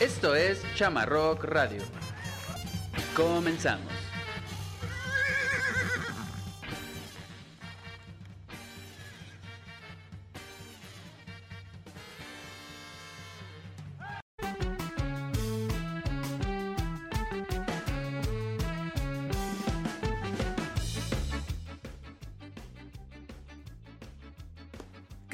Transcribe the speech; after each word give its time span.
Esto 0.00 0.34
es 0.34 0.62
Chamarrock 0.74 1.44
Radio. 1.44 1.82
Comenzamos. 3.14 3.92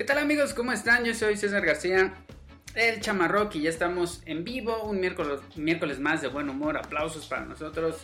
¿Qué 0.02 0.04
tal 0.04 0.18
amigos? 0.18 0.52
¿Cómo 0.52 0.72
están? 0.72 1.04
Yo 1.04 1.14
soy 1.14 1.36
César 1.36 1.64
García, 1.64 2.12
el 2.74 3.00
Chamarrock 3.00 3.54
y 3.56 3.62
ya 3.62 3.70
estamos 3.70 4.22
en 4.26 4.44
vivo, 4.44 4.82
un 4.84 5.00
miércoles, 5.00 5.98
más 6.00 6.22
de 6.22 6.28
buen 6.28 6.48
humor, 6.48 6.76
aplausos 6.76 7.26
para 7.26 7.44
nosotros. 7.44 8.00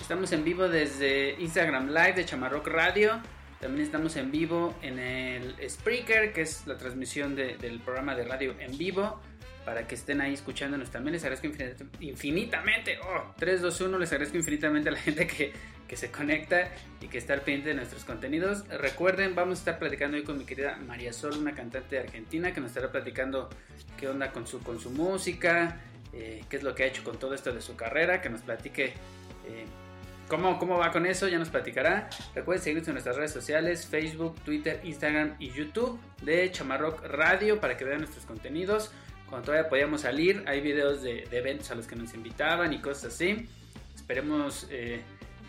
Estamos 0.00 0.32
en 0.32 0.44
vivo 0.44 0.68
desde 0.68 1.36
Instagram 1.40 1.88
Live 1.88 2.14
de 2.14 2.24
Chamarrock 2.24 2.66
Radio, 2.66 3.20
también 3.60 3.84
estamos 3.84 4.16
en 4.16 4.32
vivo 4.32 4.74
en 4.82 4.98
el 4.98 5.54
Spreaker, 5.70 6.32
que 6.32 6.42
es 6.42 6.66
la 6.66 6.76
transmisión 6.76 7.36
de- 7.36 7.56
del 7.56 7.78
programa 7.80 8.14
de 8.16 8.24
radio 8.24 8.54
en 8.58 8.76
vivo, 8.76 9.20
para 9.64 9.86
que 9.86 9.94
estén 9.94 10.20
ahí 10.20 10.34
escuchándonos 10.34 10.90
también. 10.90 11.12
Les 11.12 11.22
agradezco 11.22 11.46
infinit- 11.46 11.86
infinitamente, 12.00 12.98
oh, 13.00 13.32
3, 13.38 13.62
2, 13.62 13.80
1, 13.80 13.98
les 13.98 14.10
agradezco 14.10 14.36
infinitamente 14.36 14.88
a 14.88 14.92
la 14.92 14.98
gente 14.98 15.24
que, 15.28 15.52
que 15.92 15.98
se 15.98 16.10
conecta 16.10 16.70
y 17.02 17.08
que 17.08 17.18
está 17.18 17.34
al 17.34 17.42
pendiente 17.42 17.68
de 17.68 17.74
nuestros 17.74 18.06
contenidos. 18.06 18.66
Recuerden, 18.68 19.34
vamos 19.34 19.58
a 19.58 19.60
estar 19.60 19.78
platicando 19.78 20.16
hoy 20.16 20.22
con 20.22 20.38
mi 20.38 20.46
querida 20.46 20.78
María 20.78 21.12
Sol, 21.12 21.36
una 21.36 21.54
cantante 21.54 21.96
de 21.96 22.00
Argentina, 22.00 22.54
que 22.54 22.62
nos 22.62 22.70
estará 22.70 22.90
platicando 22.90 23.50
qué 23.98 24.08
onda 24.08 24.32
con 24.32 24.46
su, 24.46 24.60
con 24.62 24.80
su 24.80 24.88
música, 24.88 25.82
eh, 26.14 26.44
qué 26.48 26.56
es 26.56 26.62
lo 26.62 26.74
que 26.74 26.84
ha 26.84 26.86
hecho 26.86 27.04
con 27.04 27.18
todo 27.18 27.34
esto 27.34 27.52
de 27.52 27.60
su 27.60 27.76
carrera, 27.76 28.22
que 28.22 28.30
nos 28.30 28.40
platique 28.40 28.94
eh, 29.46 29.66
cómo, 30.28 30.58
cómo 30.58 30.78
va 30.78 30.90
con 30.92 31.04
eso, 31.04 31.28
ya 31.28 31.38
nos 31.38 31.50
platicará. 31.50 32.08
Recuerden 32.34 32.64
seguirnos 32.64 32.88
en 32.88 32.94
nuestras 32.94 33.16
redes 33.16 33.32
sociales, 33.32 33.86
Facebook, 33.86 34.40
Twitter, 34.46 34.80
Instagram 34.84 35.36
y 35.38 35.50
YouTube 35.50 36.00
de 36.22 36.50
Chamarrock 36.50 37.04
Radio 37.04 37.60
para 37.60 37.76
que 37.76 37.84
vean 37.84 37.98
nuestros 37.98 38.24
contenidos. 38.24 38.92
Cuando 39.28 39.44
todavía 39.44 39.68
podíamos 39.68 40.00
salir, 40.00 40.42
hay 40.46 40.62
videos 40.62 41.02
de, 41.02 41.28
eventos 41.32 41.70
a 41.70 41.74
los 41.74 41.86
que 41.86 41.96
nos 41.96 42.14
invitaban 42.14 42.72
y 42.72 42.80
cosas 42.80 43.12
así. 43.12 43.46
Esperemos 43.94 44.66
eh, 44.70 45.02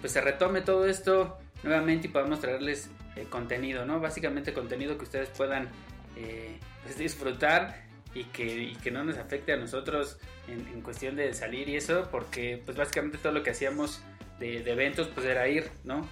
pues 0.03 0.11
se 0.11 0.19
retome 0.19 0.59
todo 0.59 0.85
esto 0.85 1.37
nuevamente 1.63 2.07
y 2.07 2.09
podamos 2.09 2.41
traerles 2.41 2.89
eh, 3.15 3.25
contenido, 3.29 3.85
¿no? 3.85 4.01
Básicamente 4.01 4.51
contenido 4.51 4.97
que 4.97 5.05
ustedes 5.05 5.29
puedan 5.29 5.69
eh, 6.17 6.59
pues, 6.83 6.97
disfrutar 6.97 7.85
y 8.13 8.25
que, 8.25 8.91
no 8.91 9.05
nos 9.05 9.17
afecte 9.17 9.53
a 9.53 9.55
nosotros 9.55 10.19
en, 10.49 10.81
cuestión 10.81 11.15
de 11.15 11.33
salir 11.33 11.69
y 11.69 11.77
eso, 11.77 12.09
porque 12.11 12.61
pues 12.65 12.75
básicamente 12.75 13.17
todo 13.17 13.31
lo 13.31 13.43
que 13.43 13.51
hacíamos 13.51 14.03
de, 14.39 14.69
eventos 14.69 15.07
pues 15.07 15.25
era 15.25 15.47
ir, 15.47 15.71
¿no? 15.85 16.05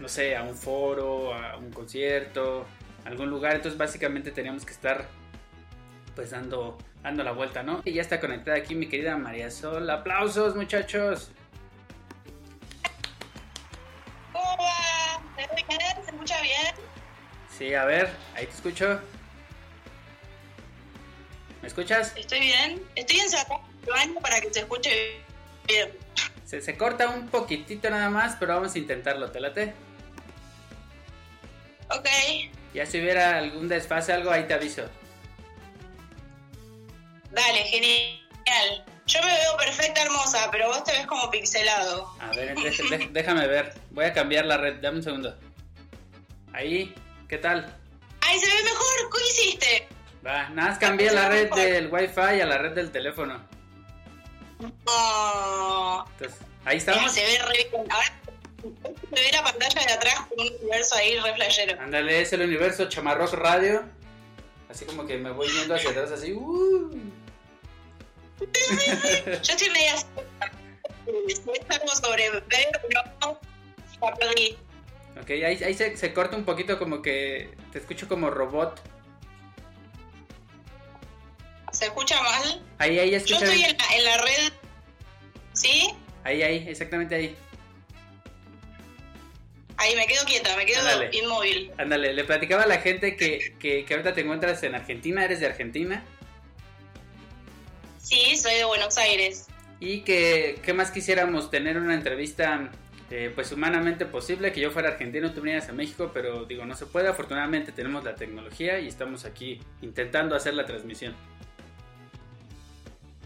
No 0.00 0.08
sé, 0.08 0.34
a 0.34 0.42
un 0.42 0.54
foro, 0.54 1.34
a 1.34 1.58
un 1.58 1.70
concierto, 1.70 2.64
a 3.04 3.08
algún 3.08 3.28
lugar, 3.28 3.56
entonces 3.56 3.76
básicamente 3.76 4.30
teníamos 4.30 4.64
que 4.64 4.72
estar 4.72 5.06
pues 6.14 6.30
dando, 6.30 6.78
dando 7.02 7.22
la 7.24 7.32
vuelta, 7.32 7.62
¿no? 7.62 7.82
Y 7.84 7.92
ya 7.92 8.00
está 8.00 8.18
conectada 8.18 8.56
aquí 8.56 8.74
mi 8.74 8.88
querida 8.88 9.18
María 9.18 9.50
Sol. 9.50 9.90
¡Aplausos, 9.90 10.56
muchachos! 10.56 11.30
Sí, 17.58 17.74
a 17.74 17.84
ver, 17.84 18.08
ahí 18.36 18.46
te 18.46 18.52
escucho. 18.54 19.00
¿Me 21.60 21.66
escuchas? 21.68 22.12
¿Estoy 22.16 22.38
bien? 22.40 22.82
Estoy 22.94 23.18
en 23.18 23.26
baño 23.90 24.20
para 24.20 24.40
que 24.40 24.52
se 24.54 24.60
escuche 24.60 25.20
bien. 25.66 25.90
Se, 26.44 26.60
se 26.60 26.76
corta 26.78 27.08
un 27.08 27.28
poquitito 27.28 27.90
nada 27.90 28.10
más, 28.10 28.36
pero 28.38 28.54
vamos 28.54 28.74
a 28.74 28.78
intentarlo, 28.78 29.30
¿te 29.32 29.40
late? 29.40 29.74
Ok, 31.90 32.06
Ya 32.74 32.86
si 32.86 33.00
hubiera 33.00 33.38
algún 33.38 33.66
desfase, 33.68 34.12
algo, 34.12 34.30
ahí 34.30 34.44
te 34.44 34.54
aviso. 34.54 34.88
dale, 37.32 37.58
genial. 37.64 38.84
Yo 39.06 39.20
me 39.22 39.26
veo 39.34 39.56
perfecta, 39.56 40.02
hermosa, 40.02 40.48
pero 40.52 40.68
vos 40.68 40.84
te 40.84 40.92
ves 40.92 41.06
como 41.06 41.30
pixelado. 41.30 42.12
A 42.20 42.30
ver, 42.34 42.54
déjame 43.10 43.46
ver. 43.46 43.74
Voy 43.90 44.04
a 44.04 44.12
cambiar 44.12 44.44
la 44.44 44.58
red, 44.58 44.80
dame 44.80 44.98
un 44.98 45.02
segundo. 45.02 45.36
Ahí, 46.52 46.94
¿qué 47.28 47.38
tal? 47.38 47.76
¡Ay, 48.20 48.38
se 48.38 48.46
ve 48.46 48.62
mejor! 48.64 49.10
¿Qué 49.12 49.28
hiciste? 49.28 49.88
Va, 50.26 50.48
nada 50.50 50.70
más 50.70 50.78
cambié 50.78 51.12
la 51.12 51.28
red 51.28 51.50
del 51.52 51.88
wifi 51.92 52.40
a 52.40 52.46
la 52.46 52.58
red 52.58 52.72
del 52.72 52.90
teléfono. 52.90 53.40
No. 54.58 56.06
Entonces, 56.12 56.40
ahí 56.64 56.78
estamos. 56.78 57.12
se 57.12 57.20
ve 57.24 57.38
re 57.38 57.68
bien. 57.70 57.92
Ahora 57.92 58.20
se 58.60 59.22
ve 59.22 59.32
la 59.32 59.44
pantalla 59.44 59.86
de 59.86 59.92
atrás 59.92 60.20
con 60.28 60.40
un 60.40 60.52
universo 60.60 60.96
ahí 60.96 61.18
re 61.20 61.34
flashero. 61.34 61.80
Ándale, 61.80 62.22
es 62.22 62.32
el 62.32 62.42
universo 62.42 62.88
Chamarrock 62.88 63.32
Radio. 63.34 63.84
Así 64.68 64.84
como 64.84 65.06
que 65.06 65.16
me 65.16 65.30
voy 65.30 65.48
yendo 65.48 65.74
hacia 65.74 65.90
atrás, 65.90 66.10
así. 66.10 66.32
uh. 66.32 66.90
Yo 68.40 69.52
estoy 69.52 69.70
media... 69.70 69.94
Estamos 71.60 71.98
sobre 71.98 72.30
no. 72.30 73.40
Ok, 75.20 75.30
ahí, 75.30 75.42
ahí 75.62 75.74
se, 75.74 75.96
se 75.96 76.12
corta 76.12 76.36
un 76.36 76.44
poquito 76.44 76.78
como 76.78 77.02
que 77.02 77.50
te 77.72 77.78
escucho 77.78 78.08
como 78.08 78.30
robot. 78.30 78.80
¿Se 81.72 81.86
escucha 81.86 82.20
mal? 82.22 82.64
Ahí, 82.78 82.98
ahí, 82.98 83.10
Yo 83.10 83.16
escucha. 83.18 83.36
estoy 83.44 83.56
bien. 83.56 83.70
en 83.70 83.76
la, 83.78 83.96
en 83.96 84.04
la 84.04 84.16
red. 84.24 84.52
¿Sí? 85.52 85.90
Ahí, 86.24 86.42
ahí, 86.42 86.66
exactamente 86.68 87.14
ahí. 87.14 87.36
Ahí 89.76 89.94
me 89.94 90.06
quedo 90.06 90.24
quieta, 90.24 90.56
me 90.56 90.66
quedo 90.66 90.80
inmóvil. 91.12 91.70
Ándale, 91.78 92.12
le 92.12 92.24
platicaba 92.24 92.64
a 92.64 92.66
la 92.66 92.78
gente 92.80 93.16
que, 93.16 93.54
que, 93.60 93.84
que 93.84 93.94
ahorita 93.94 94.12
te 94.12 94.22
encuentras 94.22 94.62
en 94.64 94.74
Argentina, 94.74 95.24
eres 95.24 95.38
de 95.40 95.46
Argentina. 95.46 96.02
Sí, 98.02 98.36
soy 98.36 98.54
de 98.54 98.64
Buenos 98.64 98.96
Aires. 98.98 99.46
Y 99.78 100.00
que, 100.00 100.58
¿qué 100.64 100.72
más 100.72 100.90
quisiéramos? 100.90 101.50
Tener 101.50 101.76
una 101.76 101.94
entrevista, 101.94 102.70
eh, 103.10 103.32
pues 103.34 103.52
humanamente 103.52 104.04
posible, 104.06 104.52
que 104.52 104.60
yo 104.60 104.70
fuera 104.70 104.90
argentino, 104.90 105.32
tú 105.32 105.40
vinieras 105.40 105.68
a 105.68 105.72
México, 105.72 106.10
pero 106.12 106.44
digo, 106.44 106.64
no 106.66 106.76
se 106.76 106.86
puede. 106.86 107.08
Afortunadamente 107.08 107.72
tenemos 107.72 108.04
la 108.04 108.14
tecnología 108.14 108.78
y 108.80 108.88
estamos 108.88 109.24
aquí 109.24 109.60
intentando 109.82 110.34
hacer 110.36 110.54
la 110.54 110.66
transmisión. 110.66 111.14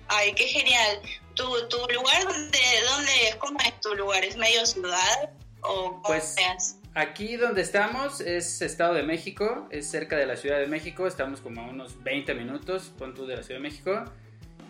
Ay, 0.09 0.33
qué 0.35 0.45
genial. 0.45 0.99
¿Tu, 1.35 1.45
tu 1.69 1.79
lugar, 1.93 2.23
de 2.29 2.83
dónde 2.89 3.29
es? 3.29 3.37
¿Cómo 3.37 3.59
es 3.61 3.81
tu 3.81 3.95
lugar? 3.95 4.25
¿Es 4.25 4.37
medio 4.37 4.65
ciudad? 4.67 5.31
¿O 5.63 5.91
cómo 5.93 6.03
Pues- 6.03 6.37
es? 6.57 6.77
Aquí 6.95 7.37
donde 7.37 7.63
estamos 7.63 8.21
es 8.21 8.61
Estado 8.61 8.93
de 8.93 9.03
México, 9.03 9.67
es 9.71 9.91
cerca 9.91 10.15
de 10.17 10.27
la 10.27 10.37
Ciudad 10.37 10.59
de 10.59 10.67
México, 10.67 11.07
estamos 11.07 11.41
como 11.41 11.63
a 11.63 11.65
unos 11.65 12.03
20 12.05 12.35
minutos, 12.35 12.93
pon 12.99 13.15
tú 13.15 13.25
de 13.27 13.37
la 13.37 13.43
Ciudad 13.43 13.61
de 13.61 13.69
México. 13.69 14.05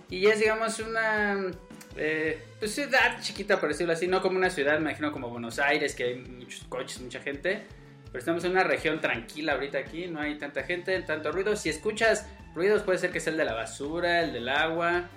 Y 0.09 0.27
es, 0.27 0.39
digamos, 0.39 0.79
una 0.79 1.51
eh, 1.97 2.43
pues, 2.59 2.75
ciudad 2.75 3.21
chiquita, 3.21 3.61
por 3.61 3.69
decirlo 3.69 3.93
así, 3.93 4.07
no 4.07 4.23
como 4.23 4.37
una 4.37 4.51
ciudad, 4.51 4.75
me 4.75 4.91
imagino 4.91 5.13
como 5.13 5.29
Buenos 5.29 5.59
Aires, 5.59 5.95
que 5.95 6.05
hay 6.05 6.15
muchos 6.17 6.65
coches, 6.69 7.01
mucha 7.01 7.21
gente. 7.21 7.67
Pero 8.07 8.19
estamos 8.19 8.45
en 8.45 8.53
una 8.53 8.65
región 8.65 9.01
tranquila 9.01 9.55
ahorita 9.55 9.79
aquí, 9.79 10.07
no 10.07 10.21
hay 10.21 10.37
tanta 10.37 10.63
gente, 10.65 11.01
tanto 11.03 11.33
ruido. 11.33 11.57
Si 11.57 11.71
escuchas 11.71 12.27
ruidos 12.55 12.83
puede 12.83 12.99
ser 12.99 13.11
que 13.11 13.21
sea 13.21 13.33
el 13.33 13.39
de 13.39 13.45
la 13.45 13.55
basura, 13.55 14.21
el 14.21 14.33
del 14.35 14.49
agua 14.49 15.09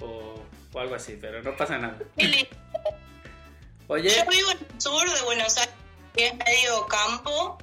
o, 0.00 0.42
o 0.72 0.78
algo 0.78 0.94
así, 0.94 1.18
pero 1.20 1.42
no 1.42 1.56
pasa 1.56 1.78
nada. 1.78 1.98
Oye. 3.88 4.10
Yo 4.10 4.30
vivo 4.30 4.50
en 4.52 4.58
el 4.58 4.80
sur 4.80 5.10
de 5.10 5.22
Buenos 5.22 5.56
Aires, 5.58 5.74
que 6.14 6.28
es 6.28 6.34
medio 6.34 6.86
campo 6.86 7.58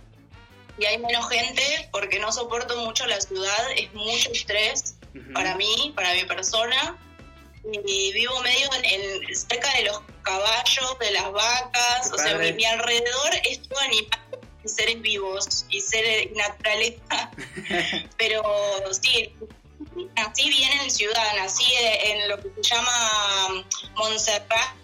y 0.77 0.85
hay 0.85 0.97
menos 0.97 1.29
gente 1.29 1.89
porque 1.91 2.19
no 2.19 2.31
soporto 2.31 2.75
mucho 2.77 3.05
la 3.05 3.19
ciudad, 3.21 3.71
es 3.75 3.93
mucho 3.93 4.31
estrés 4.31 4.97
para 5.33 5.55
mí, 5.55 5.93
para 5.95 6.13
mi 6.13 6.23
persona. 6.25 6.97
Y 7.71 8.11
vivo 8.11 8.39
medio 8.41 8.69
en, 8.83 9.35
cerca 9.35 9.71
de 9.73 9.83
los 9.85 10.01
caballos, 10.21 10.99
de 10.99 11.11
las 11.11 11.31
vacas, 11.31 12.11
o 12.11 12.17
sea, 12.17 12.37
mi, 12.37 12.51
mi, 12.53 12.65
alrededor 12.65 13.29
es 13.49 13.61
todo 13.67 13.79
animal 13.79 14.19
y 14.63 14.69
seres 14.69 15.01
vivos 15.01 15.65
y 15.69 15.79
seres 15.79 16.31
naturaleza. 16.35 17.31
Pero 18.17 18.43
sí, 18.91 19.33
nací 20.15 20.49
bien 20.49 20.71
en 20.81 20.91
ciudad, 20.91 21.35
nací 21.37 21.65
en 21.75 22.29
lo 22.29 22.37
que 22.37 22.49
se 22.55 22.75
llama 22.75 23.65
Montserrat, 23.95 24.75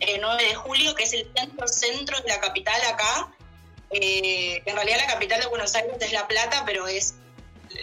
el 0.00 0.20
9 0.20 0.44
de 0.44 0.54
julio, 0.54 0.94
que 0.94 1.04
es 1.04 1.12
el 1.12 1.30
centro 1.34 1.68
centro 1.68 2.20
de 2.20 2.28
la 2.28 2.40
capital 2.40 2.80
acá. 2.82 3.32
Eh, 3.90 4.62
en 4.64 4.74
realidad 4.74 4.98
la 4.98 5.06
capital 5.06 5.40
de 5.40 5.46
Buenos 5.46 5.74
Aires 5.74 5.96
es 6.00 6.12
La 6.12 6.26
Plata, 6.26 6.64
pero 6.66 6.86
es 6.88 7.14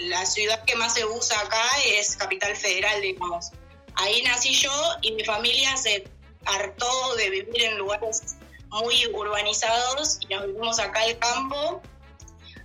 la 0.01 0.25
ciudad 0.25 0.63
que 0.66 0.75
más 0.75 0.94
se 0.94 1.06
usa 1.06 1.39
acá 1.39 1.63
es 1.86 2.16
Capital 2.16 2.56
Federal, 2.56 3.01
digamos. 3.01 3.51
Ahí 3.95 4.22
nací 4.24 4.54
yo 4.54 4.72
y 5.01 5.12
mi 5.12 5.24
familia 5.24 5.75
se 5.78 6.04
hartó 6.45 7.16
de 7.16 7.30
vivir 7.30 7.63
en 7.63 7.78
lugares 7.78 8.38
muy 8.69 9.06
urbanizados 9.13 10.19
y 10.22 10.34
nos 10.34 10.48
vivimos 10.48 10.80
acá 10.80 11.01
al 11.01 11.18
campo. 11.19 11.81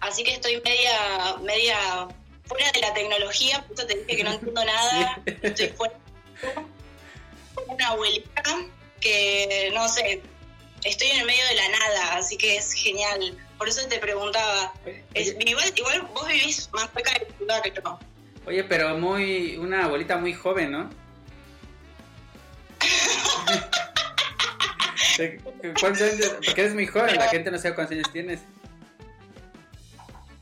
Así 0.00 0.24
que 0.24 0.34
estoy 0.34 0.60
media, 0.64 1.36
media 1.42 2.08
fuera 2.44 2.70
de 2.72 2.80
la 2.80 2.94
tecnología, 2.94 3.62
por 3.66 3.76
eso 3.76 3.86
te 3.86 3.94
dije 3.94 4.16
que 4.16 4.24
no 4.24 4.32
entiendo 4.32 4.64
nada. 4.64 5.22
Estoy 5.42 5.68
fuera. 5.68 5.94
Una 7.66 7.88
abuelita 7.88 8.42
que, 9.00 9.70
no 9.74 9.88
sé, 9.88 10.22
estoy 10.84 11.08
en 11.08 11.20
el 11.20 11.26
medio 11.26 11.44
de 11.46 11.54
la 11.54 11.68
nada, 11.68 12.16
así 12.16 12.36
que 12.36 12.56
es 12.56 12.72
genial. 12.72 13.36
Por 13.58 13.68
eso 13.68 13.86
te 13.88 13.98
preguntaba. 13.98 14.72
igual, 15.14 15.72
igual 15.76 16.02
vos 16.14 16.28
vivís 16.28 16.70
más 16.72 16.88
cerca 16.94 17.12
de 17.12 17.26
la 17.26 17.36
ciudad 17.36 17.62
que 17.62 17.72
yo. 17.74 17.98
Oye, 18.46 18.64
pero 18.64 18.96
muy 18.96 19.56
una 19.58 19.84
abuelita 19.84 20.16
muy 20.16 20.32
joven, 20.32 20.70
¿no? 20.70 20.90
¿Cuántos 25.80 26.02
años? 26.02 26.36
Porque 26.44 26.60
eres 26.60 26.74
muy 26.74 26.86
joven, 26.86 27.16
la 27.16 27.28
gente 27.28 27.50
no 27.50 27.58
sabe 27.58 27.74
cuántos 27.74 27.96
años 27.96 28.12
tienes. 28.12 28.40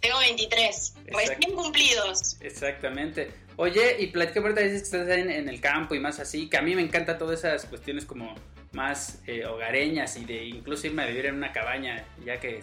Tengo 0.00 0.18
23, 0.18 0.94
recién 1.06 1.54
cumplidos. 1.54 2.36
Exactamente. 2.40 3.30
Oye, 3.56 3.96
y 3.98 4.08
platica 4.08 4.40
ahorita 4.40 4.60
dices 4.60 4.82
que 4.82 4.98
estás 4.98 5.08
en, 5.08 5.30
en, 5.30 5.48
el 5.48 5.60
campo 5.60 5.94
y 5.94 6.00
más 6.00 6.20
así, 6.20 6.48
que 6.48 6.58
a 6.58 6.62
mí 6.62 6.74
me 6.74 6.82
encanta 6.82 7.16
todas 7.16 7.38
esas 7.38 7.64
cuestiones 7.64 8.04
como 8.04 8.34
más 8.72 9.20
eh, 9.26 9.46
hogareñas 9.46 10.16
y 10.16 10.24
de 10.26 10.44
incluso 10.44 10.86
irme 10.86 11.02
a 11.02 11.06
vivir 11.06 11.26
en 11.26 11.36
una 11.36 11.52
cabaña, 11.52 12.04
ya 12.24 12.38
que, 12.38 12.62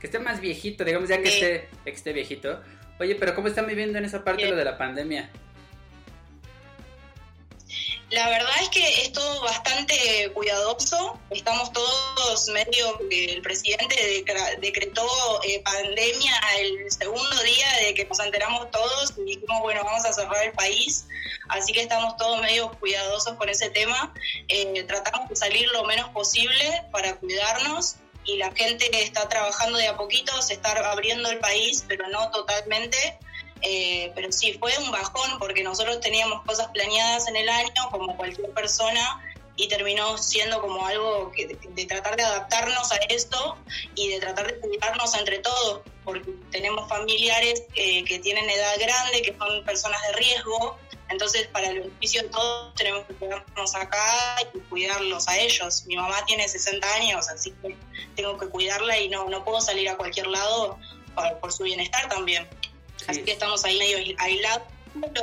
que 0.00 0.06
esté 0.06 0.18
más 0.18 0.40
viejito, 0.40 0.84
digamos, 0.84 1.08
ya 1.08 1.22
que, 1.22 1.28
esté, 1.28 1.68
que 1.84 1.90
esté 1.90 2.12
viejito. 2.12 2.60
Oye, 2.98 3.14
pero 3.14 3.34
¿cómo 3.34 3.48
están 3.48 3.66
viviendo 3.66 3.98
en 3.98 4.04
esa 4.04 4.24
parte 4.24 4.50
lo 4.50 4.56
de 4.56 4.64
la 4.64 4.76
pandemia? 4.76 5.30
La 8.12 8.28
verdad 8.28 8.52
es 8.60 8.68
que 8.68 9.02
es 9.04 9.12
todo 9.12 9.40
bastante 9.40 10.30
cuidadoso. 10.34 11.18
Estamos 11.30 11.72
todos 11.72 12.46
medio 12.48 12.98
que 13.08 13.24
el 13.24 13.40
presidente 13.40 13.96
decretó 14.60 15.08
eh, 15.44 15.62
pandemia 15.64 16.34
el 16.58 16.92
segundo 16.92 17.42
día 17.42 17.66
de 17.80 17.94
que 17.94 18.04
nos 18.04 18.20
enteramos 18.20 18.70
todos 18.70 19.14
y 19.16 19.22
dijimos, 19.22 19.62
bueno, 19.62 19.80
vamos 19.82 20.04
a 20.04 20.12
cerrar 20.12 20.44
el 20.44 20.52
país. 20.52 21.06
Así 21.48 21.72
que 21.72 21.80
estamos 21.80 22.18
todos 22.18 22.38
medio 22.42 22.70
cuidadosos 22.80 23.34
con 23.36 23.48
ese 23.48 23.70
tema. 23.70 24.12
Eh, 24.48 24.84
tratamos 24.86 25.30
de 25.30 25.36
salir 25.36 25.66
lo 25.70 25.84
menos 25.84 26.10
posible 26.10 26.84
para 26.92 27.16
cuidarnos 27.16 27.96
y 28.26 28.36
la 28.36 28.52
gente 28.52 28.90
está 29.02 29.26
trabajando 29.30 29.78
de 29.78 29.88
a 29.88 29.96
poquito, 29.96 30.42
se 30.42 30.52
está 30.52 30.72
abriendo 30.90 31.30
el 31.30 31.38
país, 31.38 31.82
pero 31.88 32.06
no 32.08 32.30
totalmente. 32.30 33.18
Eh, 33.62 34.12
pero 34.14 34.32
sí, 34.32 34.54
fue 34.58 34.76
un 34.78 34.90
bajón 34.90 35.38
porque 35.38 35.62
nosotros 35.62 36.00
teníamos 36.00 36.42
cosas 36.42 36.68
planeadas 36.68 37.28
en 37.28 37.36
el 37.36 37.48
año, 37.48 37.88
como 37.90 38.16
cualquier 38.16 38.50
persona, 38.50 39.22
y 39.56 39.68
terminó 39.68 40.16
siendo 40.18 40.60
como 40.60 40.84
algo 40.86 41.30
que, 41.32 41.46
de, 41.46 41.86
tratar 41.86 42.16
de 42.16 42.22
adaptarnos 42.22 42.90
a 42.90 42.96
esto 43.08 43.56
y 43.94 44.08
de 44.08 44.20
tratar 44.20 44.46
de 44.46 44.58
cuidarnos 44.58 45.14
entre 45.14 45.38
todos, 45.38 45.82
porque 46.04 46.32
tenemos 46.50 46.88
familiares 46.88 47.62
eh, 47.74 48.04
que 48.04 48.18
tienen 48.18 48.48
edad 48.48 48.74
grande, 48.80 49.22
que 49.22 49.36
son 49.36 49.64
personas 49.64 50.00
de 50.08 50.12
riesgo, 50.14 50.78
entonces 51.10 51.46
para 51.48 51.68
el 51.68 51.80
beneficio 51.80 52.22
de 52.22 52.28
todos 52.30 52.74
tenemos 52.74 53.04
que 53.06 53.14
cuidarnos 53.14 53.74
acá 53.74 54.36
y 54.54 54.58
cuidarlos 54.60 55.28
a 55.28 55.38
ellos. 55.38 55.84
Mi 55.86 55.96
mamá 55.96 56.24
tiene 56.26 56.48
60 56.48 56.94
años, 56.94 57.28
así 57.28 57.52
que 57.62 57.76
tengo 58.16 58.38
que 58.38 58.48
cuidarla 58.48 58.98
y 58.98 59.10
no, 59.10 59.28
no 59.28 59.44
puedo 59.44 59.60
salir 59.60 59.90
a 59.90 59.96
cualquier 59.96 60.28
lado 60.28 60.78
por 61.40 61.52
su 61.52 61.64
bienestar 61.64 62.08
también. 62.08 62.48
Así 63.06 63.22
que 63.22 63.32
estamos 63.32 63.64
ahí 63.64 63.78
medio 63.78 64.16
aislados, 64.18 64.68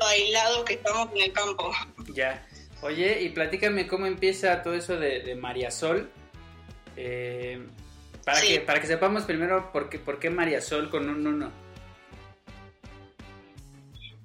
aislados 0.02 0.64
que 0.66 0.74
estamos 0.74 1.10
en 1.14 1.22
el 1.22 1.34
campo. 1.34 1.72
Ya. 2.14 2.46
Oye, 2.82 3.22
y 3.22 3.30
platícame 3.30 3.88
cómo 3.88 4.06
empieza 4.06 4.64
todo 4.64 4.74
eso 4.74 4.98
de, 4.98 5.36
María 5.36 5.70
Sol. 5.70 6.10
Eh, 6.96 7.62
para, 8.26 8.42
que, 8.42 8.62
para 8.62 8.82
que 8.82 8.88
sepamos 8.88 9.24
primero 9.24 9.72
por 9.72 9.90
qué, 9.90 10.00
por 10.00 10.20
qué 10.20 10.30
María 10.30 10.62
Sol 10.62 10.90
con 10.90 11.10
un 11.10 11.26
uno. 11.28 11.52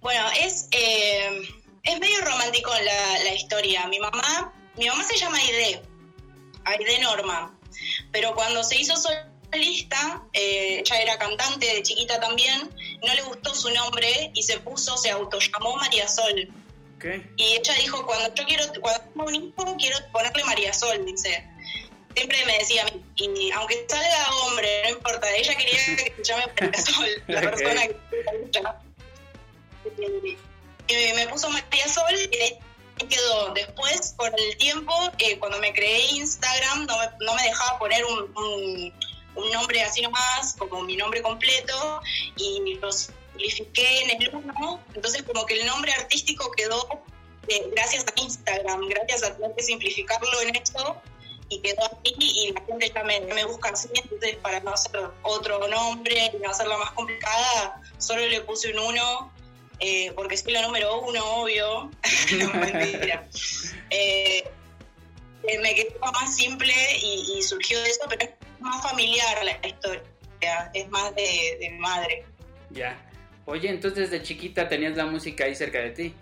Bueno, 0.01 0.25
es, 0.41 0.69
eh, 0.71 1.43
es 1.83 2.01
medio 2.01 2.21
romántico 2.23 2.71
la, 2.71 3.25
la, 3.25 3.35
historia. 3.35 3.87
Mi 3.89 3.99
mamá, 3.99 4.53
mi 4.77 4.89
mamá 4.89 5.03
se 5.03 5.17
llama 5.17 5.37
Aide, 5.39 5.83
Aide 6.65 6.99
Norma, 7.01 7.59
pero 8.13 8.35
cuando 8.35 8.63
se 8.63 8.77
hizo 8.77 8.97
Sol 8.97 9.15
lista, 9.57 10.23
eh, 10.33 10.81
ella 10.81 11.03
era 11.03 11.19
cantante 11.19 11.67
de 11.67 11.83
chiquita 11.83 12.21
también, 12.21 12.71
no 13.07 13.15
le 13.15 13.23
gustó 13.23 13.55
su 13.55 13.71
nombre 13.71 14.31
y 14.35 14.43
se 14.43 14.59
puso, 14.61 14.97
se 14.97 15.11
autollamó 15.11 15.77
María 15.77 16.09
Sol. 16.09 16.49
Y 17.37 17.45
ella 17.45 17.75
dijo, 17.75 18.07
cuando 18.07 18.35
yo 18.35 18.47
quiero, 18.47 18.65
cuando 18.81 19.03
tengo 19.03 19.27
un 19.27 19.35
hijo, 19.35 19.77
quiero 19.79 19.99
ponerle 20.11 20.43
María 20.45 20.73
Sol, 20.73 21.05
dice. 21.05 21.47
Siempre 22.17 22.47
me 22.47 22.59
decía, 22.59 22.87
y 23.17 23.51
aunque 23.51 23.85
salga 23.89 24.31
hombre, 24.45 24.83
no 24.85 24.91
importa, 24.91 25.31
ella 25.37 25.55
quería 25.55 25.79
que 25.97 26.15
se 26.17 26.25
llame 26.25 26.47
María 26.61 26.81
Sol, 26.81 27.23
la 27.27 27.41
persona 27.43 27.83
que 27.89 28.75
y 30.87 31.13
me 31.15 31.27
puso 31.29 31.49
María 31.51 31.89
Sol 31.89 32.15
y 32.99 33.07
quedó. 33.07 33.53
Después, 33.55 34.15
por 34.17 34.33
el 34.39 34.57
tiempo, 34.57 34.93
eh, 35.19 35.39
cuando 35.39 35.59
me 35.59 35.73
creé 35.73 36.07
Instagram, 36.13 36.87
no 36.87 36.99
me, 36.99 37.07
no 37.21 37.35
me 37.35 37.43
dejaba 37.43 37.79
poner 37.79 38.05
un, 38.05 38.37
un 38.37 38.93
nombre 39.35 39.83
así 39.83 40.03
nomás, 40.03 40.55
como 40.59 40.83
mi 40.83 40.97
nombre 40.97 41.23
completo, 41.23 42.01
y 42.37 42.75
lo 42.75 42.91
simplifiqué 42.93 44.03
en 44.03 44.23
el 44.23 44.35
uno, 44.35 44.81
entonces 44.95 45.23
como 45.23 45.45
que 45.47 45.61
el 45.61 45.67
nombre 45.67 45.93
artístico 45.93 46.51
quedó 46.53 47.03
eh, 47.49 47.69
gracias 47.75 48.05
a 48.07 48.21
Instagram, 48.21 48.89
gracias 48.89 49.23
a 49.23 49.37
tener 49.37 49.55
que 49.55 49.63
simplificarlo 49.63 50.41
en 50.43 50.57
esto, 50.57 51.01
y 51.49 51.61
quedó 51.61 51.85
aquí 51.85 52.15
y 52.19 52.53
la 52.53 52.61
gente 52.65 52.93
ya 52.95 53.03
me, 53.03 53.21
me 53.21 53.45
busca 53.45 53.71
así, 53.71 53.89
entonces 53.95 54.37
para 54.37 54.61
no 54.61 54.73
hacer 54.73 55.11
otro 55.23 55.67
nombre 55.69 56.31
y 56.33 56.37
no 56.39 56.51
hacerla 56.51 56.79
más 56.79 56.93
complicada, 56.93 57.81
solo 57.99 58.27
le 58.27 58.41
puse 58.43 58.73
un 58.73 58.79
uno, 58.79 59.33
eh, 59.81 60.13
porque 60.15 60.37
soy 60.37 60.53
la 60.53 60.63
número 60.63 61.01
uno, 61.01 61.23
obvio, 61.43 61.91
no, 62.39 62.55
mentira. 62.55 63.29
Eh, 63.91 64.51
eh, 65.47 65.59
me 65.61 65.73
quedó 65.75 66.01
más 66.01 66.35
simple 66.35 66.75
y, 67.01 67.37
y 67.37 67.43
surgió 67.43 67.81
de 67.81 67.91
eso, 67.91 68.01
pero 68.09 68.27
más 68.65 68.83
familiar 68.83 69.45
la 69.45 69.69
historia, 69.69 70.03
es 70.73 70.89
más 70.89 71.15
de, 71.15 71.59
de 71.61 71.71
madre. 71.79 72.25
Ya. 72.71 72.99
Oye, 73.47 73.69
entonces 73.69 74.11
desde 74.11 74.25
chiquita 74.25 74.69
tenías 74.69 74.97
la 74.97 75.05
música 75.05 75.45
ahí 75.45 75.55
cerca 75.55 75.79
de 75.79 75.91
ti. 75.91 76.15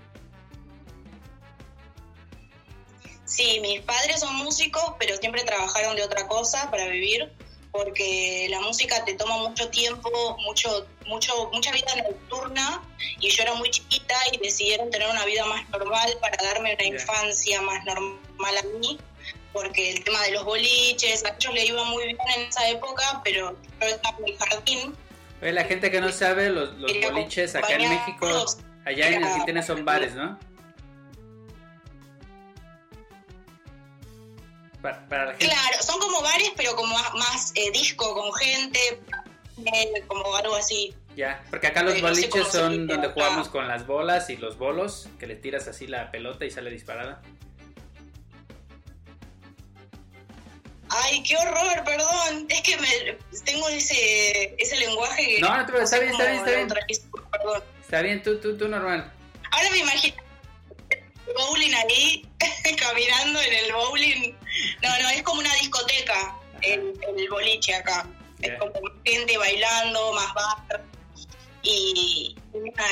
Sí, 3.25 3.61
mis 3.61 3.81
padres 3.81 4.21
son 4.21 4.35
músicos, 4.37 4.95
pero 4.99 5.17
siempre 5.17 5.43
trabajaron 5.45 5.97
de 5.97 6.03
otra 6.03 6.27
cosa 6.27 6.71
para 6.71 6.87
vivir, 6.89 7.33
porque 7.71 8.49
la 8.51 8.61
música 8.61 9.05
te 9.05 9.15
toma 9.15 9.39
mucho 9.39 9.71
tiempo, 9.71 10.11
mucho, 10.45 10.87
mucho, 11.07 11.49
mucha 11.53 11.73
vida 11.73 11.95
nocturna, 11.97 12.83
y 13.21 13.31
yo 13.31 13.43
era 13.43 13.55
muy 13.55 13.71
chiquita 13.71 14.15
y 14.33 14.37
decidieron 14.37 14.91
tener 14.91 15.09
una 15.09 15.25
vida 15.25 15.47
más 15.47 15.67
normal 15.71 16.13
para 16.21 16.37
darme 16.43 16.75
una 16.75 16.85
infancia 16.85 17.63
más 17.63 17.83
normal 17.87 18.57
a 18.59 18.79
mí 18.79 18.99
porque 19.53 19.93
el 19.93 20.05
tema 20.05 20.21
de 20.23 20.33
los 20.33 20.45
boliches, 20.45 21.25
a 21.25 21.29
ellos 21.29 21.55
le 21.55 21.67
iba 21.67 21.85
muy 21.85 22.05
bien 22.05 22.19
en 22.37 22.43
esa 22.43 22.69
época, 22.69 23.21
pero 23.25 23.57
yo 23.81 23.87
estaba 23.87 24.17
en 24.19 24.29
el 24.29 24.39
jardín. 24.39 24.97
Oye, 25.41 25.53
la 25.53 25.65
gente 25.65 25.91
que 25.91 26.01
no 26.01 26.11
sabe, 26.13 26.51
los, 26.51 26.75
los 26.75 26.93
boliches 27.03 27.55
acá 27.55 27.75
en 27.75 27.89
México, 27.91 28.47
allá 28.85 29.09
en 29.09 29.25
Argentina 29.25 29.63
son 29.63 29.85
bares, 29.85 30.15
¿no? 30.15 30.39
Claro, 34.83 35.77
son 35.81 36.01
como 36.01 36.23
bares, 36.23 36.53
pero 36.57 36.75
como 36.75 36.95
más, 36.95 37.53
eh, 37.55 37.71
disco 37.73 38.15
con 38.15 38.33
gente, 38.35 39.01
eh, 39.59 40.05
como 40.09 40.35
algo 40.35 40.57
así. 40.57 40.95
Ya, 41.17 41.45
porque 41.51 41.69
acá 41.69 41.83
los 41.83 41.95
Pero 41.95 42.09
no 42.09 42.15
sé 42.15 42.23
boliches 42.23 42.49
son 42.49 42.87
donde 42.87 43.07
acá. 43.07 43.15
jugamos 43.15 43.49
con 43.49 43.69
las 43.69 43.87
bolas 43.87 44.29
y 44.31 44.37
los 44.37 44.59
bolos, 44.59 45.09
que 45.21 45.27
le 45.27 45.37
tiras 45.37 45.69
así 45.69 45.87
la 45.87 46.11
pelota 46.11 46.45
y 46.45 46.51
sale 46.51 46.71
disparada. 46.71 47.23
Ay, 50.95 51.23
qué 51.23 51.37
horror, 51.37 51.85
perdón. 51.85 52.47
Es 52.49 52.61
que 52.61 52.77
me, 52.77 53.19
tengo 53.45 53.69
ese, 53.69 54.55
ese 54.59 54.77
lenguaje 54.77 55.37
que... 55.37 55.41
No, 55.41 55.57
no 55.57 55.79
está 55.81 55.99
bien, 55.99 56.13
está 56.13 56.25
bien, 56.27 56.39
está 56.39 56.51
bien. 56.51 56.69
lo 56.69 56.75
trajiste, 56.75 57.09
Perdón. 57.31 57.65
Está 57.81 58.03
bien, 58.03 58.23
tú, 58.23 58.39
tú, 58.41 58.59
tú 58.59 58.69
normal. 58.69 59.11
Ahora 59.51 59.71
me 59.71 59.79
imagino 59.79 60.23
bowling 61.35 61.75
ahí, 61.75 62.29
caminando 62.79 63.41
en 63.41 63.53
el 63.53 63.73
bowling. 63.73 64.37
No, 64.83 65.03
no, 65.03 65.09
es 65.11 65.23
como 65.23 65.41
una 65.41 65.55
discoteca 65.55 66.37
el, 66.63 66.93
el 67.17 67.29
boliche 67.31 67.75
acá. 67.75 68.07
Es 68.41 68.59
como 68.59 68.73
gente 69.05 69.39
bailando, 69.39 70.13
más 70.13 70.35
bar. 70.35 70.85
Y, 71.63 72.37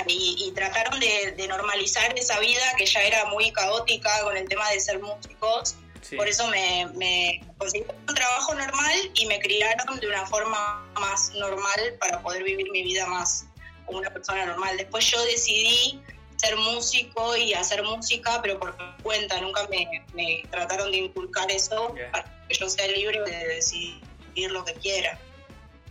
y, 0.07 0.45
y 0.47 0.53
trataron 0.53 1.01
de, 1.01 1.33
de 1.37 1.49
normalizar 1.49 2.17
esa 2.17 2.39
vida 2.39 2.63
que 2.79 2.87
ya 2.87 3.03
era 3.03 3.25
muy 3.27 3.53
caótica 3.53 4.11
con 4.23 4.37
el 4.37 4.49
tema 4.49 4.71
de 4.71 4.81
ser 4.81 5.01
músicos. 5.01 5.77
Sí. 6.03 6.17
Por 6.17 6.29
eso 6.29 6.47
me, 6.49 6.89
me 6.95 7.41
conseguí 7.59 7.85
un 8.09 8.15
trabajo 8.15 8.55
normal 8.55 9.11
y 9.15 9.27
me 9.27 9.39
criaron 9.41 10.01
de 10.01 10.07
una 10.07 10.27
forma 10.27 10.87
más 10.95 11.33
normal 11.35 11.97
para 12.01 12.21
poder 12.23 12.43
vivir 12.43 12.71
mi 12.71 12.83
vida 12.83 13.07
más 13.07 13.47
como 13.87 13.99
una 13.99 14.11
persona 14.11 14.47
normal. 14.47 14.77
Después 14.77 15.05
yo 15.11 15.23
decidí 15.25 16.01
ser 16.37 16.57
músico 16.57 17.37
y 17.37 17.53
hacer 17.53 17.83
música, 17.83 18.41
pero 18.43 18.59
por 18.59 18.75
cuenta, 19.03 19.41
nunca 19.41 19.67
me, 19.69 20.05
me 20.15 20.43
trataron 20.51 20.91
de 20.91 20.99
inculcar 20.99 21.51
eso 21.51 21.95
para 22.13 22.25
que 22.49 22.55
yo 22.55 22.69
sea 22.69 22.87
libre 22.89 23.21
de 23.23 23.47
decidir 23.49 24.51
lo 24.51 24.65
que 24.65 24.73
quiera. 24.75 25.19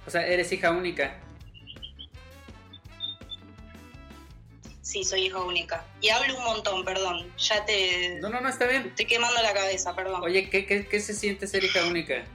O 0.08 0.10
sea, 0.10 0.25
eres 0.25 0.51
hija 0.51 0.72
única. 0.72 1.20
Sí, 4.89 5.03
soy 5.03 5.27
hija 5.27 5.38
única. 5.38 5.86
Y 6.01 6.10
hablo 6.10 6.36
un 6.36 6.43
montón, 6.46 6.84
perdón. 6.84 7.31
Ya 7.38 7.63
te 7.63 8.17
No, 8.22 8.29
no, 8.29 8.41
no, 8.41 8.50
está 8.50 8.65
bien. 8.65 8.88
estoy 8.88 9.05
quemando 9.05 9.39
la 9.43 9.53
cabeza, 9.53 9.96
perdón. 9.96 10.24
Oye, 10.24 10.50
¿qué, 10.50 10.65
qué, 10.65 10.88
qué 10.88 11.00
se 11.00 11.13
siente 11.13 11.46
ser 11.46 11.63
hija 11.63 11.86
única? 11.86 12.25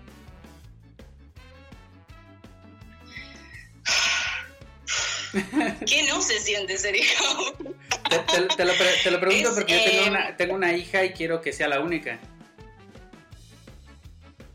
¿Qué 5.86 6.04
no 6.04 6.22
se 6.22 6.38
siente 6.40 6.78
ser 6.78 6.94
hija 6.94 7.24
única? 7.58 7.70
Te, 8.08 8.18
te- 8.18 8.56
te 8.56 8.64
lo, 8.64 8.74
pre- 8.74 8.96
te 9.02 9.10
lo 9.10 9.18
pregunto 9.20 9.48
Es, 9.48 9.54
porque 9.54 9.74
yo 9.76 9.90
tengo 9.90 10.04
eh, 10.04 10.10
una, 10.10 10.36
tengo 10.36 10.54
una 10.54 10.72
hija 10.76 11.04
y 11.04 11.12
quiero 11.12 11.40
que 11.42 11.52
sea 11.52 11.66
la 11.66 11.80
única. 11.80 12.20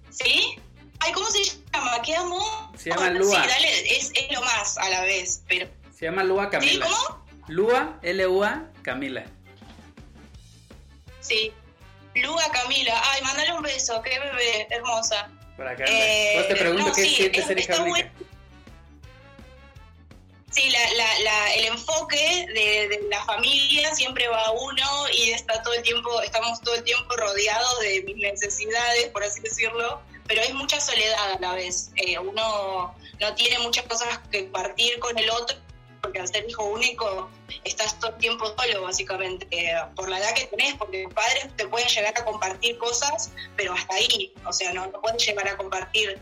¿Sí? 0.10 0.56
Ay, 1.00 1.12
¿cómo 1.12 1.30
se 1.30 1.44
llama? 1.44 2.02
¿Qué 2.02 2.16
amo? 2.16 2.72
Se 2.78 2.90
llama 2.92 3.10
Lua. 3.10 3.44
Sí, 3.44 3.50
dale, 3.50 3.98
es, 3.98 4.12
es 4.16 4.32
lo 4.32 4.42
más 4.42 4.78
a 4.78 4.90
la 4.90 5.02
vez, 5.02 5.44
pero... 5.50 5.68
Se 5.98 6.06
llama 6.06 6.24
Lua 6.24 6.46
¿Sí? 6.46 6.52
Camila. 6.52 6.86
¿Cómo? 6.86 7.29
Lua, 7.50 8.00
L-U-A, 8.04 8.64
Camila. 8.84 9.26
Sí. 11.20 11.52
Lua 12.16 12.44
Camila. 12.52 13.02
Ay, 13.12 13.22
mándale 13.22 13.54
un 13.54 13.62
beso, 13.64 14.02
qué 14.02 14.20
bebé, 14.20 14.68
hermosa. 14.70 15.30
Por 15.58 15.68
acá. 15.68 15.84
Eh, 15.88 16.32
Pues 16.36 16.48
te 16.48 16.56
pregunto 16.56 16.88
no, 16.88 16.94
qué 16.94 17.04
sí, 17.04 17.16
siente 17.16 17.40
es- 17.40 17.48
ser 17.48 17.60
hija 17.60 17.82
única. 17.84 18.12
Sí, 20.52 20.68
la, 20.72 20.80
la, 20.96 21.20
la, 21.20 21.54
el 21.54 21.66
enfoque 21.66 22.48
de, 22.56 22.88
de 22.90 23.08
la 23.10 23.24
familia 23.26 23.94
siempre 23.94 24.28
va 24.30 24.46
a 24.46 24.52
uno 24.52 24.84
y 25.16 25.30
está 25.30 25.62
todo 25.62 25.76
el 25.76 25.84
tiempo, 25.84 26.22
estamos 26.24 26.60
todo 26.62 26.74
el 26.74 26.84
tiempo 26.84 27.16
rodeados 27.16 27.80
de 27.82 28.02
mis 28.02 28.16
necesidades, 28.18 29.10
por 29.10 29.24
así 29.24 29.42
decirlo, 29.42 30.02
pero 30.28 30.42
es 30.42 30.52
mucha 30.56 30.80
soledad 30.82 31.34
a 31.36 31.40
la 31.40 31.54
vez. 31.54 31.92
Eh, 31.98 32.18
uno 32.18 32.96
no 33.20 33.36
tiene 33.36 33.60
muchas 33.60 33.86
cosas 33.86 34.20
que 34.32 34.46
compartir 34.46 34.98
con 35.00 35.16
el 35.20 35.30
otro, 35.30 35.56
porque 36.10 36.22
al 36.22 36.28
ser 36.28 36.50
hijo 36.50 36.64
único 36.66 37.30
estás 37.64 38.00
todo 38.00 38.10
el 38.10 38.18
tiempo 38.18 38.48
solo, 38.58 38.82
básicamente, 38.82 39.48
por 39.96 40.10
la 40.10 40.18
edad 40.18 40.34
que 40.34 40.46
tenés, 40.48 40.74
porque 40.74 41.04
los 41.04 41.14
padres 41.14 41.56
te 41.56 41.68
pueden 41.68 41.88
llegar 41.88 42.16
a 42.18 42.26
compartir 42.26 42.80
cosas, 42.80 43.32
pero 43.56 43.74
hasta 43.74 43.94
ahí, 43.94 44.34
o 44.44 44.52
sea, 44.52 44.74
no, 44.74 44.88
no 44.88 45.00
pueden 45.02 45.20
llegar 45.20 45.48
a 45.48 45.56
compartir 45.56 46.20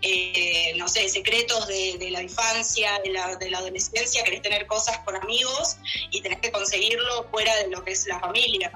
eh, 0.00 0.72
no 0.76 0.88
sé, 0.88 1.06
secretos 1.10 1.68
de, 1.68 2.08
la 2.10 2.22
infancia, 2.22 2.98
de 3.04 3.10
la, 3.10 3.58
adolescencia, 3.58 4.24
querés 4.24 4.40
tener 4.40 4.66
cosas 4.66 5.00
con 5.00 5.14
amigos 5.16 5.76
y 6.10 6.22
tenés 6.22 6.40
que 6.40 6.50
conseguirlo 6.50 7.28
fuera 7.30 7.54
de 7.56 7.68
lo 7.68 7.84
que 7.84 7.92
es 7.92 8.06
la 8.06 8.18
familia. 8.18 8.72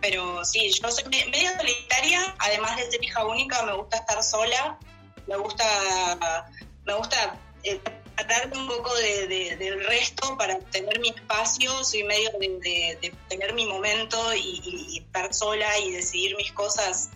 Pero 0.00 0.44
sí, 0.44 0.70
yo 0.70 0.88
soy 0.88 1.02
me- 1.06 1.26
media 1.32 1.58
solitaria, 1.58 2.32
además 2.38 2.76
de 2.76 2.92
ser 2.92 3.02
hija 3.02 3.26
única, 3.26 3.64
me 3.64 3.74
gusta 3.74 3.96
estar 3.96 4.22
sola, 4.22 4.78
me 5.26 5.36
gusta, 5.36 6.46
me 6.84 6.94
gusta 6.94 7.36
eh, 7.64 7.80
tratar 8.26 8.50
un 8.56 8.66
poco 8.68 8.94
de, 8.96 9.26
de- 9.26 9.56
del 9.56 9.84
resto 9.86 10.36
para 10.36 10.58
tener 10.58 10.98
mi 11.00 11.08
espacio, 11.08 11.82
soy 11.84 12.04
medio 12.04 12.30
de, 12.38 12.98
de- 13.00 13.12
tener 13.28 13.54
mi 13.54 13.66
momento 13.66 14.34
y, 14.34 14.60
y- 14.64 14.98
estar 14.98 15.32
sola 15.32 15.78
y 15.78 15.92
decidir 15.92 16.36
mis 16.36 16.52
cosas 16.52 17.10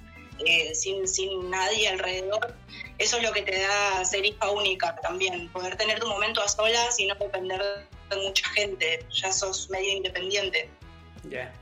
eh, 0.45 0.75
sin, 0.75 1.07
sin 1.07 1.51
nadie 1.51 1.89
alrededor. 1.89 2.55
Eso 2.99 3.19
es 3.19 3.23
lo 3.23 3.33
que 3.33 3.43
te 3.43 3.61
da 3.61 4.05
ser 4.05 4.25
hija 4.25 4.51
única 4.51 4.97
también, 5.03 5.49
poder 5.51 5.77
tener 5.77 5.99
tu 6.01 6.07
momento 6.09 6.43
a 6.43 6.49
solas 6.49 6.99
y 6.99 7.07
no 7.07 7.15
depender 7.17 7.61
de 8.11 8.17
mucha 8.17 8.49
gente, 8.51 9.05
ya 9.11 9.33
sos 9.33 9.69
medio 9.71 9.93
independiente. 9.97 10.69
Ya. 11.29 11.53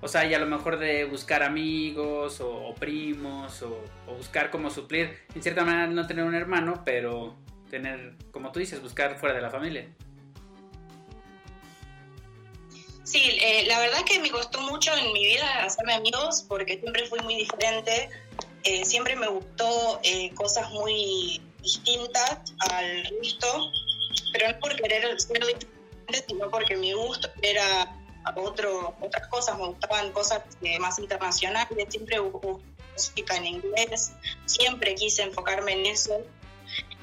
O 0.00 0.08
sea, 0.08 0.24
y 0.26 0.34
a 0.34 0.38
lo 0.40 0.46
mejor 0.46 0.78
de 0.80 1.04
buscar 1.04 1.42
amigos 1.44 2.40
o, 2.40 2.50
o 2.50 2.74
primos 2.74 3.62
o, 3.62 3.84
o 4.08 4.14
buscar 4.14 4.50
cómo 4.50 4.68
suplir, 4.68 5.16
en 5.34 5.42
cierta 5.42 5.64
manera 5.64 5.86
no 5.86 6.06
tener 6.08 6.24
un 6.24 6.34
hermano, 6.34 6.82
pero 6.84 7.36
tener, 7.72 8.14
como 8.30 8.52
tú 8.52 8.60
dices, 8.60 8.82
buscar 8.82 9.18
fuera 9.18 9.34
de 9.34 9.40
la 9.40 9.50
familia. 9.50 9.88
Sí, 13.02 13.22
eh, 13.40 13.64
la 13.66 13.80
verdad 13.80 14.04
que 14.04 14.20
me 14.20 14.30
costó 14.30 14.60
mucho 14.60 14.94
en 14.94 15.12
mi 15.12 15.24
vida 15.24 15.64
hacerme 15.64 15.94
amigos 15.94 16.44
porque 16.46 16.78
siempre 16.78 17.06
fui 17.06 17.18
muy 17.20 17.34
diferente, 17.34 18.10
eh, 18.64 18.84
siempre 18.84 19.16
me 19.16 19.26
gustó 19.26 20.00
eh, 20.04 20.32
cosas 20.34 20.70
muy 20.70 21.40
distintas 21.62 22.54
al 22.70 23.04
resto, 23.20 23.72
pero 24.32 24.52
no 24.52 24.58
por 24.60 24.76
querer 24.76 25.18
ser 25.18 25.40
diferente, 25.40 26.26
sino 26.28 26.50
porque 26.50 26.76
mi 26.76 26.92
gusto 26.92 27.28
era 27.40 27.96
otro, 28.36 28.94
otras 29.00 29.28
cosas, 29.28 29.58
me 29.58 29.66
gustaban 29.66 30.12
cosas 30.12 30.42
eh, 30.62 30.78
más 30.78 30.98
internacionales, 30.98 31.86
siempre 31.88 32.18
busqué 32.20 32.64
música 32.92 33.36
en 33.36 33.46
inglés, 33.46 34.12
siempre 34.44 34.94
quise 34.94 35.22
enfocarme 35.22 35.72
en 35.72 35.86
eso 35.86 36.22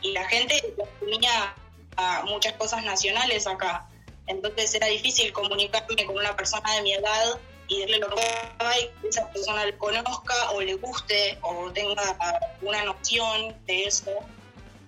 y 0.01 0.11
la 0.13 0.25
gente 0.25 0.73
consumía 0.77 1.55
ah, 1.97 2.23
muchas 2.27 2.53
cosas 2.53 2.83
nacionales 2.83 3.47
acá. 3.47 3.87
Entonces 4.27 4.73
era 4.75 4.87
difícil 4.87 5.33
comunicarme 5.33 6.05
con 6.05 6.17
una 6.17 6.35
persona 6.35 6.75
de 6.75 6.81
mi 6.83 6.93
edad 6.93 7.39
y 7.67 7.81
darle 7.81 7.99
lo 7.99 8.09
que 8.09 8.21
hay, 8.59 8.91
que 9.01 9.09
esa 9.09 9.29
persona 9.31 9.65
le 9.65 9.77
conozca 9.77 10.51
o 10.51 10.61
le 10.61 10.75
guste 10.75 11.37
o 11.41 11.71
tenga 11.71 12.15
una 12.61 12.83
noción 12.85 13.55
de 13.65 13.85
eso. 13.85 14.11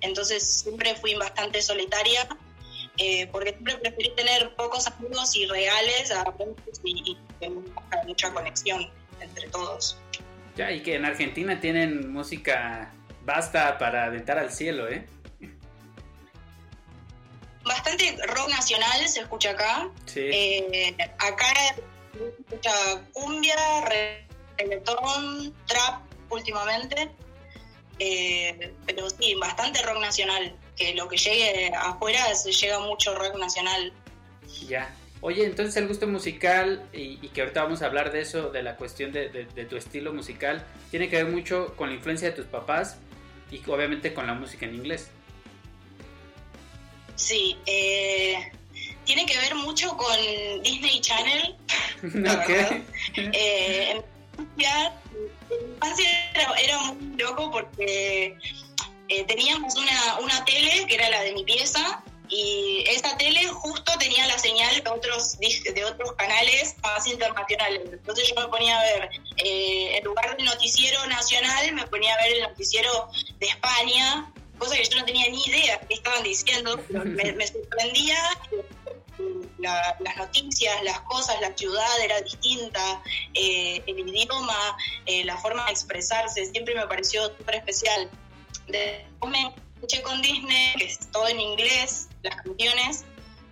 Entonces 0.01 0.61
siempre 0.61 0.95
fui 0.95 1.15
bastante 1.15 1.61
solitaria 1.61 2.27
eh, 2.97 3.27
porque 3.27 3.51
siempre 3.51 3.77
preferí 3.77 4.11
tener 4.15 4.53
pocos 4.55 4.87
amigos 4.87 5.35
y 5.35 5.45
reales 5.47 6.11
a 6.11 6.23
muchos 6.23 6.81
y, 6.83 7.17
y 7.39 7.49
mucha 8.05 8.33
conexión 8.33 8.89
entre 9.19 9.47
todos. 9.49 9.97
Ya, 10.55 10.71
y 10.71 10.81
que 10.81 10.95
en 10.95 11.05
Argentina 11.05 11.59
tienen 11.59 12.11
música 12.11 12.93
basta 13.25 13.77
para 13.77 14.05
aventar 14.05 14.37
al 14.37 14.51
cielo, 14.51 14.87
¿eh? 14.89 15.05
Bastante 17.63 18.17
rock 18.27 18.49
nacional 18.49 19.07
se 19.07 19.21
escucha 19.21 19.51
acá. 19.51 19.89
Sí. 20.05 20.19
Eh, 20.21 20.95
acá 21.19 21.45
se 22.13 22.23
escucha 22.49 22.71
cumbia, 23.13 23.55
reggaetón, 24.57 25.53
trap 25.67 26.01
últimamente. 26.29 27.11
Eh, 27.99 28.73
pero 28.87 29.07
sí, 29.11 29.35
bastante 29.35 29.81
rock 29.83 29.99
nacional. 30.01 30.55
Que 30.75 30.95
lo 30.95 31.07
que 31.07 31.17
llegue 31.17 31.71
afuera 31.75 32.33
se 32.33 32.51
llega 32.51 32.79
mucho 32.79 33.13
rock 33.15 33.37
nacional. 33.37 33.93
Ya. 34.67 34.93
Oye, 35.23 35.45
entonces 35.45 35.77
el 35.77 35.87
gusto 35.87 36.07
musical, 36.07 36.83
y, 36.93 37.19
y 37.21 37.29
que 37.29 37.41
ahorita 37.41 37.61
vamos 37.61 37.83
a 37.83 37.85
hablar 37.85 38.11
de 38.11 38.21
eso, 38.21 38.49
de 38.49 38.63
la 38.63 38.75
cuestión 38.75 39.11
de, 39.11 39.29
de- 39.29 39.45
de 39.45 39.65
tu 39.65 39.77
estilo 39.77 40.11
musical, 40.13 40.65
tiene 40.89 41.09
que 41.09 41.17
ver 41.23 41.31
mucho 41.31 41.75
con 41.75 41.89
la 41.89 41.95
influencia 41.95 42.29
de 42.31 42.35
tus 42.35 42.47
papás 42.47 42.97
y 43.51 43.62
obviamente 43.70 44.13
con 44.13 44.25
la 44.27 44.34
música 44.34 44.65
en 44.65 44.75
inglés. 44.75 45.10
Sí, 47.15 47.58
eh, 47.65 48.51
tiene 49.05 49.25
que 49.25 49.38
ver 49.38 49.55
mucho 49.55 49.96
con 49.98 50.15
Disney 50.63 51.01
Channel. 51.01 51.55
La 52.13 52.34
Ok. 52.34 52.48
verdad. 52.48 52.81
Eh, 53.17 54.01
era, 56.34 56.53
era 56.60 56.77
muy 56.93 57.17
loco 57.17 57.51
porque 57.51 58.38
eh, 59.10 59.24
teníamos 59.25 59.75
una, 59.75 60.20
una 60.20 60.46
tele 60.46 60.86
que 60.88 60.96
era 60.96 61.10
la 61.10 61.22
de 61.22 61.34
mi 61.34 61.43
pieza 61.43 62.01
y 62.31 62.83
esa 62.88 63.15
tele 63.17 63.45
justo 63.47 63.91
tenía 64.00 64.25
la 64.25 64.39
señal 64.39 64.81
de 64.81 64.89
otros 64.89 65.38
de 65.38 65.85
otros 65.85 66.13
canales 66.13 66.75
más 66.81 67.05
internacionales. 67.05 67.81
Entonces 67.91 68.29
yo 68.29 68.41
me 68.41 68.47
ponía 68.47 68.79
a 68.79 68.83
ver, 68.83 69.09
eh, 69.38 69.97
en 69.97 70.03
lugar 70.05 70.35
del 70.35 70.45
noticiero 70.45 71.05
nacional, 71.07 71.73
me 71.73 71.85
ponía 71.88 72.15
a 72.15 72.23
ver 72.23 72.38
el 72.38 72.41
noticiero 72.43 73.09
de 73.39 73.47
España 73.47 74.31
cosas 74.57 74.77
que 74.77 74.83
yo 74.85 75.00
no 75.00 75.05
tenía 75.05 75.27
ni 75.29 75.41
idea 75.43 75.79
que 75.79 75.95
estaban 75.95 76.21
diciendo, 76.23 76.79
me, 76.89 77.31
me 77.33 77.47
sorprendía 77.47 78.15
las 79.57 80.17
noticias, 80.17 80.83
las 80.83 81.00
cosas, 81.01 81.39
la 81.41 81.55
ciudad 81.55 82.00
era 82.03 82.21
distinta, 82.21 83.01
eh, 83.33 83.81
el 83.88 84.00
idioma, 84.00 84.77
eh, 85.05 85.23
la 85.25 85.38
forma 85.38 85.65
de 85.65 85.71
expresarse, 85.71 86.45
siempre 86.45 86.75
me 86.75 86.85
pareció 86.88 87.27
súper 87.38 87.55
especial. 87.55 88.09
Después 88.67 89.31
me 89.31 89.53
escuché 89.75 90.01
con 90.01 90.21
Disney, 90.21 90.73
que 90.77 90.85
es 90.85 91.00
todo 91.11 91.27
en 91.27 91.39
inglés, 91.39 92.07
las 92.23 92.35
canciones, 92.35 93.05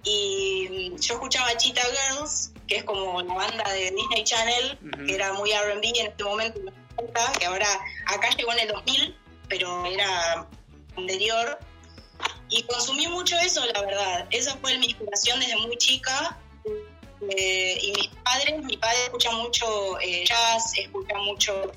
y 0.03 0.91
yo 0.99 1.15
escuchaba 1.15 1.55
Cheetah 1.57 1.81
Girls, 1.81 2.51
que 2.67 2.77
es 2.77 2.83
como 2.83 3.21
la 3.21 3.33
banda 3.33 3.69
de 3.71 3.91
Disney 3.91 4.23
Channel, 4.23 4.79
que 5.05 5.15
era 5.15 5.33
muy 5.33 5.51
RB 5.51 5.83
en 5.83 6.07
este 6.07 6.23
momento, 6.23 6.59
que 7.39 7.45
ahora 7.45 7.67
acá 8.05 8.29
llegó 8.38 8.51
en 8.53 8.59
el 8.59 8.67
2000, 8.69 9.15
pero 9.49 9.85
era 9.85 10.47
anterior 10.95 11.59
y 12.49 12.63
consumí 12.63 13.07
mucho 13.07 13.35
eso, 13.38 13.63
la 13.65 13.81
verdad. 13.81 14.27
Esa 14.31 14.57
fue 14.57 14.77
mi 14.77 14.88
inspiración 14.88 15.39
desde 15.39 15.55
muy 15.57 15.77
chica. 15.77 16.38
Eh, 17.29 17.77
y 17.81 17.91
mis 17.91 18.07
padres, 18.23 18.63
mi 18.63 18.77
padre 18.77 19.03
escucha 19.03 19.31
mucho 19.31 19.99
eh, 19.99 20.23
jazz, 20.25 20.71
escucha 20.77 21.17
mucho 21.17 21.71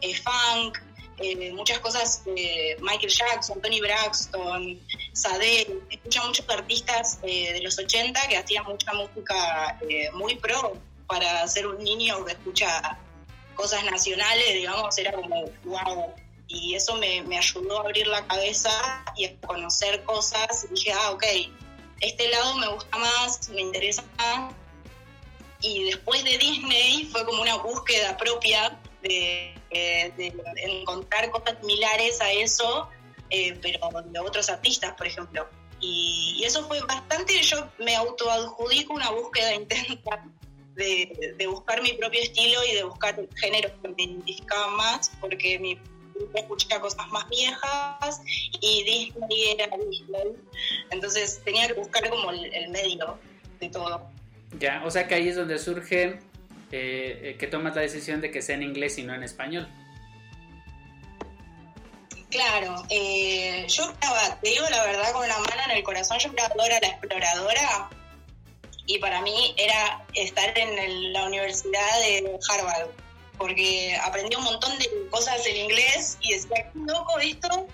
eh, 0.00 0.14
funk, 0.16 0.78
muchas 1.52 1.78
cosas 1.80 2.22
Michael 2.80 3.10
Jackson, 3.10 3.60
Tony 3.60 3.80
Braxton, 3.80 4.80
Sade, 5.12 5.80
escucha 5.90 6.24
muchos 6.24 6.48
artistas 6.48 7.20
de 7.22 7.60
los 7.62 7.78
80 7.78 8.28
que 8.28 8.36
hacían 8.36 8.64
mucha 8.64 8.92
música 8.92 9.78
muy 10.12 10.36
pro 10.36 10.76
para 11.06 11.46
ser 11.48 11.66
un 11.66 11.82
niño 11.82 12.24
que 12.24 12.32
escucha 12.32 12.98
cosas 13.54 13.84
nacionales, 13.84 14.54
digamos, 14.54 14.96
era 14.98 15.12
como, 15.12 15.44
wow, 15.64 16.14
y 16.48 16.74
eso 16.74 16.94
me, 16.96 17.22
me, 17.22 17.38
ayudó 17.38 17.78
a 17.78 17.80
abrir 17.80 18.06
la 18.06 18.26
cabeza 18.26 18.70
y 19.16 19.24
a 19.24 19.36
conocer 19.40 20.04
cosas. 20.04 20.64
Y 20.70 20.74
dije, 20.74 20.92
ah, 20.92 21.10
ok, 21.10 21.24
este 22.00 22.28
lado 22.28 22.54
me 22.56 22.68
gusta 22.68 22.96
más, 22.98 23.48
me 23.48 23.62
interesa 23.62 24.04
más. 24.16 24.54
Y 25.60 25.84
después 25.84 26.22
de 26.22 26.38
Disney 26.38 27.08
fue 27.10 27.24
como 27.24 27.42
una 27.42 27.56
búsqueda 27.56 28.16
propia 28.16 28.78
de, 29.08 29.54
de, 29.70 30.34
encontrar 30.56 31.30
cosas 31.30 31.56
similares 31.60 32.20
a 32.20 32.32
eso, 32.32 32.88
eh, 33.30 33.58
pero 33.62 33.78
de 34.04 34.18
otros 34.20 34.48
artistas, 34.48 34.94
por 34.94 35.06
ejemplo. 35.06 35.48
Y, 35.80 36.36
y, 36.38 36.44
eso 36.44 36.66
fue 36.66 36.80
bastante, 36.80 37.40
yo 37.42 37.70
me 37.78 37.94
autoadjudico 37.96 38.94
una 38.94 39.10
búsqueda 39.10 39.54
intensa 39.54 40.24
de, 40.74 41.34
de 41.36 41.46
buscar 41.46 41.82
mi 41.82 41.92
propio 41.94 42.22
estilo 42.22 42.64
y 42.64 42.74
de 42.74 42.84
buscar 42.84 43.16
géneros 43.36 43.72
que 43.82 43.88
me 43.88 44.02
identificaban 44.02 44.76
más, 44.76 45.10
porque 45.20 45.58
mi 45.58 45.78
escuchaba 46.34 46.82
cosas 46.82 47.08
más 47.10 47.28
viejas 47.28 48.20
y 48.60 48.84
Disney 48.84 49.50
era 49.58 49.68
Disney. 49.76 50.36
Entonces 50.90 51.40
tenía 51.44 51.66
que 51.66 51.74
buscar 51.74 52.08
como 52.08 52.30
el, 52.30 52.68
medio 52.70 53.18
de 53.60 53.68
todo. 53.68 54.10
Ya, 54.58 54.82
o 54.84 54.90
sea 54.90 55.06
que 55.06 55.14
ahí 55.14 55.28
es 55.28 55.36
donde 55.36 55.58
surge 55.58 56.20
eh, 56.72 57.36
que 57.38 57.46
tomas 57.46 57.74
la 57.74 57.82
decisión 57.82 58.20
de 58.20 58.30
que 58.30 58.42
sea 58.42 58.56
en 58.56 58.62
inglés 58.62 58.98
y 58.98 59.02
no 59.02 59.14
en 59.14 59.22
español. 59.22 59.68
Claro, 62.30 62.82
eh, 62.90 63.66
yo 63.68 63.90
estaba, 63.90 64.40
te 64.40 64.50
digo 64.50 64.68
la 64.68 64.84
verdad, 64.84 65.12
con 65.12 65.26
la 65.28 65.38
mano 65.38 65.62
en 65.70 65.76
el 65.76 65.82
corazón, 65.84 66.18
yo 66.18 66.30
era 66.32 66.48
Dora 66.56 66.78
la 66.82 66.88
exploradora 66.88 67.88
y 68.86 68.98
para 68.98 69.22
mí 69.22 69.54
era 69.56 70.04
estar 70.14 70.56
en 70.58 71.12
la 71.12 71.24
Universidad 71.24 72.00
de 72.00 72.38
Harvard 72.48 72.88
porque 73.38 73.96
aprendí 74.02 74.34
un 74.36 74.44
montón 74.44 74.78
de 74.78 74.88
cosas 75.10 75.46
en 75.46 75.56
inglés 75.56 76.18
y 76.20 76.32
decía, 76.32 76.70
qué 76.72 76.78
loco 76.78 77.18
esto, 77.20 77.66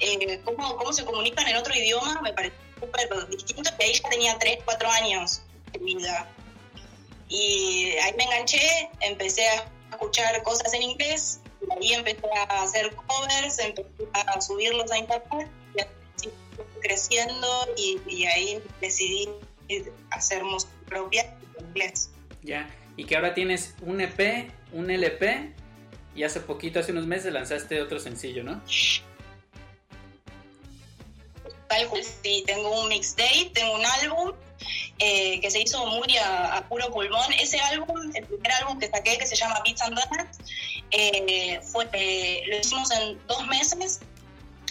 eh, 0.00 0.40
cómo, 0.44 0.76
cómo 0.76 0.92
se 0.92 1.04
comunican 1.04 1.46
en 1.46 1.56
otro 1.56 1.74
idioma, 1.74 2.20
me 2.22 2.32
pareció 2.32 2.58
súper 2.80 3.28
distinto, 3.28 3.70
que 3.78 3.84
ahí 3.84 3.92
ya 3.92 4.08
tenía 4.08 4.38
3, 4.38 4.58
4 4.64 4.90
años 4.90 5.42
de 5.72 5.78
vida. 5.78 6.28
Y 7.30 7.92
ahí 8.02 8.12
me 8.18 8.24
enganché, 8.24 8.90
empecé 9.00 9.48
a 9.48 9.64
escuchar 9.90 10.42
cosas 10.42 10.74
en 10.74 10.82
inglés, 10.82 11.40
y 11.62 11.72
ahí 11.72 11.92
empecé 11.94 12.26
a 12.36 12.62
hacer 12.62 12.94
covers, 12.94 13.58
empecé 13.58 13.88
a 14.12 14.40
subirlos 14.40 14.90
a 14.90 14.98
internet, 14.98 15.48
y 15.74 15.80
así 15.80 16.30
creciendo, 16.82 17.68
y, 17.76 18.00
y 18.06 18.26
ahí 18.26 18.62
decidí 18.82 19.28
hacer 20.10 20.44
música 20.44 20.72
propia 20.86 21.22
en 21.58 21.66
inglés. 21.68 22.10
Ya, 22.42 22.68
y 22.96 23.04
que 23.04 23.16
ahora 23.16 23.32
tienes 23.32 23.74
un 23.82 24.00
EP 24.00 24.50
un 24.72 24.90
LP 24.90 25.52
y 26.14 26.22
hace 26.24 26.40
poquito, 26.40 26.80
hace 26.80 26.92
unos 26.92 27.06
meses, 27.06 27.32
lanzaste 27.32 27.80
otro 27.80 27.98
sencillo, 27.98 28.42
¿no? 28.42 28.60
Sí, 32.22 32.44
tengo 32.46 32.82
un 32.82 32.88
mixtape, 32.88 33.50
tengo 33.54 33.74
un 33.74 33.86
álbum 33.86 34.32
eh, 35.00 35.40
que 35.40 35.50
se 35.50 35.60
hizo 35.60 35.84
muy 35.86 36.16
a, 36.18 36.64
puro 36.68 36.90
pulmón. 36.92 37.32
Ese 37.38 37.58
álbum, 37.58 37.98
el 38.14 38.26
primer 38.26 38.52
álbum 38.52 38.78
que 38.78 38.88
saqué, 38.88 39.18
que 39.18 39.26
se 39.26 39.34
llama 39.34 39.60
Beats 39.64 39.82
and 39.82 39.98
Donuts, 39.98 40.38
eh, 40.90 41.60
fue, 41.62 41.88
eh, 41.92 42.42
lo 42.46 42.58
hicimos 42.58 42.90
en 42.92 43.18
dos 43.26 43.46
meses, 43.46 44.00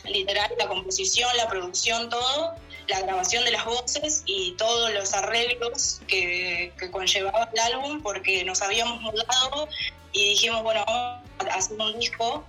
literal, 0.06 0.52
la 0.58 0.68
composición, 0.68 1.36
la 1.36 1.48
producción, 1.50 2.10
todo 2.10 2.56
la 2.90 3.02
grabación 3.02 3.46
de 3.46 3.52
las 3.52 3.66
voces 3.66 4.24
y 4.26 4.54
todos 4.54 4.92
los 4.94 5.14
arreglos 5.14 6.02
que, 6.08 6.74
conllevaba 6.92 7.50
el 7.54 7.60
álbum 7.60 8.02
porque 8.02 8.44
nos 8.44 8.62
habíamos 8.62 9.02
mudado 9.02 9.70
y 10.12 10.30
dijimos, 10.30 10.64
bueno, 10.64 10.84
vamos 10.88 11.24
a 11.40 11.56
hacer 11.56 11.80
un 11.80 12.00
disco 12.00 12.44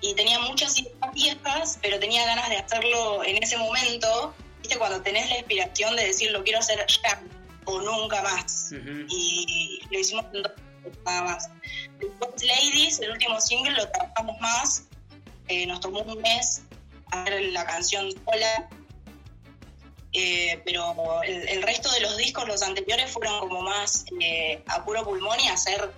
y 0.00 0.14
tenía 0.14 0.38
muchas 0.40 0.78
ideas 0.78 1.12
viejas, 1.14 1.78
pero 1.82 1.98
tenía 1.98 2.24
ganas 2.24 2.48
de 2.50 2.58
hacerlo 2.58 3.24
en 3.24 3.42
ese 3.42 3.56
momento, 3.56 4.34
¿viste? 4.60 4.78
Cuando 4.78 5.00
tenés 5.02 5.28
la 5.28 5.38
inspiración 5.38 5.96
de 5.96 6.06
decir, 6.06 6.30
lo 6.30 6.42
quiero 6.44 6.58
hacer 6.58 6.84
ya 6.86 7.22
o 7.64 7.80
nunca 7.80 8.22
más. 8.22 8.72
Y 9.08 9.80
lo 9.90 9.98
hicimos 9.98 10.24
en 10.32 10.42
dos 10.42 10.52
nada 11.04 11.22
más. 11.22 11.50
Después 11.98 12.42
Ladies, 12.42 13.00
el 13.00 13.10
último 13.10 13.40
single, 13.40 13.72
lo 13.72 13.90
trabajamos 13.90 14.40
más, 14.40 14.84
eh, 15.48 15.66
nos 15.66 15.80
tomó 15.80 16.00
un 16.00 16.20
mes 16.22 16.62
hacer 17.10 17.42
la 17.52 17.64
canción 17.64 18.12
sola 18.12 18.68
eh, 20.12 20.60
pero 20.64 21.22
el, 21.22 21.62
resto 21.62 21.90
de 21.92 22.00
los 22.00 22.16
discos, 22.16 22.48
los 22.48 22.62
anteriores, 22.62 23.10
fueron 23.10 23.40
como 23.40 23.62
más 23.62 24.06
eh, 24.20 24.62
a 24.66 24.84
puro 24.84 25.04
pulmón 25.04 25.38
y 25.40 25.48
hacer 25.48 25.92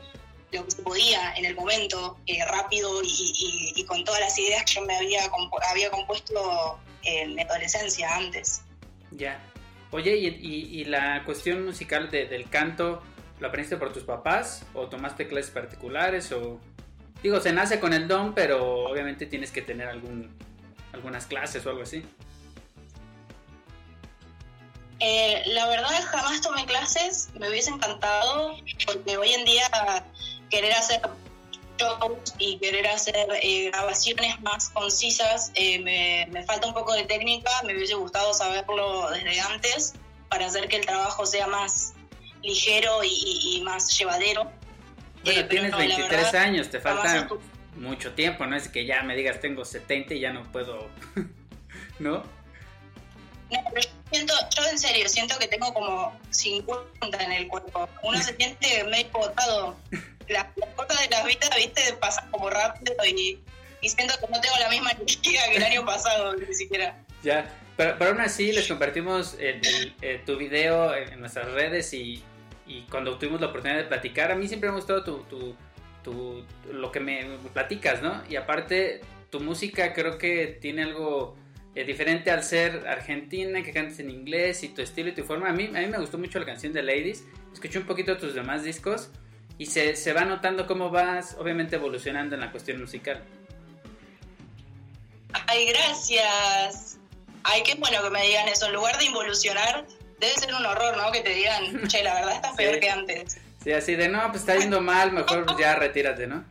lo 0.50 0.64
que 0.64 0.70
se 0.70 0.82
podía 0.82 1.32
en 1.36 1.44
el 1.44 1.54
momento, 1.54 2.18
rápido 2.48 3.00
y, 3.04 3.84
con 3.86 4.04
todas 4.04 4.20
las 4.20 4.36
ideas 4.38 4.64
que 4.64 4.74
yo 4.74 4.82
me 4.82 4.96
había, 4.96 5.30
había 5.70 5.90
compuesto 5.90 6.80
en 7.02 7.34
mi 7.34 7.42
adolescencia 7.42 8.16
antes. 8.16 8.62
Ya. 9.10 9.40
Oye, 9.92 10.16
¿y, 10.16 10.84
la 10.84 11.24
cuestión 11.24 11.64
musical 11.64 12.10
del 12.10 12.48
canto, 12.48 13.02
lo 13.40 13.48
aprendiste 13.48 13.76
por 13.76 13.92
tus 13.92 14.04
papás 14.04 14.64
o 14.74 14.88
tomaste 14.88 15.26
clases 15.26 15.50
particulares 15.50 16.30
o... 16.32 16.60
Digo, 17.22 17.40
se 17.40 17.52
nace 17.52 17.80
con 17.80 17.92
el 17.92 18.08
don, 18.08 18.34
pero 18.34 18.88
obviamente 18.88 19.26
tienes 19.26 19.50
que 19.50 19.60
tener 19.60 19.88
algún, 19.88 20.34
algunas 20.92 21.26
clases 21.26 21.66
o 21.66 21.70
algo 21.70 21.82
así. 21.82 22.02
Eh, 25.00 25.42
la 25.46 25.66
verdad 25.66 26.02
jamás 26.10 26.40
tomé 26.42 26.66
clases, 26.66 27.30
me 27.38 27.48
hubiese 27.48 27.70
encantado, 27.70 28.56
porque 28.86 29.16
hoy 29.16 29.32
en 29.32 29.44
día 29.44 29.62
querer 30.50 30.72
hacer 30.72 31.00
shows 31.80 32.34
y 32.38 32.58
querer 32.58 32.86
hacer 32.86 33.26
eh, 33.42 33.70
grabaciones 33.70 34.40
más 34.40 34.68
concisas, 34.70 35.50
eh, 35.54 35.78
me, 36.30 36.44
falta 36.44 36.68
un 36.68 36.74
poco 36.74 36.92
de 36.92 37.04
técnica, 37.04 37.50
me 37.64 37.74
hubiese 37.74 37.94
gustado 37.94 38.34
saberlo 38.34 39.10
desde 39.10 39.40
antes 39.40 39.94
para 40.28 40.46
hacer 40.46 40.68
que 40.68 40.76
el 40.76 40.86
trabajo 40.86 41.26
sea 41.26 41.46
más 41.46 41.94
ligero 42.42 43.00
y, 43.04 43.60
más 43.64 43.96
llevadero. 43.98 44.50
Bueno, 45.24 45.48
tienes 45.48 45.76
23 45.76 46.34
años, 46.34 46.70
te 46.70 46.80
falta 46.80 47.28
mucho 47.76 48.12
tiempo, 48.12 48.46
no 48.46 48.56
es 48.56 48.68
que 48.68 48.86
ya 48.86 49.02
me 49.02 49.16
digas 49.16 49.40
tengo 49.40 49.64
70 49.64 50.14
y 50.14 50.20
ya 50.20 50.32
no 50.32 50.50
puedo, 50.50 50.88
¿no? 51.98 52.22
No, 53.50 53.58
pero 53.72 53.82
yo, 53.82 53.90
siento, 54.12 54.34
yo 54.56 54.66
en 54.66 54.78
serio 54.78 55.08
siento 55.08 55.38
que 55.38 55.48
tengo 55.48 55.72
como 55.74 56.16
50 56.30 57.24
en 57.24 57.32
el 57.32 57.48
cuerpo. 57.48 57.88
Uno 58.02 58.18
se 58.22 58.36
siente 58.36 58.84
medio 58.84 59.10
botado. 59.12 59.76
Las, 60.30 60.46
cosas 60.76 61.00
de 61.00 61.08
la 61.10 61.24
vida, 61.24 61.48
viste, 61.56 61.82
pasan 62.00 62.30
como 62.30 62.50
rápido 62.50 62.94
y, 63.04 63.38
siento 63.82 64.14
que 64.20 64.32
no 64.32 64.40
tengo 64.40 64.54
la 64.60 64.68
misma 64.68 64.92
energía 64.92 65.42
que 65.50 65.56
el 65.56 65.64
año 65.64 65.84
pasado, 65.84 66.34
ni 66.36 66.54
siquiera. 66.54 67.02
Ya, 67.22 67.50
pero, 67.76 67.96
pero 67.98 68.10
aún 68.10 68.20
así 68.20 68.52
les 68.52 68.68
compartimos 68.68 69.36
el, 69.38 69.94
tu 70.24 70.36
video 70.36 70.94
en, 70.94 71.20
nuestras 71.20 71.50
redes 71.52 71.92
y, 71.92 72.22
y, 72.66 72.82
cuando 72.90 73.18
tuvimos 73.18 73.40
la 73.40 73.48
oportunidad 73.48 73.78
de 73.78 73.88
platicar, 73.88 74.30
a 74.30 74.36
mí 74.36 74.48
siempre 74.48 74.68
me 74.68 74.74
ha 74.74 74.76
gustado 74.76 75.02
tu, 75.02 75.22
tu, 75.24 75.56
tu, 76.02 76.44
lo 76.72 76.92
que 76.92 77.00
me 77.00 77.38
platicas, 77.52 78.02
¿no? 78.02 78.22
Y 78.28 78.36
aparte, 78.36 79.00
tu 79.30 79.40
música 79.40 79.92
creo 79.92 80.18
que 80.18 80.58
tiene 80.60 80.84
algo 80.84 81.36
es 81.74 81.86
diferente 81.86 82.30
al 82.30 82.42
ser 82.42 82.86
argentina, 82.88 83.62
que 83.62 83.72
cantes 83.72 84.00
en 84.00 84.10
inglés 84.10 84.64
y 84.64 84.68
tu 84.68 84.82
estilo 84.82 85.10
y 85.10 85.12
tu 85.12 85.22
forma. 85.22 85.48
A 85.48 85.52
mí, 85.52 85.70
a 85.74 85.78
mí 85.78 85.86
me 85.86 85.98
gustó 85.98 86.18
mucho 86.18 86.38
la 86.40 86.46
canción 86.46 86.72
de 86.72 86.82
Ladies. 86.82 87.24
Escuché 87.52 87.78
un 87.78 87.86
poquito 87.86 88.16
tus 88.16 88.34
demás 88.34 88.64
discos 88.64 89.10
y 89.60 89.66
se, 89.66 89.94
se 89.94 90.14
va 90.14 90.24
notando 90.24 90.66
cómo 90.66 90.88
vas, 90.88 91.36
obviamente, 91.38 91.76
evolucionando 91.76 92.34
en 92.34 92.40
la 92.40 92.50
cuestión 92.50 92.80
musical. 92.80 93.22
Ay, 95.46 95.66
gracias. 95.66 96.96
Ay, 97.44 97.62
qué 97.62 97.74
bueno 97.74 98.02
que 98.02 98.08
me 98.08 98.26
digan 98.26 98.48
eso. 98.48 98.68
En 98.68 98.72
lugar 98.72 98.96
de 98.96 99.04
involucionar, 99.04 99.86
debe 100.18 100.32
ser 100.32 100.54
un 100.54 100.64
horror, 100.64 100.96
¿no? 100.96 101.12
Que 101.12 101.20
te 101.20 101.34
digan, 101.34 101.86
che, 101.88 102.02
la 102.02 102.14
verdad 102.14 102.36
está 102.36 102.54
peor 102.54 102.80
que 102.80 102.88
antes. 102.88 103.36
Sí, 103.62 103.72
así 103.72 103.96
de, 103.96 104.08
no, 104.08 104.26
pues 104.28 104.40
está 104.40 104.56
yendo 104.56 104.80
mal, 104.80 105.12
mejor 105.12 105.44
ya 105.60 105.74
retírate, 105.74 106.26
¿no? 106.26 106.42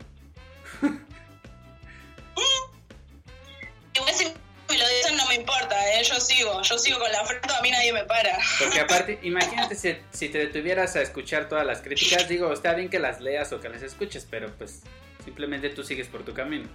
Dicen 4.95 5.17
no 5.17 5.25
me 5.28 5.36
importa, 5.36 5.75
¿eh? 5.93 6.04
yo 6.04 6.19
sigo, 6.19 6.62
yo 6.62 6.78
sigo 6.78 6.99
con 6.99 7.12
la 7.12 7.25
frente, 7.25 7.54
a 7.54 7.62
mí 7.62 7.71
nadie 7.71 7.93
me 7.93 8.04
para. 8.06 8.38
Porque 8.60 8.80
aparte, 8.80 9.19
imagínate 9.23 9.75
si, 9.75 9.95
si 10.12 10.30
te 10.30 10.39
detuvieras 10.39 10.95
a 10.95 11.02
escuchar 11.02 11.49
todas 11.49 11.65
las 11.65 11.82
críticas, 11.82 12.28
digo, 12.28 12.52
está 12.54 12.73
bien 12.73 12.89
que 12.89 12.99
las 12.99 13.19
leas 13.19 13.52
o 13.54 13.60
que 13.60 13.69
las 13.69 13.82
escuches, 13.82 14.28
pero 14.30 14.56
pues 14.58 14.82
simplemente 15.23 15.69
tú 15.69 15.84
sigues 15.84 16.08
por 16.08 16.23
tu 16.23 16.34
camino. 16.34 16.69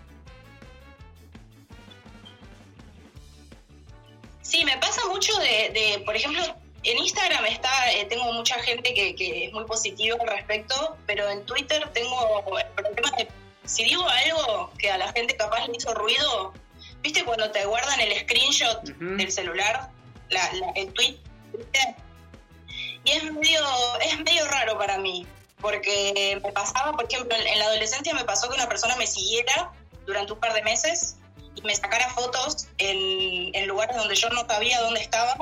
Sí, 4.42 4.64
me 4.64 4.76
pasa 4.78 5.04
mucho 5.08 5.32
de, 5.38 5.70
de 5.70 6.02
por 6.04 6.14
ejemplo, 6.14 6.42
en 6.84 6.98
Instagram 6.98 7.46
está, 7.46 7.92
eh, 7.92 8.04
tengo 8.04 8.30
mucha 8.32 8.56
gente 8.62 8.92
que, 8.92 9.14
que, 9.14 9.46
es 9.46 9.52
muy 9.52 9.64
positiva 9.64 10.16
al 10.20 10.28
respecto, 10.28 10.96
pero 11.06 11.28
en 11.30 11.44
Twitter 11.46 11.88
tengo 11.94 12.58
el 12.58 12.66
problema 12.74 13.10
de, 13.16 13.28
si 13.64 13.84
digo 13.84 14.06
algo 14.06 14.70
que 14.78 14.90
a 14.90 14.98
la 14.98 15.10
gente 15.12 15.34
capaz 15.36 15.66
le 15.66 15.76
hizo 15.76 15.94
ruido, 15.94 16.52
¿viste 17.04 17.22
cuando 17.22 17.50
te 17.50 17.64
guardan 17.66 18.00
el 18.00 18.18
screenshot 18.20 18.82
del 18.82 19.30
celular, 19.30 19.90
la, 20.30 20.50
el 20.74 20.92
tweet? 20.94 21.18
Y 23.04 23.10
es 23.12 23.30
medio, 23.30 23.60
es 24.00 24.18
medio 24.20 24.46
raro 24.46 24.78
para 24.78 24.96
mí, 24.96 25.26
porque 25.60 26.40
me 26.42 26.52
pasaba, 26.52 26.92
por 26.92 27.04
ejemplo, 27.04 27.36
en 27.36 27.58
la 27.58 27.66
adolescencia 27.66 28.14
me 28.14 28.24
pasó 28.24 28.48
que 28.48 28.54
una 28.54 28.66
persona 28.66 28.96
me 28.96 29.06
siguiera 29.06 29.70
durante 30.06 30.32
un 30.32 30.40
par 30.40 30.54
de 30.54 30.62
meses 30.62 31.16
y 31.54 31.60
me 31.60 31.74
sacara 31.74 32.08
fotos 32.08 32.68
en, 32.78 33.54
en 33.54 33.68
lugares 33.68 33.96
donde 33.96 34.14
yo 34.14 34.30
no 34.30 34.46
sabía 34.46 34.80
dónde 34.80 35.00
estaba. 35.00 35.36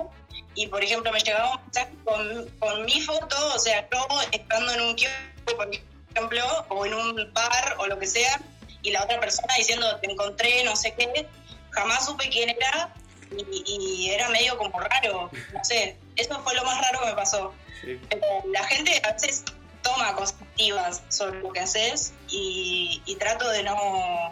Y 0.54 0.66
por 0.66 0.82
ejemplo 0.82 1.12
me 1.12 1.20
llegaba 1.20 1.54
un 1.54 1.62
mensaje 1.62 1.92
con, 2.04 2.48
con, 2.58 2.84
mi 2.84 3.00
foto, 3.00 3.36
o 3.54 3.58
sea, 3.58 3.88
yo 3.90 4.06
estando 4.32 4.72
en 4.72 4.80
un 4.82 4.94
kiosco, 4.96 5.56
por 5.56 5.68
ejemplo, 6.14 6.44
o 6.68 6.84
en 6.84 6.92
un 6.92 7.32
bar 7.32 7.76
o 7.78 7.86
lo 7.86 7.98
que 7.98 8.06
sea, 8.06 8.38
y 8.82 8.90
la 8.90 9.04
otra 9.04 9.18
persona 9.20 9.54
diciendo 9.56 9.86
te 10.00 10.10
encontré, 10.10 10.64
no 10.64 10.76
sé 10.76 10.92
qué, 10.94 11.26
jamás 11.72 12.06
supe 12.06 12.28
quién 12.30 12.50
era 12.50 12.94
y, 13.30 14.10
era 14.10 14.28
medio 14.28 14.56
como 14.58 14.78
raro, 14.78 15.30
no 15.52 15.64
sé, 15.64 15.96
eso 16.16 16.42
fue 16.42 16.54
lo 16.54 16.64
más 16.64 16.80
raro 16.82 17.00
que 17.00 17.06
me 17.06 17.14
pasó. 17.14 17.54
Pero 17.82 18.26
la 18.52 18.64
gente 18.64 19.00
a 19.04 19.12
veces 19.12 19.44
toma 19.82 20.14
cosas 20.14 20.36
activas 20.40 21.02
sobre 21.08 21.40
lo 21.40 21.50
que 21.52 21.60
haces 21.60 22.12
y, 22.28 23.02
y 23.06 23.16
trato 23.16 23.48
de 23.48 23.62
no, 23.62 24.30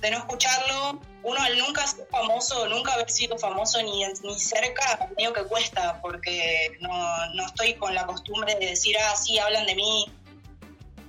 de 0.00 0.10
no 0.10 0.18
escucharlo 0.18 1.00
uno 1.24 1.40
al 1.40 1.56
nunca 1.58 1.86
ser 1.86 2.06
famoso, 2.10 2.68
nunca 2.68 2.94
haber 2.94 3.10
sido 3.10 3.38
famoso 3.38 3.80
ni, 3.82 4.04
ni 4.24 4.40
cerca, 4.40 5.08
medio 5.16 5.32
que 5.32 5.44
cuesta, 5.44 6.00
porque 6.02 6.76
no, 6.80 7.26
no 7.34 7.46
estoy 7.46 7.74
con 7.74 7.94
la 7.94 8.06
costumbre 8.06 8.56
de 8.56 8.66
decir, 8.66 8.96
ah, 8.98 9.16
sí, 9.16 9.38
hablan 9.38 9.66
de 9.66 9.74
mí. 9.74 10.12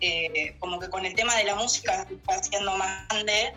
Eh, 0.05 0.55
como 0.59 0.79
que 0.79 0.89
con 0.89 1.05
el 1.05 1.15
tema 1.15 1.33
de 1.37 1.45
la 1.45 1.55
música 1.55 2.05
está 2.11 2.35
haciendo 2.35 2.75
más 2.75 3.07
grande 3.07 3.53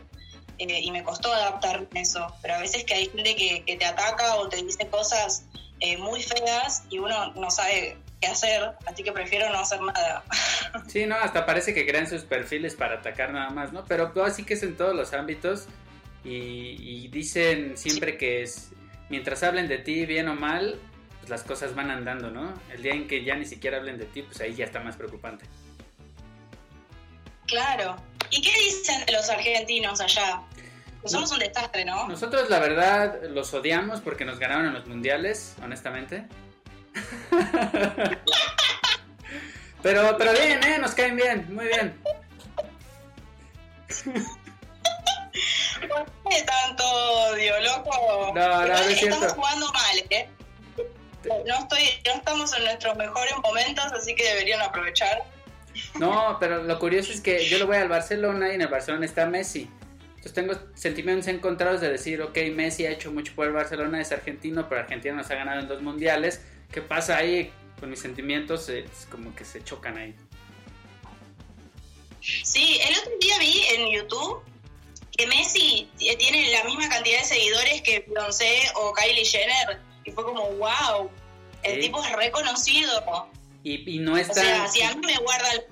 eh, 0.58 0.80
y 0.82 0.90
me 0.90 1.02
costó 1.02 1.32
adaptarme 1.32 1.86
a 1.94 2.00
eso. 2.00 2.26
Pero 2.42 2.54
a 2.54 2.58
veces 2.58 2.84
que 2.84 2.94
hay 2.94 3.06
gente 3.06 3.36
que, 3.36 3.64
que 3.64 3.76
te 3.76 3.84
ataca 3.84 4.36
o 4.36 4.48
te 4.48 4.62
dice 4.62 4.86
cosas 4.88 5.44
eh, 5.80 5.98
muy 5.98 6.22
feas 6.22 6.84
y 6.88 6.98
uno 6.98 7.32
no 7.34 7.50
sabe 7.50 7.98
qué 8.20 8.28
hacer, 8.28 8.72
así 8.86 9.02
que 9.02 9.12
prefiero 9.12 9.50
no 9.50 9.58
hacer 9.58 9.80
nada. 9.82 10.24
Sí, 10.88 11.06
no, 11.06 11.16
hasta 11.16 11.46
parece 11.46 11.72
que 11.72 11.86
crean 11.86 12.06
sus 12.06 12.22
perfiles 12.22 12.74
para 12.74 12.96
atacar 12.96 13.32
nada 13.32 13.50
más, 13.50 13.72
¿no? 13.72 13.84
Pero 13.84 14.12
así 14.24 14.44
que 14.44 14.54
es 14.54 14.62
en 14.62 14.76
todos 14.76 14.94
los 14.94 15.12
ámbitos 15.12 15.68
y, 16.24 17.08
dicen 17.08 17.76
siempre 17.76 18.18
que 18.18 18.42
es, 18.42 18.72
mientras 19.08 19.42
hablen 19.42 19.68
de 19.68 19.78
ti 19.78 20.04
bien 20.06 20.28
o 20.28 20.34
mal, 20.34 20.78
pues 21.18 21.30
las 21.30 21.42
cosas 21.44 21.74
van 21.74 21.90
andando, 21.90 22.30
¿no? 22.30 22.52
El 22.70 22.82
día 22.82 22.92
en 22.92 23.06
que 23.06 23.24
ya 23.24 23.36
ni 23.36 23.46
siquiera 23.46 23.78
hablen 23.78 23.98
de 23.98 24.06
ti, 24.06 24.22
pues 24.22 24.40
ahí 24.40 24.54
ya 24.54 24.64
está 24.64 24.80
más 24.80 24.96
preocupante. 24.96 25.46
Claro. 27.46 27.96
¿Y 28.30 28.40
qué 28.42 28.52
dicen 28.60 29.04
de 29.06 29.12
los 29.12 29.28
argentinos 29.28 30.00
allá? 30.00 30.42
Pues 31.00 31.12
somos 31.12 31.30
un 31.30 31.38
desastre, 31.38 31.84
¿no? 31.84 32.08
Nosotros 32.08 32.50
la 32.50 32.58
verdad 32.58 33.22
los 33.30 33.54
odiamos 33.54 34.00
porque 34.00 34.24
nos 34.24 34.38
ganaron 34.38 34.66
en 34.66 34.74
los 34.74 34.86
mundiales, 34.86 35.54
honestamente. 35.62 36.26
pero, 39.82 40.16
pero 40.18 40.32
bien, 40.32 40.62
¿eh? 40.64 40.78
Nos 40.78 40.92
caen 40.92 41.16
bien, 41.16 41.54
muy 41.54 41.66
bien. 41.66 42.00
¿Por 45.88 46.06
qué 46.30 46.42
tanto 46.42 46.84
odio, 47.30 47.60
loco? 47.60 48.32
No, 48.34 48.66
no, 48.66 48.74
Estamos 48.74 49.32
jugando 49.32 49.72
mal, 49.72 50.04
¿eh? 50.10 50.28
No, 51.46 51.58
estoy, 51.58 51.88
no 52.04 52.14
estamos 52.14 52.56
en 52.56 52.64
nuestros 52.64 52.96
mejores 52.96 53.34
momentos, 53.42 53.84
así 53.92 54.14
que 54.14 54.24
deberían 54.24 54.62
aprovechar. 54.62 55.24
No, 55.98 56.36
pero 56.40 56.62
lo 56.62 56.78
curioso 56.78 57.12
es 57.12 57.20
que 57.20 57.48
yo 57.48 57.58
lo 57.58 57.66
voy 57.66 57.76
al 57.76 57.88
Barcelona 57.88 58.50
y 58.50 58.54
en 58.54 58.62
el 58.62 58.68
Barcelona 58.68 59.04
está 59.06 59.26
Messi. 59.26 59.68
Entonces 60.16 60.32
tengo 60.32 60.54
sentimientos 60.74 61.28
encontrados 61.28 61.80
de 61.80 61.90
decir, 61.90 62.20
ok, 62.20 62.36
Messi 62.52 62.86
ha 62.86 62.90
hecho 62.90 63.12
mucho 63.12 63.32
por 63.34 63.46
el 63.46 63.52
Barcelona, 63.52 64.00
es 64.00 64.10
argentino, 64.12 64.68
pero 64.68 64.80
Argentina 64.80 65.14
nos 65.14 65.30
ha 65.30 65.34
ganado 65.34 65.60
en 65.60 65.68
dos 65.68 65.82
mundiales. 65.82 66.40
¿Qué 66.72 66.82
pasa 66.82 67.18
ahí 67.18 67.52
con 67.78 67.90
mis 67.90 68.00
sentimientos? 68.00 68.68
Es 68.68 69.06
como 69.10 69.34
que 69.34 69.44
se 69.44 69.62
chocan 69.62 69.96
ahí. 69.98 70.14
Sí, 72.20 72.80
el 72.82 72.98
otro 72.98 73.12
día 73.20 73.38
vi 73.38 73.62
en 73.76 73.90
YouTube 73.92 74.42
que 75.16 75.26
Messi 75.28 75.88
tiene 75.96 76.50
la 76.50 76.64
misma 76.64 76.88
cantidad 76.88 77.20
de 77.20 77.24
seguidores 77.24 77.82
que 77.82 78.04
Beyoncé 78.08 78.62
o 78.74 78.92
Kylie 78.92 79.24
Jenner. 79.24 79.80
Y 80.04 80.10
fue 80.10 80.24
como, 80.24 80.50
wow, 80.52 81.10
el 81.62 81.80
tipo 81.80 82.04
es 82.04 82.12
reconocido. 82.12 83.28
Y, 83.68 83.98
no 83.98 84.16
está... 84.16 84.32
O 84.32 84.44
sea, 84.44 84.68
si 84.68 84.82
a 84.82 84.94
mí 84.94 85.00
me 85.04 85.16
guarda 85.18 85.50
el... 85.52 85.62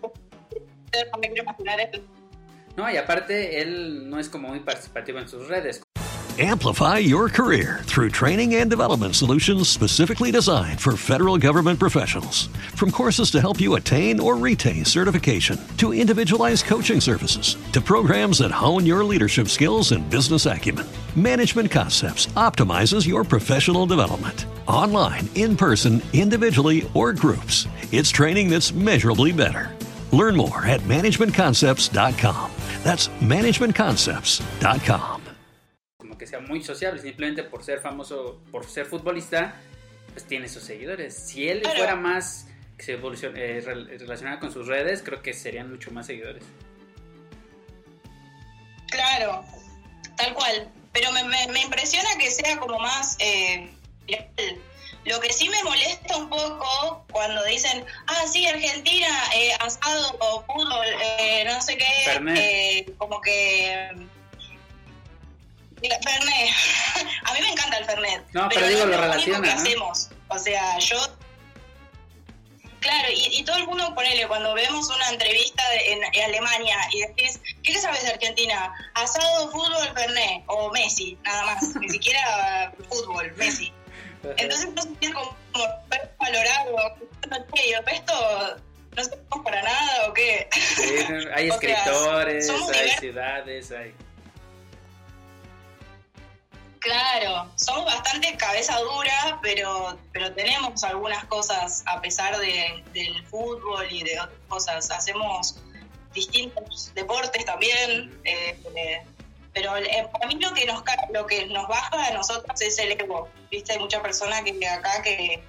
No 1.12 1.18
me 1.18 1.28
quiero 1.28 1.42
imaginar 1.44 1.90
No, 2.76 2.90
y 2.90 2.96
aparte 2.96 3.60
él 3.60 4.10
no 4.10 4.18
es 4.18 4.28
como 4.28 4.48
muy 4.48 4.60
participativo 4.60 5.20
en 5.20 5.28
sus 5.28 5.46
redes. 5.48 5.80
Amplify 6.36 6.98
your 6.98 7.28
career 7.28 7.82
through 7.84 8.10
training 8.10 8.56
and 8.56 8.68
development 8.68 9.14
solutions 9.14 9.68
specifically 9.68 10.32
designed 10.32 10.80
for 10.80 10.96
federal 10.96 11.38
government 11.38 11.78
professionals. 11.78 12.48
From 12.74 12.90
courses 12.90 13.30
to 13.30 13.40
help 13.40 13.60
you 13.60 13.76
attain 13.76 14.18
or 14.18 14.36
retain 14.36 14.84
certification, 14.84 15.56
to 15.76 15.94
individualized 15.94 16.64
coaching 16.66 17.00
services, 17.00 17.56
to 17.72 17.80
programs 17.80 18.38
that 18.38 18.50
hone 18.50 18.84
your 18.84 19.04
leadership 19.04 19.48
skills 19.48 19.92
and 19.92 20.10
business 20.10 20.46
acumen, 20.46 20.86
Management 21.14 21.70
Concepts 21.70 22.26
optimizes 22.34 23.06
your 23.06 23.22
professional 23.22 23.86
development. 23.86 24.46
Online, 24.66 25.28
in 25.34 25.56
person, 25.56 26.02
individually, 26.12 26.88
or 26.94 27.12
groups, 27.12 27.66
it's 27.92 28.10
training 28.10 28.50
that's 28.50 28.72
measurably 28.72 29.32
better. 29.32 29.70
Learn 30.12 30.36
more 30.36 30.66
at 30.66 30.80
managementconcepts.com. 30.82 32.50
That's 32.82 33.08
managementconcepts.com. 33.20 35.20
Como 35.98 36.18
que 36.18 36.26
sea 36.26 36.40
muy 36.40 36.62
sociable, 36.62 37.00
simplemente 37.00 37.44
por 37.44 37.62
ser 37.62 37.80
famoso, 37.80 38.40
por 38.50 38.66
ser 38.66 38.86
futbolista, 38.86 39.54
pues 40.12 40.24
tiene 40.24 40.48
sus 40.48 40.62
seguidores. 40.62 41.14
Si 41.14 41.48
él 41.48 41.62
fuera 41.76 41.96
más 41.96 42.46
que 42.78 42.84
se 42.84 42.92
eh, 42.94 43.60
relacionara 43.98 44.40
con 44.40 44.52
sus 44.52 44.66
redes, 44.66 45.02
creo 45.02 45.22
que 45.22 45.32
serían 45.32 45.70
mucho 45.70 45.90
más 45.90 46.06
seguidores. 46.06 46.44
Claro, 48.88 49.44
tal 50.16 50.34
cual. 50.34 50.70
Pero 50.92 51.10
me, 51.12 51.24
me, 51.24 51.60
impresiona 51.60 52.08
que 52.18 52.30
sea 52.30 52.58
como 52.58 52.78
más... 52.78 53.16
Eh, 53.18 53.70
lo 55.04 55.20
que 55.20 55.32
sí 55.32 55.48
me 55.48 55.62
molesta 55.64 56.16
un 56.16 56.28
poco 56.28 57.04
cuando 57.12 57.44
dicen, 57.44 57.84
ah, 58.06 58.26
sí, 58.30 58.46
Argentina, 58.46 59.08
eh, 59.34 59.52
asado 59.60 60.16
o 60.18 60.44
fútbol, 60.44 60.86
eh, 61.18 61.44
no 61.46 61.60
sé 61.60 61.76
qué, 61.76 62.92
como 62.98 63.20
que 63.20 63.90
Fernet. 65.90 66.50
A 67.24 67.32
mí 67.34 67.40
me 67.40 67.50
encanta 67.50 67.78
el 67.78 67.84
Fernet. 67.84 68.24
No, 68.32 68.48
pero, 68.48 68.66
digo, 68.66 68.86
lo, 68.86 69.00
relaciona. 69.00 69.42
que 69.42 69.50
hacemos. 69.50 70.08
O 70.28 70.38
sea, 70.38 70.78
yo. 70.78 70.96
Claro, 72.80 73.08
y, 73.10 73.42
todo 73.44 73.56
el 73.56 73.66
mundo, 73.66 73.94
ponele, 73.94 74.28
cuando 74.28 74.52
vemos 74.52 74.90
una 74.94 75.08
entrevista 75.08 75.62
en, 75.86 76.04
Alemania 76.22 76.76
y 76.92 77.00
decís, 77.00 77.40
¿qué 77.62 77.78
sabes 77.80 78.02
de 78.02 78.10
Argentina? 78.10 78.74
Asado, 78.92 79.50
fútbol, 79.50 79.88
Fernet, 79.94 80.44
o 80.48 80.70
Messi, 80.70 81.16
nada 81.24 81.46
más, 81.46 81.76
ni 81.76 81.88
siquiera 81.88 82.74
fútbol, 82.90 83.32
Messi. 83.36 83.72
Entonces 84.36 84.72
no 84.72 84.82
se 84.82 84.88
tiene 84.96 85.14
como, 85.14 85.36
valorado, 86.18 86.76
¿y 87.54 87.72
el 87.72 87.84
resto 87.84 88.12
no 88.96 89.04
sabemos 89.04 89.44
para 89.44 89.62
nada 89.62 90.08
o 90.08 90.12
qué? 90.12 90.48
hay 91.34 91.48
escritores, 91.50 92.50
hay 92.50 92.90
ciudades, 92.98 93.72
hay... 93.72 93.94
Claro, 96.80 97.50
somos 97.56 97.86
bastante 97.86 98.36
cabeza 98.36 98.78
dura, 98.78 99.38
pero, 99.42 99.98
pero 100.12 100.32
tenemos 100.34 100.84
algunas 100.84 101.24
cosas 101.24 101.82
a 101.86 101.98
pesar 102.02 102.36
de, 102.38 102.84
del 102.92 103.26
fútbol 103.26 103.86
y 103.90 104.02
de 104.02 104.20
otras 104.20 104.38
cosas. 104.48 104.90
Hacemos 104.90 105.56
distintos 106.12 106.92
deportes 106.94 107.42
también. 107.46 108.20
Eh, 108.24 108.93
Pero 109.64 109.78
eh, 109.78 110.08
para 110.12 110.26
mí 110.26 110.38
lo 110.40 110.52
que 110.52 110.66
nos 110.66 110.82
lo 111.12 111.26
que 111.26 111.46
nos 111.46 111.66
baja 111.68 112.08
a 112.08 112.12
nosotros 112.12 112.60
es 112.60 112.78
el 112.78 112.92
ego. 112.92 113.30
Viste, 113.50 113.72
hay 113.72 113.78
mucha 113.78 114.02
persona 114.02 114.44
que 114.44 114.68
acá 114.68 115.00
que, 115.02 115.42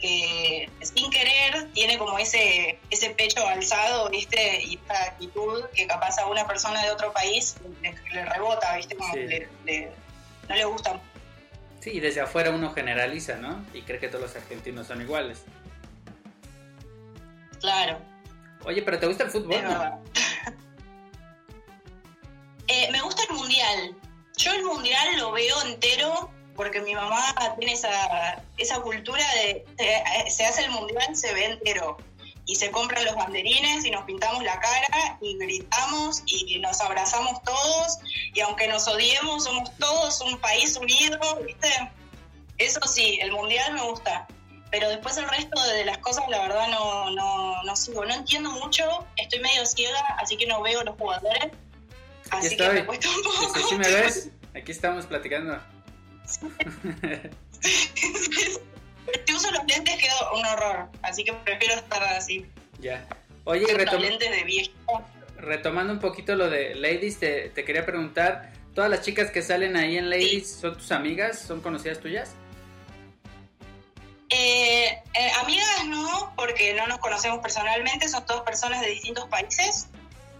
que 0.00 0.70
sin 0.80 1.10
querer 1.10 1.70
tiene 1.74 1.98
como 1.98 2.18
ese 2.18 2.78
ese 2.88 3.10
pecho 3.10 3.46
alzado, 3.46 4.08
viste, 4.08 4.62
y 4.62 4.76
esta 4.76 5.04
actitud 5.04 5.64
que 5.74 5.86
capaz 5.86 6.18
a 6.18 6.28
una 6.28 6.46
persona 6.46 6.82
de 6.82 6.92
otro 6.92 7.12
país 7.12 7.56
le, 7.82 8.24
rebota, 8.24 8.74
viste, 8.76 8.96
como 8.96 9.14
le, 9.16 9.48
no 10.48 10.54
le 10.54 10.64
gusta. 10.64 10.98
Sí, 11.80 11.90
y 11.90 12.00
desde 12.00 12.22
afuera 12.22 12.52
uno 12.52 12.72
generaliza, 12.72 13.36
¿no? 13.36 13.66
Y 13.74 13.82
cree 13.82 13.98
que 13.98 14.08
todos 14.08 14.22
los 14.22 14.36
argentinos 14.36 14.86
son 14.86 15.02
iguales. 15.02 15.44
Claro. 17.60 17.98
Oye, 18.64 18.80
pero 18.80 18.98
¿te 18.98 19.06
gusta 19.08 19.24
el 19.24 19.30
fútbol? 19.30 19.62
Eh, 22.72 22.88
me 22.90 23.02
gusta 23.02 23.22
el 23.28 23.36
mundial. 23.36 23.94
Yo 24.38 24.50
el 24.54 24.64
mundial 24.64 25.18
lo 25.18 25.30
veo 25.32 25.60
entero 25.60 26.30
porque 26.56 26.80
mi 26.80 26.94
mamá 26.94 27.22
tiene 27.58 27.74
esa, 27.74 28.42
esa 28.56 28.80
cultura 28.80 29.22
de 29.34 29.66
se, 30.30 30.46
hace 30.46 30.64
el 30.64 30.70
mundial, 30.70 31.14
se 31.14 31.34
ve 31.34 31.44
entero. 31.44 31.98
Y 32.46 32.54
se 32.54 32.70
compran 32.70 33.04
los 33.04 33.14
banderines 33.14 33.84
y 33.84 33.90
nos 33.90 34.04
pintamos 34.04 34.42
la 34.42 34.58
cara 34.58 35.18
y 35.20 35.36
gritamos 35.36 36.22
y 36.24 36.58
nos 36.60 36.80
abrazamos 36.80 37.42
todos. 37.42 37.98
Y 38.32 38.40
aunque 38.40 38.66
nos 38.68 38.88
odiemos, 38.88 39.44
somos 39.44 39.70
todos 39.76 40.22
un 40.22 40.38
país 40.38 40.74
unido, 40.78 41.20
¿viste? 41.44 41.68
Eso 42.56 42.80
sí, 42.86 43.18
el 43.20 43.32
mundial 43.32 43.74
me 43.74 43.82
gusta. 43.82 44.26
Pero 44.70 44.88
después 44.88 45.18
el 45.18 45.28
resto 45.28 45.60
de 45.60 45.84
las 45.84 45.98
cosas, 45.98 46.24
la 46.30 46.40
verdad, 46.40 46.68
no, 46.68 47.10
no, 47.10 47.62
no 47.64 47.76
sigo. 47.76 48.06
No 48.06 48.14
entiendo 48.14 48.50
mucho, 48.50 49.06
estoy 49.16 49.40
medio 49.40 49.66
ciega, 49.66 50.00
así 50.18 50.38
que 50.38 50.46
no 50.46 50.62
veo 50.62 50.82
los 50.84 50.96
jugadores 50.96 51.52
Así 52.30 52.56
que 52.56 52.68
me 52.70 52.86
cuesta 52.86 53.08
un 53.08 53.22
poco. 53.22 53.68
¿Sí 53.68 53.76
me 53.76 53.88
ves? 53.88 54.30
Aquí 54.54 54.72
estamos 54.72 55.06
platicando. 55.06 55.58
si 59.26 59.34
uso 59.34 59.50
los 59.50 59.64
lentes 59.66 59.96
quedo 59.96 60.32
un 60.34 60.44
horror, 60.46 60.88
así 61.02 61.24
que 61.24 61.32
prefiero 61.32 61.74
estar 61.74 62.02
así. 62.04 62.46
Ya. 62.80 63.06
Oye, 63.44 63.66
lentes 63.66 64.30
de 64.30 64.70
retomando 65.36 65.92
un 65.92 65.98
poquito 65.98 66.36
lo 66.36 66.48
de 66.48 66.74
Ladies, 66.76 67.18
te, 67.18 67.48
te, 67.50 67.64
quería 67.64 67.84
preguntar, 67.84 68.52
¿todas 68.74 68.88
las 68.88 69.02
chicas 69.02 69.30
que 69.30 69.42
salen 69.42 69.76
ahí 69.76 69.98
en 69.98 70.08
Ladies 70.08 70.60
son 70.60 70.76
tus 70.76 70.92
amigas? 70.92 71.40
¿Son 71.40 71.60
conocidas 71.60 71.98
tuyas? 71.98 72.34
Eh, 74.30 74.86
eh, 75.14 75.30
amigas 75.42 75.84
no, 75.88 76.32
porque 76.36 76.72
no 76.74 76.86
nos 76.86 76.98
conocemos 76.98 77.40
personalmente, 77.40 78.08
son 78.08 78.24
todas 78.24 78.42
personas 78.42 78.80
de 78.80 78.88
distintos 78.88 79.26
países. 79.28 79.88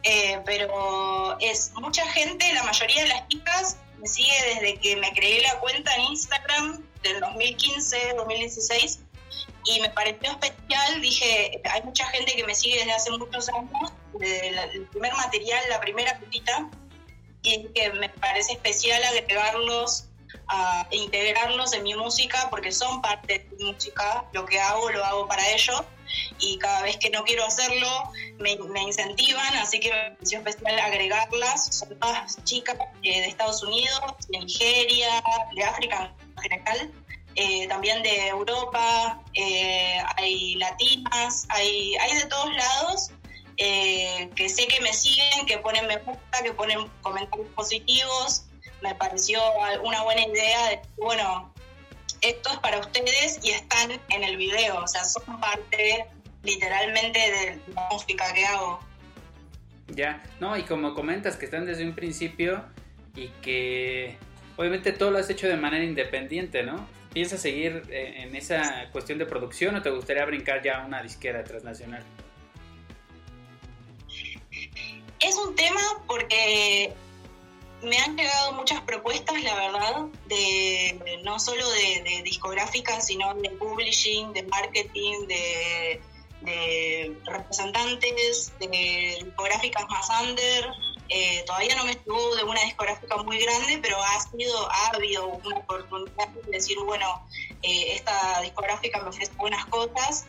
Eh, 0.05 0.41
pero 0.45 1.38
es 1.41 1.73
mucha 1.75 2.07
gente, 2.09 2.53
la 2.53 2.65
mayoría 2.65 3.03
de 3.03 3.09
las 3.09 3.29
chicas 3.29 3.77
me 3.99 4.07
sigue 4.09 4.35
desde 4.55 4.81
que 4.81 4.97
me 4.97 5.12
creé 5.12 5.43
la 5.43 5.61
cuenta 5.61 5.95
en 5.95 6.03
Instagram 6.03 6.85
del 7.03 7.21
2015, 7.21 8.15
2016 8.17 9.01
y 9.65 9.81
me 9.81 9.91
pareció 9.91 10.31
especial, 10.31 11.01
dije, 11.01 11.61
hay 11.65 11.83
mucha 11.83 12.07
gente 12.09 12.35
que 12.35 12.45
me 12.45 12.55
sigue 12.55 12.79
desde 12.79 12.93
hace 12.93 13.11
muchos 13.12 13.49
años, 13.49 13.93
desde 14.15 14.49
el 14.49 14.87
primer 14.88 15.15
material, 15.15 15.62
la 15.69 15.81
primera 15.81 16.19
putita, 16.19 16.69
y 17.43 17.69
que 17.69 17.93
me 17.93 18.09
parece 18.09 18.55
especial 18.55 19.03
agregarlos, 19.05 20.07
a 20.49 20.87
integrarlos 20.90 21.73
en 21.75 21.83
mi 21.83 21.95
música, 21.95 22.49
porque 22.51 22.73
son 22.73 23.01
parte 23.03 23.38
de 23.38 23.57
mi 23.57 23.73
música, 23.73 24.25
lo 24.33 24.45
que 24.47 24.61
hago 24.61 24.90
lo 24.90 25.05
hago 25.05 25.27
para 25.27 25.49
ellos, 25.51 25.83
y 26.38 26.59
cada 26.59 26.83
vez 26.83 26.97
que 26.97 27.11
no 27.11 27.25
quiero 27.25 27.45
hacerlo 27.45 27.88
me, 28.38 28.53
incentivan, 28.83 29.55
así 29.57 29.81
que 29.81 29.92
me 29.92 30.11
pareció 30.12 30.38
especial 30.38 30.79
agregarlas. 30.81 31.75
Son 31.77 31.99
todas 31.99 32.42
chicas 32.45 32.77
eh, 33.03 33.21
de 33.21 33.27
Estados 33.29 33.62
Unidos, 33.62 34.01
de 34.29 34.38
Nigeria, 34.40 35.23
de 35.55 35.64
África 35.64 36.14
en 36.21 36.42
general. 36.42 36.92
Eh, 37.35 37.66
también 37.66 38.03
de 38.03 38.29
Europa, 38.29 39.23
eh, 39.35 39.97
hay 40.16 40.55
latinas, 40.57 41.47
hay, 41.49 41.95
hay 41.97 42.18
de 42.18 42.27
todos 42.27 42.53
lados 42.55 43.11
que 43.57 44.49
sé 44.49 44.66
que 44.66 44.81
me 44.81 44.92
siguen, 44.92 45.47
que 45.47 45.59
ponen 45.59 45.87
me 45.87 45.99
gusta, 45.99 46.42
que 46.42 46.53
ponen 46.53 46.88
comentarios 47.01 47.47
positivos. 47.55 48.47
Me 48.83 48.95
pareció 48.97 49.40
una 49.83 50.03
buena 50.03 50.27
idea 50.27 50.68
de, 50.71 50.81
bueno, 50.97 51.53
esto 52.21 52.51
es 52.51 52.59
para 52.59 52.79
ustedes 52.79 53.38
y 53.42 53.51
están 53.51 53.92
en 54.09 54.25
el 54.25 54.37
video, 54.37 54.83
o 54.83 54.88
sea, 54.88 55.05
son 55.05 55.40
parte 55.40 56.07
literalmente 56.42 57.18
de 57.18 57.61
la 57.75 57.88
música 57.90 58.33
que 58.33 58.45
hago. 58.45 58.81
Ya, 59.88 60.23
no, 60.40 60.57
y 60.57 60.62
como 60.62 60.95
comentas 60.95 61.37
que 61.37 61.45
están 61.45 61.66
desde 61.66 61.85
un 61.85 61.95
principio 61.95 62.64
y 63.14 63.29
que 63.42 64.16
obviamente 64.57 64.92
todo 64.92 65.11
lo 65.11 65.18
has 65.18 65.29
hecho 65.31 65.49
de 65.49 65.57
manera 65.57 65.85
independiente, 65.85 66.62
¿no? 66.62 66.87
¿Piensas 67.12 67.40
seguir 67.42 67.83
eh, 67.90 68.23
en 68.23 68.35
esa 68.35 68.88
cuestión 68.90 69.18
de 69.18 69.27
producción 69.27 69.75
o 69.77 69.83
te 69.83 69.90
gustaría 69.90 70.25
brincar 70.25 70.62
ya 70.62 70.83
a 70.83 70.87
una 70.87 71.03
disquera 71.03 71.45
transnacional? 71.45 72.03
Es 75.21 75.37
un 75.37 75.55
tema 75.55 75.81
porque 76.07 76.92
me 77.83 77.99
han 77.99 78.16
llegado 78.16 78.53
muchas 78.53 78.81
propuestas, 78.83 79.42
la 79.42 79.55
verdad, 79.55 80.07
de 80.27 81.21
no 81.25 81.38
solo 81.38 81.68
de, 81.71 82.23
discográficas, 82.25 83.07
sino 83.07 83.35
de 83.35 83.51
publishing, 83.51 84.33
de 84.33 84.45
marketing, 84.45 85.27
de, 85.27 86.01
representantes, 87.25 88.53
de 88.59 89.18
discográficas 89.25 89.85
más 89.88 90.09
under. 90.23 90.71
Eh, 91.09 91.42
todavía 91.47 91.77
no 91.77 91.85
me 91.85 91.90
estuvo 91.90 92.37
de 92.37 92.45
una 92.45 92.62
discográfica 92.62 93.16
muy 93.18 93.38
grande, 93.38 93.79
pero 93.83 94.01
ha 94.01 94.21
sido, 94.21 94.71
ha 94.71 94.88
habido 94.95 95.27
una 95.27 95.59
oportunidad 95.59 96.29
de 96.29 96.51
decir, 96.51 96.79
bueno, 96.85 97.27
eh, 97.62 97.95
esta 97.95 98.40
discográfica 98.40 99.03
me 99.03 99.11
ofrece 99.11 99.33
buenas 99.35 99.66
cosas, 99.66 100.25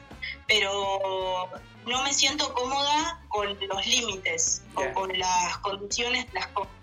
pero 0.47 1.49
no 1.85 2.03
me 2.03 2.13
siento 2.13 2.53
cómoda 2.53 3.23
con 3.29 3.57
los 3.67 3.85
límites 3.87 4.61
o 4.75 4.93
con 4.93 5.17
las 5.17 5.57
condiciones 5.59 6.27
de 6.27 6.39
las 6.39 6.47
cosas 6.47 6.82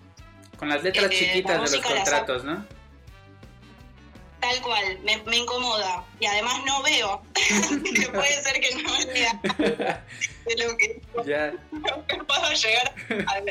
con 0.61 0.69
las 0.69 0.83
letras 0.83 1.09
eh, 1.09 1.15
chiquitas 1.15 1.71
de 1.71 1.77
los 1.77 1.83
contratos, 1.87 2.43
¿no? 2.43 2.63
Tal 4.39 4.61
cual, 4.61 4.99
me, 5.01 5.35
incomoda. 5.35 6.05
Y 6.19 6.27
además 6.27 6.61
no 6.67 6.83
veo. 6.83 7.23
que 7.95 8.07
puede 8.09 8.43
ser 8.43 8.61
que 8.61 8.75
no 8.75 8.91
vea 9.07 9.39
de 10.45 10.63
lo 10.63 10.77
que, 10.77 11.01
ya. 11.25 11.51
puedo 12.27 12.53
llegar 12.53 12.93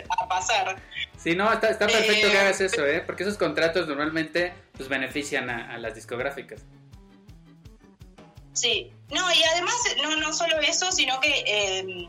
a, 0.09 0.29
pasar. 0.29 0.81
Sí, 1.17 1.35
no, 1.35 1.53
está, 1.53 1.71
está 1.71 1.89
perfecto 1.89 2.29
que 2.29 2.37
eh, 2.37 2.39
hagas 2.39 2.61
eso, 2.61 2.87
¿eh? 2.87 3.03
Porque 3.05 3.25
esos 3.25 3.37
contratos 3.37 3.89
normalmente 3.89 4.55
pues 4.77 4.89
benefician 4.89 5.51
a, 5.51 5.79
las 5.79 5.97
discográficas. 5.97 6.63
Sí, 8.53 8.93
no, 9.09 9.33
y 9.33 9.43
además 9.53 9.75
no, 10.01 10.15
no 10.15 10.33
solo 10.33 10.61
eso, 10.61 10.93
sino 10.93 11.19
que 11.19 11.43
eh, 11.45 12.09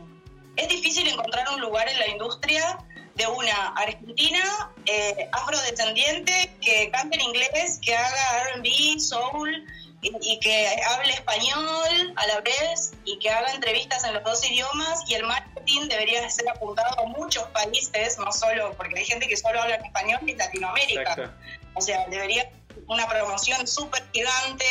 es 0.54 0.68
difícil 0.68 1.08
encontrar 1.08 1.48
un 1.52 1.60
lugar 1.60 1.88
en 1.88 1.98
la 1.98 2.06
industria 2.06 2.78
de 3.14 3.26
una 3.26 3.68
argentina 3.76 4.70
eh, 4.86 5.28
afrodescendiente 5.32 6.54
que 6.60 6.90
cante 6.90 7.16
en 7.16 7.22
inglés, 7.22 7.78
que 7.82 7.94
haga 7.94 8.54
RB, 8.56 8.98
soul 8.98 9.66
y, 10.02 10.38
que 10.40 10.68
hable 10.88 11.12
español 11.12 12.12
a 12.16 12.26
la 12.26 12.40
vez 12.40 12.92
y 13.04 13.18
que 13.18 13.30
haga 13.30 13.52
entrevistas 13.52 14.04
en 14.04 14.14
los 14.14 14.24
dos 14.24 14.44
idiomas 14.44 15.00
y 15.08 15.14
el 15.14 15.24
marketing 15.24 15.88
debería 15.88 16.28
ser 16.28 16.48
apuntado 16.48 17.00
a 17.00 17.06
muchos 17.06 17.44
países, 17.48 18.18
no 18.18 18.32
solo, 18.32 18.74
porque 18.76 18.98
hay 18.98 19.04
gente 19.04 19.28
que 19.28 19.36
solo 19.36 19.62
habla 19.62 19.76
en 19.76 19.84
español 19.84 20.20
en 20.26 20.38
Latinoamérica. 20.38 21.34
O 21.74 21.80
sea, 21.80 22.06
debería 22.08 22.50
una 22.88 23.08
promoción 23.08 23.66
súper 23.66 24.02
gigante 24.12 24.66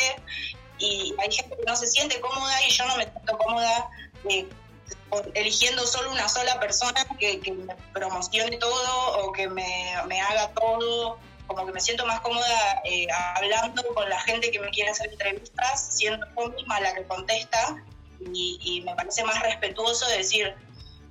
y 0.78 1.14
hay 1.18 1.32
gente 1.32 1.56
que 1.56 1.64
no 1.66 1.76
se 1.76 1.86
siente 1.86 2.20
cómoda 2.20 2.54
y 2.66 2.70
yo 2.70 2.84
no 2.86 2.96
me 2.96 3.04
siento 3.04 3.38
cómoda 3.38 3.88
eh, 4.28 4.46
eligiendo 5.34 5.86
solo 5.86 6.10
una 6.10 6.28
sola 6.28 6.58
persona 6.60 7.04
que, 7.18 7.40
me 7.52 7.74
promocione 7.92 8.56
todo 8.56 9.18
o 9.18 9.32
que 9.32 9.48
me, 9.48 9.94
haga 9.94 10.48
todo, 10.54 11.18
como 11.46 11.66
que 11.66 11.72
me 11.72 11.80
siento 11.80 12.06
más 12.06 12.20
cómoda 12.20 12.82
eh, 12.84 13.06
hablando 13.36 13.82
con 13.94 14.08
la 14.08 14.20
gente 14.20 14.50
que 14.50 14.60
me 14.60 14.70
quiere 14.70 14.90
hacer 14.90 15.10
entrevistas, 15.10 15.96
siendo 15.96 16.26
yo 16.36 16.48
misma 16.48 16.80
la 16.80 16.94
que 16.94 17.04
contesta 17.04 17.82
y, 18.20 18.82
me 18.84 18.94
parece 18.94 19.24
más 19.24 19.40
respetuoso 19.42 20.06
decir, 20.08 20.54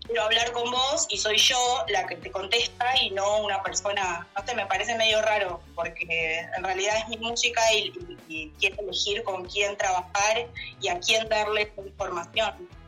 quiero 0.06 0.24
hablar 0.24 0.52
con 0.54 0.72
vos 0.72 1.06
y 1.10 1.17
soy 1.17 1.38
yo 1.38 1.86
la 1.89 2.08
que 2.08 2.15
te 2.15 2.32
contesta 2.32 2.98
y 3.02 3.12
no 3.12 3.39
una 3.39 3.62
persona, 3.62 4.28
no 4.36 4.46
sé, 4.46 4.56
me 4.56 4.65
parece 4.65 4.96
medio 4.96 5.22
raro 5.22 5.62
porque 5.76 6.39
en 6.56 6.63
realidad 6.63 6.98
es 7.00 7.10
mi 7.10 7.17
música 7.17 7.62
y, 7.74 7.94
y 8.30 8.50
quiero 8.60 8.82
elegir 8.82 9.24
con 9.24 9.46
quién 9.46 9.78
trabajar 9.78 10.48
y 10.80 10.88
a 10.88 11.00
quién 11.00 11.28
darle 11.28 11.72
información. 11.86 12.81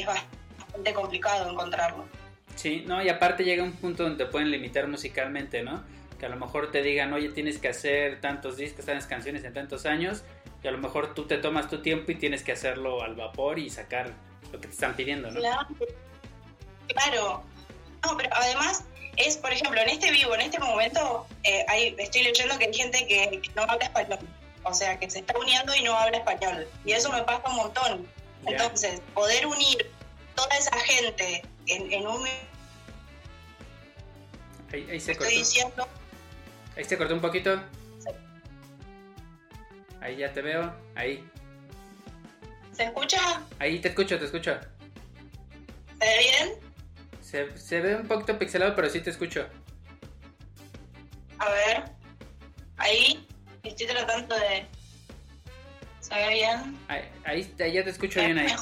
Es 0.00 0.06
bastante 0.06 0.92
complicado 0.92 1.50
encontrarlo. 1.50 2.04
Sí, 2.56 2.84
no, 2.86 3.02
y 3.02 3.08
aparte 3.08 3.44
llega 3.44 3.62
un 3.62 3.72
punto 3.72 4.04
donde 4.04 4.24
te 4.24 4.30
pueden 4.30 4.50
limitar 4.50 4.86
musicalmente, 4.88 5.62
¿no? 5.62 5.82
Que 6.18 6.26
a 6.26 6.28
lo 6.28 6.36
mejor 6.36 6.70
te 6.70 6.82
digan, 6.82 7.12
oye, 7.12 7.28
tienes 7.30 7.58
que 7.58 7.68
hacer 7.68 8.20
tantos 8.20 8.56
discos, 8.56 8.84
tantas 8.84 9.06
canciones 9.06 9.44
en 9.44 9.52
tantos 9.52 9.86
años, 9.86 10.22
y 10.62 10.68
a 10.68 10.70
lo 10.70 10.78
mejor 10.78 11.14
tú 11.14 11.26
te 11.26 11.38
tomas 11.38 11.68
tu 11.68 11.82
tiempo 11.82 12.12
y 12.12 12.14
tienes 12.14 12.42
que 12.42 12.52
hacerlo 12.52 13.02
al 13.02 13.14
vapor 13.14 13.58
y 13.58 13.70
sacar 13.70 14.12
lo 14.52 14.60
que 14.60 14.68
te 14.68 14.72
están 14.72 14.94
pidiendo, 14.94 15.30
¿no? 15.30 15.40
Claro. 15.40 15.68
claro. 16.88 17.42
No, 18.04 18.16
pero 18.16 18.30
además 18.32 18.84
es, 19.16 19.36
por 19.36 19.52
ejemplo, 19.52 19.80
en 19.80 19.88
este 19.88 20.10
vivo, 20.10 20.34
en 20.34 20.42
este 20.42 20.58
momento, 20.58 21.26
eh, 21.42 21.64
hay, 21.68 21.94
estoy 21.98 22.22
leyendo 22.22 22.58
que 22.58 22.66
hay 22.66 22.74
gente 22.74 23.06
que, 23.06 23.40
no 23.54 23.62
habla 23.62 23.84
español. 23.84 24.18
O 24.62 24.72
sea, 24.72 24.98
que 24.98 25.10
se 25.10 25.18
está 25.18 25.36
uniendo 25.38 25.74
y 25.74 25.82
no 25.82 25.94
habla 25.96 26.18
español. 26.18 26.66
Y 26.84 26.92
eso 26.92 27.12
me 27.12 27.22
pasa 27.22 27.42
un 27.48 27.56
montón. 27.56 28.08
Entonces, 28.46 29.00
poder 29.14 29.46
unir 29.46 29.90
toda 30.34 30.56
esa 30.56 30.78
gente 30.80 31.42
en, 31.66 32.06
un... 32.06 32.26
Ahí, 34.72 35.00
se 35.00 35.16
cortó. 35.16 35.30
diciendo... 35.30 35.88
Ahí 36.76 36.84
se 36.84 36.98
cortó 36.98 37.14
un 37.14 37.20
poquito. 37.20 37.60
Ahí 40.00 40.16
ya 40.16 40.32
te 40.32 40.42
veo. 40.42 40.74
Ahí. 40.96 41.26
¿Se 42.72 42.84
escucha? 42.84 43.42
Ahí 43.58 43.78
te 43.78 43.88
escucho, 43.88 44.18
te 44.18 44.24
escucho. 44.26 44.58
¿Se 45.98 46.04
ve 46.04 46.18
bien? 46.18 46.60
Se, 47.22 47.56
se 47.56 47.80
ve 47.80 47.96
un 47.96 48.06
poquito 48.06 48.38
pixelado, 48.38 48.74
pero 48.74 48.90
sí 48.90 49.00
te 49.00 49.10
escucho. 49.10 49.48
A 51.38 51.48
ver. 51.50 51.84
Ahí. 52.76 53.26
Estoy 53.62 53.86
tratando 53.86 54.36
de... 54.36 54.66
¿Se 56.14 56.20
ve 56.20 56.34
bien? 56.34 56.78
Ahí, 56.86 57.52
ahí, 57.58 57.72
ya 57.72 57.82
te 57.82 57.90
escucho 57.90 58.20
bien 58.20 58.38
ahí. 58.38 58.54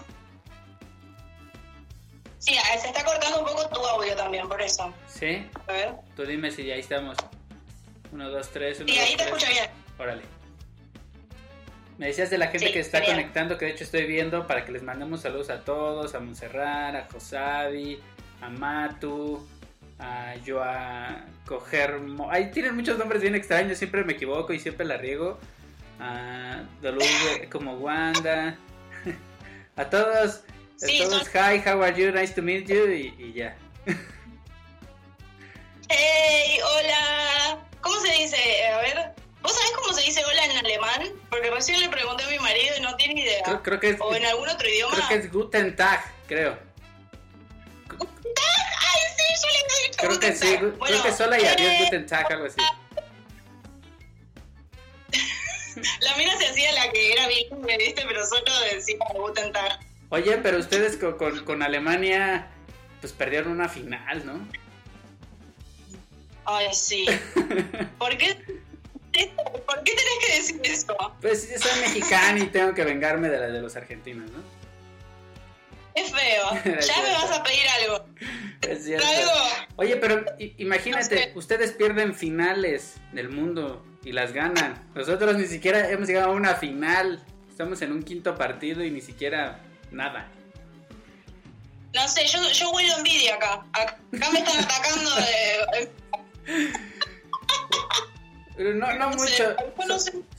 Sí, 2.39 2.55
se 2.81 2.89
está 2.89 3.05
cortando 3.05 3.41
un 3.41 3.47
poco 3.47 3.69
tu 3.69 3.87
audio 3.87 4.17
también, 4.17 4.49
por 4.49 4.61
eso. 4.63 4.93
¿Sí? 5.07 5.47
A 5.69 5.73
ver. 5.73 5.95
Tú 6.17 6.25
dime 6.25 6.51
si 6.51 6.71
ahí 6.71 6.81
estamos. 6.81 7.19
Uno, 8.11 8.31
dos, 8.31 8.49
tres. 8.51 8.81
Uno, 8.81 8.89
sí, 8.89 8.99
ahí 8.99 9.17
te 9.17 9.25
escucho 9.25 9.47
bien. 9.49 9.67
Órale. 9.99 10.23
Me 11.99 12.07
decías 12.07 12.31
de 12.31 12.39
la 12.39 12.47
gente 12.47 12.73
que 12.73 12.81
está 12.81 13.05
conectando, 13.05 13.59
que 13.59 13.67
de 13.67 13.73
hecho 13.73 13.85
estoy 13.85 14.07
viendo, 14.07 14.47
para 14.47 14.65
que 14.65 14.73
les 14.73 14.83
mandemos 14.83 15.21
saludos 15.21 15.51
a 15.51 15.63
todos, 15.63 16.15
a 16.15 16.21
Montserrat, 16.21 16.95
a 16.97 17.07
Josavi, 17.13 18.01
a 18.41 18.49
Matu, 18.49 19.47
a 19.99 20.35
Joa 20.45 21.27
Cogermo. 21.47 22.31
Ahí 22.31 22.51
tienen 22.51 22.75
muchos 22.75 22.99
nombres 22.99 23.21
bien 23.21 23.35
extraños, 23.35 23.77
siempre 23.77 24.05
me 24.05 24.15
equivoco 24.15 24.55
y 24.55 24.59
siempre 24.59 24.87
la 24.87 24.97
riego. 24.97 25.39
A 26.03 26.65
Dolube 26.81 27.49
como 27.51 27.75
Wanda. 27.75 28.59
a 29.77 29.85
todos, 29.89 30.43
Sí, 30.85 30.99
Todos, 30.99 31.29
hi, 31.29 31.63
how 31.65 31.81
are 31.81 31.95
you? 31.95 32.11
Nice 32.11 32.35
to 32.35 32.43
meet 32.43 32.67
you 32.67 32.91
y, 32.91 33.33
ya. 33.35 33.55
Hey, 35.89 36.59
hola. 36.61 37.61
¿Cómo 37.81 38.01
se 38.01 38.11
dice? 38.15 38.67
A 38.67 38.79
ver, 38.79 39.13
¿vos 39.43 39.55
sabés 39.55 39.71
cómo 39.77 39.93
se 39.93 40.03
dice 40.03 40.25
hola 40.25 40.45
en 40.47 40.59
alemán? 40.59 41.03
Porque 41.31 41.51
recién 41.53 41.79
le 41.79 41.89
pregunté 41.89 42.25
a 42.25 42.29
mi 42.29 42.39
marido 42.41 42.75
y 42.77 42.81
no 42.81 42.97
tiene 42.97 43.21
idea. 43.21 43.61
Creo, 43.63 43.79
que 43.79 43.91
es, 43.91 44.01
o 44.01 44.13
en 44.13 44.27
algún 44.27 44.49
otro 44.49 44.69
idioma. 44.69 44.97
Creo 44.97 45.09
que 45.09 45.15
es 45.15 45.33
Guten 45.33 45.77
Tag, 45.77 46.03
creo. 46.27 46.59
¿Guten 47.89 48.35
Tag? 48.35 48.67
Ay, 48.81 49.01
sí, 49.17 49.23
yo 49.41 49.49
le 49.53 49.59
he 49.59 49.87
dicho 49.87 49.99
Creo 50.01 50.19
que 50.19 50.33
sí, 50.35 50.57
creo 50.57 51.03
que 51.03 51.09
es 51.09 51.21
hola 51.21 51.41
y 51.41 51.47
adiós 51.47 51.61
eh, 51.61 51.85
Guten 51.85 52.07
Tag, 52.07 52.33
algo 52.33 52.47
así. 52.47 52.61
La 56.01 56.17
mina 56.17 56.37
se 56.39 56.47
hacía 56.47 56.73
la 56.73 56.91
que 56.91 57.13
era 57.13 57.27
bien, 57.29 57.47
¿viste? 57.79 58.05
Pero 58.07 58.25
solo 58.27 58.53
decía 58.73 58.97
Guten 59.15 59.53
Tag. 59.53 59.81
Oye, 60.11 60.37
pero 60.39 60.59
ustedes 60.59 60.99
con, 60.99 61.63
Alemania, 61.63 62.49
pues 63.01 63.13
perdieron 63.13 63.53
una 63.53 63.69
final, 63.69 64.27
¿no? 64.27 64.47
Ay, 66.45 66.67
sí. 66.73 67.07
¿Por 67.99 68.17
qué? 68.17 68.37
¿Por 69.67 69.85
qué 69.85 69.93
tenés 69.95 70.19
que 70.27 70.37
decir 70.37 70.61
eso? 70.65 70.97
Pues 71.21 71.51
yo 71.51 71.59
soy 71.59 71.81
mexicano 71.81 72.43
y 72.43 72.47
tengo 72.47 72.75
que 72.75 72.85
vengarme 72.85 73.29
de 73.29 73.39
la 73.39 73.47
de 73.49 73.61
los 73.61 73.77
argentinos, 73.77 74.31
¿no? 74.31 74.43
Es 75.95 76.11
feo. 76.11 76.51
ya 76.65 77.03
me 77.03 77.13
vas 77.13 77.31
a 77.31 77.43
pedir 77.43 77.69
algo. 77.81 78.07
Es 78.63 78.85
cierto. 78.85 79.07
Oye, 79.77 79.97
pero 79.97 80.25
imagínate, 80.39 81.33
ustedes 81.35 81.73
pierden 81.73 82.15
finales 82.15 82.95
del 83.13 83.29
mundo 83.29 83.85
y 84.05 84.13
las 84.13 84.33
ganan. 84.33 84.75
Nosotros 84.95 85.37
ni 85.37 85.47
siquiera 85.47 85.91
hemos 85.91 86.09
llegado 86.09 86.31
a 86.31 86.35
una 86.35 86.55
final. 86.55 87.25
Estamos 87.49 87.83
en 87.83 87.93
un 87.93 88.03
quinto 88.03 88.35
partido 88.35 88.85
y 88.85 88.91
ni 88.91 89.01
siquiera 89.01 89.61
nada. 89.91 90.29
No 91.95 92.09
sé, 92.09 92.27
yo, 92.27 92.41
yo 92.51 92.71
huelo 92.71 92.97
envidia 92.97 93.35
acá. 93.35 93.65
Acá 93.73 94.31
me 94.33 94.39
están 94.39 94.65
atacando 94.65 95.11
de... 95.17 95.91
Pero 98.57 98.75
no, 98.75 98.93
no, 98.95 99.11
mucho. 99.11 99.57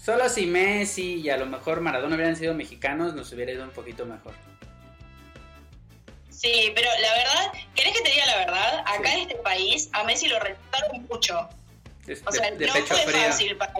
Solo 0.03 0.29
si 0.29 0.45
Messi 0.45 1.21
y 1.21 1.29
a 1.29 1.37
lo 1.37 1.45
mejor 1.45 1.81
Maradona 1.81 2.15
hubieran 2.15 2.35
sido 2.35 2.53
mexicanos, 2.53 3.13
nos 3.13 3.31
hubiera 3.33 3.51
ido 3.51 3.63
un 3.63 3.71
poquito 3.71 4.05
mejor. 4.05 4.33
Sí, 6.29 6.71
pero 6.75 6.89
la 6.99 7.13
verdad, 7.13 7.53
¿querés 7.75 7.93
que 7.93 8.01
te 8.01 8.11
diga 8.11 8.25
la 8.25 8.37
verdad? 8.37 8.83
Acá 8.85 9.13
en 9.13 9.21
este 9.21 9.35
país 9.35 9.89
a 9.93 10.03
Messi 10.03 10.27
lo 10.27 10.39
respetaron 10.39 11.07
mucho. 11.09 11.49
O 12.25 12.31
sea, 12.31 12.51
no 12.51 12.67
fue 12.67 12.83
fácil 12.83 13.57
para 13.57 13.73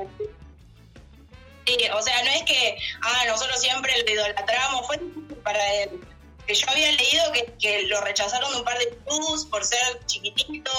Sí, 1.66 1.78
o 1.94 2.02
sea, 2.02 2.24
no 2.24 2.30
es 2.32 2.44
que, 2.44 2.78
ah, 3.02 3.24
nosotros 3.28 3.62
siempre 3.62 3.94
lo 4.04 4.12
idolatramos, 4.12 4.86
fue 4.86 5.00
para 5.44 5.74
él. 5.76 5.90
Que 6.46 6.54
yo 6.54 6.70
había 6.70 6.92
leído 6.92 7.32
que, 7.32 7.54
que 7.58 7.84
lo 7.84 8.02
rechazaron 8.02 8.52
de 8.52 8.58
un 8.58 8.66
par 8.66 8.78
de 8.80 8.90
clubs 9.06 9.46
por 9.46 9.64
ser 9.64 10.06
chiquitito. 10.06 10.72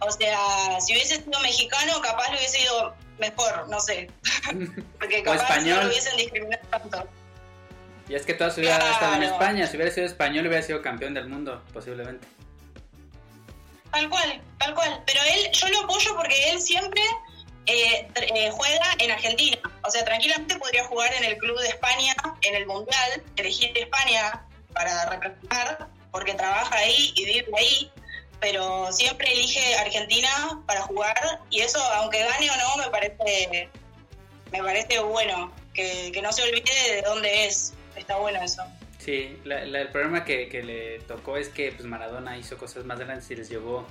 O 0.00 0.10
sea, 0.10 0.80
si 0.80 0.92
hubiese 0.92 1.16
sido 1.16 1.40
mexicano, 1.40 2.00
capaz 2.02 2.30
lo 2.30 2.36
hubiese 2.36 2.58
sido 2.58 2.94
mejor, 3.18 3.68
no 3.70 3.80
sé. 3.80 4.10
Porque 4.98 5.22
capaz 5.22 5.60
no 5.60 5.80
lo 5.82 5.88
hubiesen 5.88 6.16
discriminado 6.18 6.62
tanto. 6.68 7.08
Y 8.08 8.14
es 8.14 8.24
que 8.24 8.34
toda 8.34 8.50
su 8.50 8.60
vida 8.60 8.76
ha 8.76 8.92
estado 8.92 9.14
en 9.14 9.22
España. 9.22 9.66
Si 9.66 9.76
hubiera 9.76 9.92
sido 9.92 10.06
español, 10.06 10.46
hubiera 10.46 10.62
sido 10.62 10.82
campeón 10.82 11.14
del 11.14 11.28
mundo, 11.28 11.62
posiblemente. 11.72 12.26
Tal 13.92 14.08
cual, 14.08 14.42
tal 14.58 14.74
cual. 14.74 15.02
Pero 15.06 15.20
él, 15.22 15.50
yo 15.52 15.68
lo 15.68 15.80
apoyo 15.84 16.14
porque 16.16 16.50
él 16.50 16.60
siempre 16.60 17.02
eh, 17.66 18.08
eh, 18.16 18.50
juega 18.50 18.86
en 18.98 19.10
Argentina. 19.10 19.58
O 19.84 19.90
sea, 19.90 20.04
tranquilamente 20.04 20.56
podría 20.56 20.84
jugar 20.84 21.12
en 21.14 21.24
el 21.24 21.36
club 21.38 21.58
de 21.60 21.68
España, 21.68 22.14
en 22.42 22.54
el 22.54 22.66
Mundial, 22.66 23.22
elegir 23.36 23.76
España 23.76 24.44
para 24.72 25.06
representar, 25.10 25.88
porque 26.10 26.34
trabaja 26.34 26.76
ahí 26.76 27.12
y 27.14 27.24
vive 27.24 27.46
ahí, 27.56 27.92
pero 28.40 28.92
siempre 28.92 29.32
elige 29.32 29.76
Argentina 29.76 30.62
para 30.66 30.82
jugar 30.82 31.40
y 31.50 31.60
eso, 31.60 31.82
aunque 31.94 32.22
gane 32.24 32.50
o 32.50 32.56
no, 32.56 32.76
me 32.76 32.90
parece, 32.90 33.68
me 34.50 34.62
parece 34.62 35.00
bueno, 35.00 35.52
que, 35.74 36.20
no 36.22 36.32
se 36.32 36.42
olvide 36.42 36.94
de 36.94 37.02
dónde 37.02 37.46
es. 37.46 37.74
Está 37.96 38.16
bueno 38.16 38.40
eso. 38.42 38.62
Sí, 39.08 39.40
el 39.46 39.88
problema 39.88 40.22
que, 40.22 40.50
que, 40.50 40.62
le 40.62 40.98
tocó 40.98 41.38
es 41.38 41.48
que 41.48 41.72
pues 41.72 41.86
Maradona 41.86 42.36
hizo 42.36 42.58
cosas 42.58 42.84
más 42.84 42.98
grandes 42.98 43.30
y 43.30 43.36
les 43.36 43.48
llevó 43.48 43.86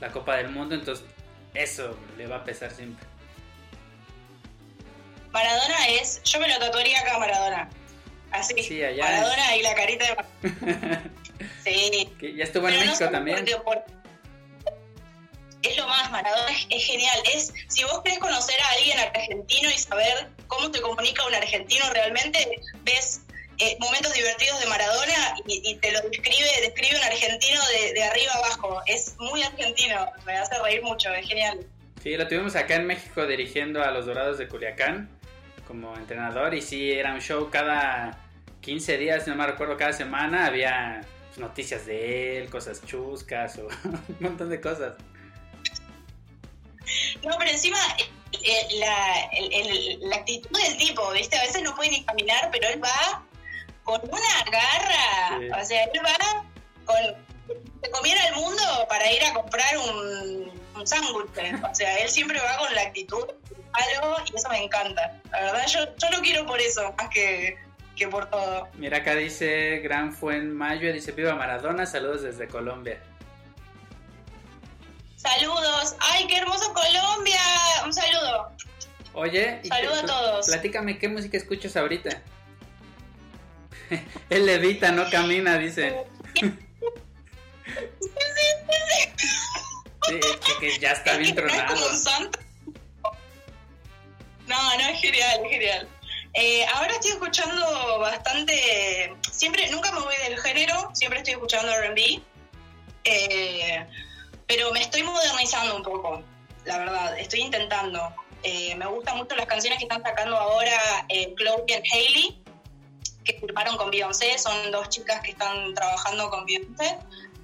la 0.00 0.10
Copa 0.10 0.36
del 0.36 0.48
Mundo, 0.48 0.74
entonces 0.74 1.06
eso 1.54 1.96
le 2.16 2.26
va 2.26 2.38
a 2.38 2.44
pesar 2.44 2.72
siempre. 2.72 3.06
Maradona 5.30 5.86
es. 5.90 6.20
Yo 6.24 6.40
me 6.40 6.48
lo 6.48 6.58
tatuaría 6.58 6.98
acá, 6.98 7.20
Maradona. 7.20 7.70
Así. 8.32 8.60
Sí, 8.64 8.82
allá 8.82 9.04
Maradona 9.04 9.56
y 9.56 9.62
la 9.62 9.74
carita 9.76 10.06
de. 10.42 11.00
sí. 11.64 12.34
ya 12.36 12.42
estuvo 12.42 12.68
en 12.68 12.80
México 12.80 13.10
también. 13.12 13.46
es 15.62 15.76
lo 15.76 15.86
más, 15.86 16.10
Maradona 16.10 16.50
es, 16.68 16.84
genial. 16.84 17.18
Es, 17.32 17.54
si 17.68 17.84
vos 17.84 18.02
querés 18.02 18.18
conocer 18.18 18.60
a 18.60 18.70
alguien 18.70 18.98
argentino 18.98 19.70
y 19.70 19.78
saber 19.78 20.30
cómo 20.48 20.68
te 20.72 20.80
comunica 20.80 21.24
un 21.28 21.34
argentino 21.36 21.88
realmente, 21.90 22.60
ves 22.82 23.22
eh, 23.58 23.76
momentos 23.80 24.12
divertidos 24.12 24.60
de 24.60 24.66
Maradona 24.66 25.36
y, 25.46 25.74
te 25.76 25.92
lo 25.92 26.00
describe, 26.02 26.48
describe 26.62 26.96
un 26.96 27.04
argentino 27.04 27.60
de, 27.68 27.92
de, 27.92 28.04
arriba 28.04 28.32
abajo. 28.34 28.80
Es 28.86 29.16
muy 29.18 29.42
argentino, 29.42 30.10
me 30.24 30.36
hace 30.36 30.58
reír 30.62 30.82
mucho, 30.82 31.12
es 31.12 31.26
genial. 31.26 31.66
Sí, 32.02 32.16
lo 32.16 32.28
tuvimos 32.28 32.54
acá 32.54 32.76
en 32.76 32.86
México 32.86 33.26
dirigiendo 33.26 33.82
a 33.82 33.90
los 33.90 34.06
Dorados 34.06 34.38
de 34.38 34.48
Culiacán 34.48 35.10
como 35.66 35.94
entrenador 35.96 36.54
y 36.54 36.62
sí, 36.62 36.92
era 36.92 37.12
un 37.12 37.20
show 37.20 37.50
cada 37.50 38.18
15 38.62 38.98
días, 38.98 39.26
no 39.26 39.36
me 39.36 39.46
recuerdo, 39.46 39.76
cada 39.76 39.92
semana 39.92 40.46
había 40.46 41.02
noticias 41.36 41.86
de 41.86 42.38
él, 42.38 42.50
cosas 42.50 42.84
chuscas 42.84 43.58
o 43.58 43.66
un 43.84 44.16
montón 44.20 44.48
de 44.48 44.60
cosas. 44.60 44.94
No, 47.22 47.36
pero 47.38 47.50
encima 47.50 47.78
eh, 48.32 48.66
la, 50.00 50.16
actitud 50.16 50.58
del 50.58 50.76
tipo, 50.76 51.10
¿viste? 51.12 51.36
A 51.36 51.42
veces 51.42 51.62
no 51.62 51.74
puede 51.74 51.90
ni 51.90 52.04
caminar, 52.04 52.48
pero 52.50 52.68
él 52.68 52.82
va 52.82 53.22
con 53.88 54.02
una 54.10 54.44
garra. 54.52 55.60
O 55.60 55.64
sea, 55.64 55.84
él 55.84 56.00
va 56.04 56.44
con. 56.84 56.96
Se 57.82 57.90
comiera 57.90 58.28
el 58.28 58.34
mundo 58.34 58.62
para 58.88 59.10
ir 59.10 59.24
a 59.24 59.32
comprar 59.32 59.78
un, 59.78 60.52
un 60.76 60.86
sándwich. 60.86 61.30
O 61.70 61.74
sea, 61.74 61.96
él 61.96 62.08
siempre 62.10 62.38
va 62.38 62.58
con 62.58 62.74
la 62.74 62.82
actitud 62.82 63.24
algo 63.72 64.16
y 64.30 64.36
eso 64.36 64.48
me 64.50 64.64
encanta. 64.64 65.20
La 65.30 65.40
verdad, 65.40 65.66
yo, 65.66 65.80
yo 65.96 66.10
lo 66.10 66.20
quiero 66.20 66.44
por 66.44 66.60
eso, 66.60 66.92
más 66.98 67.08
que, 67.08 67.56
que 67.96 68.08
por 68.08 68.28
todo. 68.28 68.68
Mira, 68.74 68.98
acá 68.98 69.14
dice 69.14 69.78
Gran 69.78 70.12
Fuen 70.12 70.54
Mayo, 70.54 70.92
dice 70.92 71.12
Viva 71.12 71.34
Maradona, 71.34 71.86
saludos 71.86 72.22
desde 72.22 72.46
Colombia. 72.46 73.00
Saludos. 75.16 75.96
¡Ay, 76.00 76.26
qué 76.26 76.38
hermoso 76.38 76.72
Colombia! 76.74 77.40
Un 77.84 77.92
saludo. 77.92 78.52
Oye, 79.14 79.60
saludos 79.66 80.02
a 80.02 80.06
todos. 80.06 80.46
Platícame, 80.46 80.98
¿qué 80.98 81.08
música 81.08 81.38
escuchas 81.38 81.76
ahorita? 81.76 82.22
Él 84.30 84.46
levita, 84.46 84.92
no 84.92 85.08
camina, 85.10 85.58
dice. 85.58 86.04
Sí, 90.08 90.18
que, 90.58 90.78
ya 90.78 90.92
está 90.92 91.18
bien 91.18 91.34
tronado. 91.34 91.74
No, 94.46 94.76
no, 94.78 94.88
es 94.88 95.00
genial, 95.02 95.40
es 95.44 95.50
genial. 95.50 95.88
Eh, 96.32 96.64
ahora 96.74 96.92
estoy 96.92 97.10
escuchando 97.10 97.98
bastante, 97.98 99.14
siempre, 99.30 99.68
nunca 99.70 99.92
me 99.92 100.00
voy 100.00 100.14
del 100.28 100.38
género, 100.40 100.90
siempre 100.94 101.18
estoy 101.18 101.34
escuchando 101.34 101.70
R&B, 101.72 102.22
eh, 103.04 103.86
pero 104.46 104.70
me 104.72 104.80
estoy 104.80 105.02
modernizando 105.02 105.76
un 105.76 105.82
poco, 105.82 106.22
la 106.64 106.78
verdad, 106.78 107.18
estoy 107.18 107.40
intentando. 107.40 108.14
Eh, 108.44 108.74
me 108.76 108.86
gustan 108.86 109.16
mucho 109.16 109.34
las 109.34 109.46
canciones 109.46 109.78
que 109.78 109.84
están 109.84 110.02
sacando 110.02 110.36
ahora 110.36 111.06
Chloe 111.08 111.64
y 111.66 111.72
Hailey, 111.72 112.42
que 113.28 113.38
firmaron 113.38 113.76
con 113.76 113.90
Beyoncé, 113.90 114.38
son 114.38 114.70
dos 114.70 114.88
chicas 114.88 115.20
que 115.20 115.32
están 115.32 115.74
trabajando 115.74 116.30
con 116.30 116.46
Beyoncé, 116.46 116.98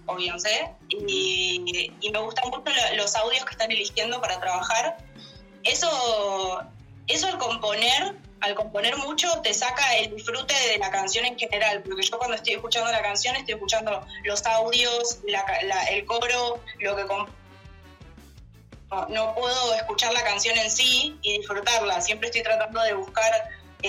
o 0.06 0.16
Beyoncé, 0.16 0.70
y, 0.88 1.92
y 2.00 2.10
me 2.10 2.18
gustan 2.20 2.48
mucho 2.50 2.62
los 2.96 3.14
audios 3.16 3.44
que 3.44 3.52
están 3.52 3.70
eligiendo 3.70 4.20
para 4.20 4.40
trabajar. 4.40 4.96
Eso, 5.62 6.62
eso 7.06 7.26
al 7.26 7.38
componer 7.38 8.14
al 8.44 8.54
componer 8.54 8.94
mucho 8.98 9.40
te 9.42 9.54
saca 9.54 9.96
el 9.96 10.14
disfrute 10.14 10.54
de 10.68 10.78
la 10.78 10.90
canción 10.90 11.24
en 11.24 11.38
general, 11.38 11.82
porque 11.82 12.02
yo 12.02 12.18
cuando 12.18 12.36
estoy 12.36 12.54
escuchando 12.54 12.92
la 12.92 13.00
canción 13.00 13.34
estoy 13.36 13.54
escuchando 13.54 14.06
los 14.24 14.44
audios, 14.44 15.20
el 15.90 16.04
coro, 16.04 16.60
lo 16.78 16.96
que 16.96 17.04
no, 19.08 19.34
puedo 19.34 19.74
escuchar 19.74 20.12
la 20.12 20.22
canción 20.22 20.58
en 20.58 20.70
sí 20.70 21.16
y 21.22 21.38
disfrutarla, 21.38 22.02
siempre 22.02 22.28
estoy 22.28 22.42
tratando 22.42 22.82
de 22.82 22.92
buscar 22.92 23.32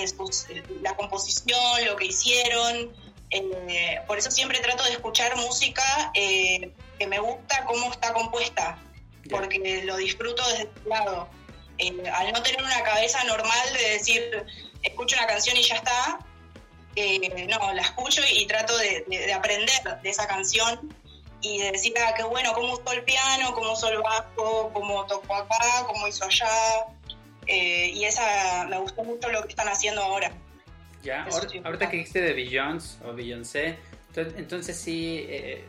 eh, 0.04 0.62
la 0.82 0.96
composición, 0.96 1.84
lo 1.86 1.96
que 1.96 2.06
hicieron, 2.06 2.92
eh, 3.30 4.00
por 4.06 4.18
eso 4.18 4.30
siempre 4.30 4.60
trato 4.60 4.84
de 4.84 4.92
escuchar 4.92 5.36
música 5.36 6.10
eh, 6.14 6.72
que 6.98 7.06
me 7.06 7.18
gusta 7.18 7.64
cómo 7.64 7.90
está 7.90 8.12
compuesta, 8.12 8.78
porque 9.30 9.82
lo 9.84 9.96
disfruto 9.96 10.46
desde 10.48 10.62
este 10.64 10.88
lado. 10.88 11.28
Eh, 11.78 12.08
al 12.08 12.32
no 12.32 12.42
tener 12.42 12.62
una 12.62 12.82
cabeza 12.82 13.22
normal 13.24 13.72
de 13.74 13.90
decir, 13.90 14.46
escucho 14.82 15.16
una 15.16 15.26
canción 15.26 15.56
y 15.56 15.62
ya 15.62 15.76
está, 15.76 16.18
eh, 16.94 17.46
no, 17.48 17.72
la 17.74 17.82
escucho 17.82 18.22
y, 18.30 18.46
trato 18.46 18.76
de, 18.78 19.32
aprender 19.34 20.00
de 20.02 20.08
esa 20.08 20.26
canción 20.26 20.94
y 21.42 21.58
de 21.58 21.72
decir, 21.72 21.92
ah, 21.98 22.14
qué 22.16 22.22
bueno, 22.22 22.54
cómo 22.54 22.74
usó 22.74 22.92
el 22.92 23.04
piano, 23.04 23.52
cómo 23.54 23.72
usó 23.72 23.88
el 23.90 23.98
bajo, 23.98 24.70
cómo 24.72 25.04
tocó 25.06 25.34
acá, 25.34 25.84
cómo 25.86 26.06
hizo 26.08 26.24
allá. 26.24 26.86
Eh, 27.46 27.90
y 27.94 28.04
esa 28.04 28.66
me 28.68 28.78
gustó 28.78 29.04
mucho 29.04 29.28
lo 29.28 29.42
que 29.42 29.48
están 29.48 29.68
haciendo 29.68 30.02
ahora. 30.02 30.32
Ya, 31.02 31.26
ahorita 31.64 31.88
que 31.88 31.98
dijiste 31.98 32.20
de 32.20 32.32
Beyoncé 32.32 32.96
o 33.04 33.12
Beyoncé, 33.12 33.78
entonces 34.16 34.76
sí 34.76 35.24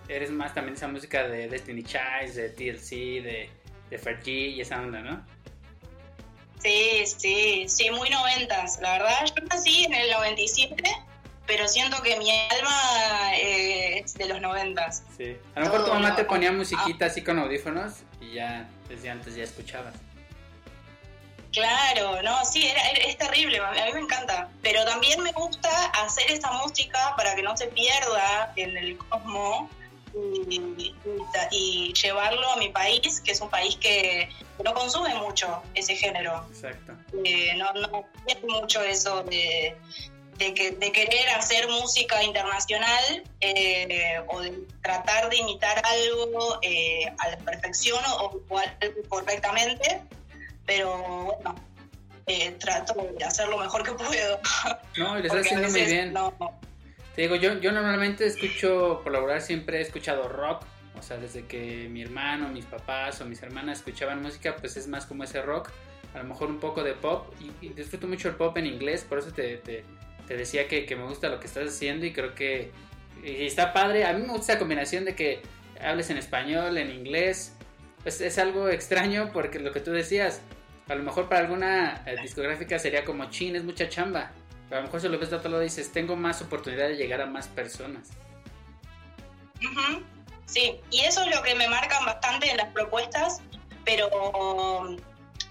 eres 0.08 0.32
más 0.32 0.54
también 0.54 0.76
esa 0.76 0.88
música 0.88 1.28
de 1.28 1.48
Destiny 1.48 1.84
Child, 1.84 2.34
de 2.34 2.50
TLC, 2.50 2.90
de, 3.24 3.50
de 3.90 3.98
Fergie 3.98 4.48
y 4.48 4.62
esa 4.62 4.82
onda, 4.82 5.02
¿no? 5.02 5.24
Sí, 6.60 7.06
sí, 7.06 7.66
sí, 7.68 7.92
muy 7.92 8.10
noventas. 8.10 8.80
La 8.82 8.94
verdad, 8.94 9.26
yo 9.26 9.44
nací 9.46 9.86
en 9.86 9.94
el 9.94 10.12
97, 10.12 10.84
pero 11.46 11.68
siento 11.68 12.02
que 12.02 12.18
mi 12.18 12.30
alma 12.32 13.36
eh, 13.36 14.00
es 14.00 14.16
de 14.16 14.28
los 14.28 14.42
noventas. 14.42 15.04
Sí. 15.16 15.38
A 15.56 15.60
lo 15.60 15.68
mejor 15.68 15.86
tu 15.86 15.94
mamá 15.94 16.16
te 16.16 16.24
ponía 16.24 16.52
musiquita 16.52 17.06
así 17.06 17.22
con 17.22 17.40
audífonos 17.40 17.94
y 18.20 18.34
ya 18.34 18.70
desde 18.90 19.10
antes 19.10 19.36
ya 19.36 19.44
escuchabas. 19.44 19.94
Claro, 21.58 22.22
no, 22.22 22.46
sí, 22.46 22.72
es 23.04 23.18
terrible, 23.18 23.58
a 23.60 23.72
mí 23.72 23.94
me 23.94 24.02
encanta. 24.02 24.48
Pero 24.62 24.86
también 24.86 25.22
me 25.24 25.32
gusta 25.32 25.70
hacer 26.04 26.30
esa 26.30 26.52
música 26.52 27.16
para 27.18 27.34
que 27.34 27.42
no 27.42 27.58
se 27.58 27.66
pierda 27.68 28.54
en 28.56 28.78
el 28.78 28.98
cosmos 28.98 29.68
y, 31.52 31.94
llevarlo 31.94 32.48
a 32.52 32.58
mi 32.58 32.70
país, 32.70 33.22
que 33.22 33.32
es 33.32 33.42
un 33.42 33.50
país 33.50 33.76
que 33.78 34.30
no 34.64 34.74
consume 34.76 35.16
mucho 35.16 35.64
ese 35.74 35.96
género. 35.96 36.46
Exacto. 36.52 36.94
Eh, 37.26 37.56
no, 37.56 37.74
no 37.74 38.06
mucho 38.48 38.84
eso 38.84 39.24
de, 39.24 39.76
que, 40.38 40.72
de 40.72 40.92
querer 40.92 41.30
hacer 41.30 41.68
música 41.70 42.24
internacional 42.24 43.24
eh, 43.42 44.22
o 44.28 44.42
de 44.42 44.54
tratar 44.84 45.30
de 45.30 45.38
imitar 45.38 45.82
algo 45.84 46.60
eh, 46.62 47.12
a 47.18 47.30
la 47.30 47.38
perfección 47.38 48.00
o, 48.20 48.42
algo 48.58 49.02
correctamente, 49.10 50.02
pero 50.68 51.34
bueno, 51.42 51.56
trato 52.60 52.94
de 53.18 53.24
hacer 53.24 53.48
lo 53.48 53.58
mejor 53.58 53.84
que 53.84 53.94
puedo. 53.94 54.40
No, 54.98 55.18
y 55.18 55.24
le 55.24 55.30
haciendo 55.30 55.70
muy 55.70 55.82
bien. 55.82 56.14
No, 56.14 56.34
te 57.16 57.24
digo, 57.24 57.36
yo, 57.36 57.60
yo 57.60 57.72
normalmente 57.72 58.28
escucho, 58.28 59.02
por 59.04 59.12
laborar 59.12 59.42
siempre 59.42 59.80
he 59.80 59.82
escuchado 59.82 60.28
rock, 60.28 60.64
o 61.00 61.02
sea, 61.02 61.18
desde 61.18 61.46
que 61.46 61.88
mi 61.90 62.04
hermano, 62.04 62.50
mis 62.50 62.66
papás 62.66 63.22
o 63.22 63.26
mis 63.26 63.42
hermanas 63.42 63.80
escuchaban 63.80 64.22
música, 64.22 64.56
pues 64.58 64.78
es 64.78 64.88
más 64.88 65.08
como 65.08 65.24
ese 65.24 65.42
rock, 65.42 65.72
a 66.14 66.20
lo 66.20 66.26
mejor 66.26 66.50
un 66.50 66.60
poco 66.60 66.84
de 66.84 66.94
pop, 66.94 67.34
y, 67.40 67.70
disfruto 67.70 68.08
mucho 68.08 68.30
el 68.30 68.36
pop 68.36 68.56
en 68.58 68.68
inglés, 68.68 69.04
por 69.08 69.18
eso 69.20 69.32
te, 69.32 69.58
te, 69.58 69.84
decía 70.28 70.68
que, 70.68 70.86
que, 70.86 70.96
me 70.96 71.06
gusta 71.06 71.30
lo 71.30 71.40
que 71.40 71.48
estás 71.48 71.70
haciendo 71.70 72.06
y 72.06 72.14
creo 72.14 72.36
que 72.36 72.72
está 73.24 73.74
padre, 73.74 74.06
a 74.06 74.14
mí 74.14 74.22
me 74.22 74.34
gusta 74.34 74.54
esa 74.54 74.60
combinación 74.60 75.06
de 75.06 75.16
que 75.16 75.42
hables 75.82 76.10
en 76.10 76.18
español, 76.18 76.78
en 76.78 76.92
inglés, 76.92 77.56
pues 78.04 78.22
es 78.22 78.38
algo 78.38 78.70
extraño 78.70 79.32
porque 79.34 79.60
lo 79.60 79.72
que 79.72 79.80
tú 79.80 79.92
decías, 79.92 80.42
a 80.88 80.96
lo 80.96 81.04
mejor 81.04 81.28
para 81.28 81.42
alguna 81.42 82.04
eh, 82.06 82.16
discográfica 82.22 82.80
sería 82.80 83.04
como 83.04 83.30
chin, 83.30 83.56
es 83.56 83.64
mucha 83.64 83.90
chamba 83.90 84.32
a 84.72 84.76
lo 84.76 84.82
mejor 84.84 85.02
si 85.02 85.08
lo 85.08 85.18
ves 85.18 85.30
de 85.30 85.38
otro 85.38 85.50
lado 85.50 85.64
dices, 85.64 85.92
tengo 85.92 86.16
más 86.16 86.42
oportunidad 86.42 86.90
de 86.90 86.96
llegar 86.96 87.22
a 87.22 87.26
más 87.26 87.48
personas. 87.48 88.10
Sí, 90.46 90.80
y 90.92 91.02
eso 91.02 91.24
es 91.24 91.36
lo 91.36 91.42
que 91.42 91.56
me 91.56 91.68
marcan 91.68 92.06
bastante 92.06 92.52
en 92.52 92.58
las 92.58 92.72
propuestas, 92.74 93.42
pero 93.86 94.98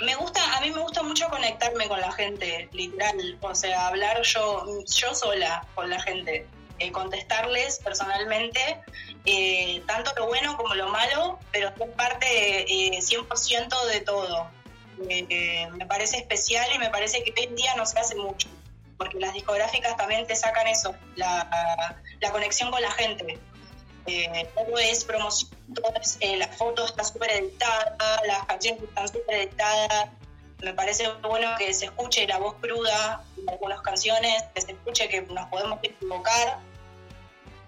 me 0.01 0.15
gusta, 0.17 0.57
a 0.57 0.61
mí 0.61 0.71
me 0.71 0.81
gusta 0.81 1.03
mucho 1.03 1.29
conectarme 1.29 1.89
con 1.89 2.01
la 2.01 2.13
gente, 2.13 2.69
literal, 2.73 3.39
o 3.41 3.55
sea, 3.55 3.89
hablar 3.89 4.21
yo, 4.23 4.67
yo 4.87 5.15
sola 5.15 5.67
con 5.75 5.89
la 5.89 6.01
gente, 6.03 6.47
eh, 6.79 6.93
contestarles 6.93 7.79
personalmente, 7.79 8.83
eh, 9.25 9.83
tanto 9.87 10.13
lo 10.17 10.27
bueno 10.27 10.57
como 10.59 10.75
lo 10.75 10.89
malo, 10.89 11.39
pero 11.53 11.73
ser 11.77 11.93
parte 11.93 12.67
100% 12.67 13.57
eh, 13.57 13.93
de 13.95 14.01
todo. 14.03 14.51
Me 14.99 15.87
parece 15.87 16.19
especial 16.19 16.67
y 16.75 16.79
me 16.79 16.91
parece 16.91 17.23
que 17.23 17.33
hoy 17.39 17.47
en 17.49 17.57
día 17.57 17.75
no 17.77 17.87
se 17.87 17.99
hace 17.99 18.15
mucho 18.15 18.49
porque 18.97 19.19
las 19.19 19.33
discográficas 19.35 19.97
también 19.97 20.27
te 20.27 20.37
sacan 20.37 20.67
eso, 20.67 20.95
la, 21.17 21.97
conexión 22.33 22.71
con 22.71 22.83
la 22.83 22.91
gente. 22.93 23.39
Eh, 24.07 24.49
todo 24.55 24.79
es 24.79 25.05
promoción, 25.05 25.51
eh, 26.21 26.37
la 26.37 26.49
foto 26.49 26.85
está 26.85 27.03
súper 27.03 27.31
editada, 27.33 27.97
las 28.27 28.45
canciones 28.47 28.83
están 28.83 29.09
súper 29.09 29.37
editadas. 29.37 30.11
Me 30.63 30.73
parece 30.73 31.11
bueno 31.23 31.49
que 31.59 31.75
se 31.75 31.87
escuche 31.87 32.27
la 32.27 32.39
voz 32.39 32.55
cruda 32.61 33.25
en 33.37 33.51
algunas 33.51 33.81
canciones, 33.83 34.45
que 34.55 34.61
se 34.61 34.73
escuche 34.73 35.09
que 35.09 35.23
nos 35.23 35.49
podemos 35.49 35.79
equivocar 35.83 36.59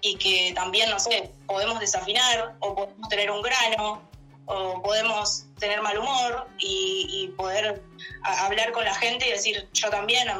y 0.01 0.15
que 0.15 0.53
también, 0.55 0.89
no 0.89 0.99
sé, 0.99 1.29
podemos 1.45 1.79
desafinar 1.79 2.55
o 2.59 2.73
podemos 2.73 3.09
tener 3.09 3.29
un 3.29 3.41
grano 3.41 4.08
o 4.51 4.81
podemos 4.81 5.45
tener 5.59 5.79
mal 5.83 5.99
humor 5.99 6.47
y, 6.57 7.27
poder 7.37 7.83
hablar 8.23 8.71
con 8.71 8.83
la 8.83 8.95
gente 8.95 9.27
y 9.27 9.31
decir, 9.31 9.69
yo 9.73 9.89
también, 9.91 10.27
a 10.27 10.39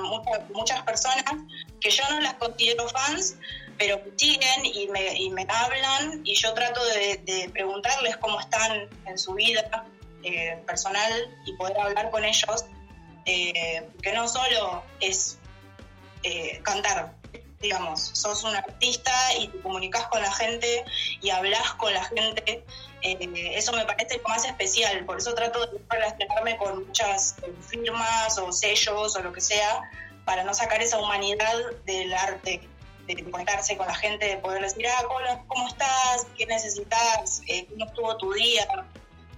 muchas, 0.51 0.81
personas 0.81 1.23
que 1.79 1.91
yo 1.91 2.03
no 2.09 2.19
las 2.21 2.33
considero 2.33 2.89
fans, 2.89 3.35
pero 3.77 4.01
siguen 4.15 4.65
y 4.65 4.87
me, 4.87 5.13
y 5.15 5.29
me 5.29 5.45
hablan 5.47 6.21
y 6.25 6.33
yo 6.35 6.53
trato 6.55 6.83
de, 6.83 7.49
preguntarles 7.53 8.17
cómo 8.17 8.39
están 8.39 8.89
en 9.05 9.17
su 9.17 9.35
vida 9.35 9.85
eh, 10.23 10.59
personal 10.65 11.37
y 11.45 11.53
poder 11.53 11.79
hablar 11.79 12.09
con 12.09 12.25
ellos, 12.25 12.65
eh, 13.25 13.87
que 14.01 14.11
no 14.13 14.27
solo 14.27 14.83
es 14.99 15.37
eh, 16.23 16.59
cantar, 16.63 17.13
digamos, 17.61 18.01
sos 18.13 18.43
un 18.43 18.55
artista 18.55 19.13
y 19.39 19.49
te 19.49 19.59
comunicas 19.61 20.07
con 20.07 20.21
la 20.21 20.33
gente 20.33 20.83
y 21.21 21.29
hablas 21.29 21.73
con 21.73 21.93
la 21.93 22.03
gente 22.05 22.65
eh, 23.01 23.53
eso 23.55 23.71
me 23.73 23.85
parece 23.85 24.19
más 24.27 24.45
especial, 24.45 25.05
por 25.05 25.17
eso 25.17 25.33
trato 25.33 25.65
de 25.65 25.79
relacionarme 25.89 26.57
con 26.57 26.87
muchas 26.87 27.35
firmas 27.67 28.37
o 28.37 28.51
sellos 28.51 29.15
o 29.15 29.21
lo 29.21 29.31
que 29.31 29.41
sea, 29.41 29.89
para 30.25 30.43
no 30.43 30.53
sacar 30.53 30.81
esa 30.81 30.99
humanidad 30.99 31.55
del 31.85 32.13
arte, 32.13 32.61
de 33.07 33.31
conectarse 33.31 33.77
con 33.77 33.87
la 33.87 33.95
gente, 33.95 34.27
de 34.27 34.37
poder 34.37 34.61
decir, 34.61 34.85
ah, 34.87 35.03
¿cómo 35.47 35.67
estás? 35.67 36.27
¿Qué 36.37 36.45
necesitas? 36.45 37.41
Eh, 37.47 37.65
¿Cómo 37.69 37.85
estuvo 37.85 38.17
tu 38.17 38.33
día? 38.33 38.67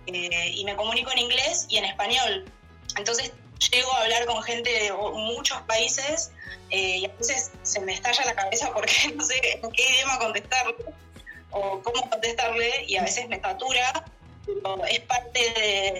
Eh, 0.07 0.51
y 0.55 0.65
me 0.65 0.75
comunico 0.75 1.11
en 1.11 1.19
inglés 1.19 1.67
y 1.69 1.77
en 1.77 1.85
español. 1.85 2.45
Entonces 2.97 3.31
llego 3.71 3.93
a 3.93 4.01
hablar 4.01 4.25
con 4.25 4.41
gente 4.43 4.69
de 4.69 4.91
muchos 4.91 5.61
países 5.61 6.31
y 6.69 7.05
a 7.05 7.09
veces 7.09 7.51
se 7.61 7.79
me 7.81 7.93
estalla 7.93 8.25
la 8.25 8.33
cabeza 8.33 8.73
porque 8.73 8.93
no 9.15 9.23
sé 9.23 9.39
en 9.61 9.71
qué 9.71 9.83
idioma 9.89 10.19
contestarlo 10.19 10.75
o 11.51 11.81
cómo 11.81 12.09
contestarle 12.09 12.85
y 12.87 12.97
a 12.97 13.03
veces 13.03 13.27
me 13.27 13.39
satura, 13.39 14.05
pero 14.45 14.85
es 14.85 14.99
parte 15.01 15.39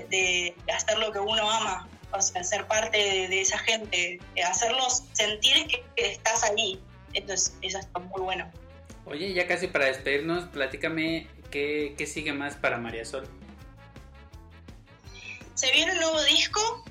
de, 0.10 0.56
hacer 0.74 0.98
lo 0.98 1.12
que 1.12 1.20
uno 1.20 1.50
ama, 1.50 1.88
o 2.12 2.22
sea, 2.22 2.44
ser 2.44 2.66
parte 2.68 2.98
de, 2.98 3.42
esa 3.42 3.58
gente, 3.60 4.20
hacerlos 4.46 5.04
sentir 5.14 5.68
que, 5.68 5.84
estás 5.96 6.44
ahí. 6.44 6.82
Entonces, 7.14 7.54
eso 7.62 7.80
está 7.80 8.00
muy 8.00 8.22
bueno. 8.22 8.50
Oye, 9.06 9.34
ya 9.34 9.48
casi 9.48 9.68
para 9.68 9.86
despedirnos, 9.86 10.46
platícame 10.46 11.28
qué, 11.50 11.96
qué 11.98 12.06
sigue 12.06 12.34
más 12.34 12.56
para 12.56 12.78
María 12.78 13.04
Sol. 13.04 13.28
se 15.62 15.72
viene 15.72 15.92
un 15.92 16.00
nuevo 16.00 16.24
disco. 16.24 16.84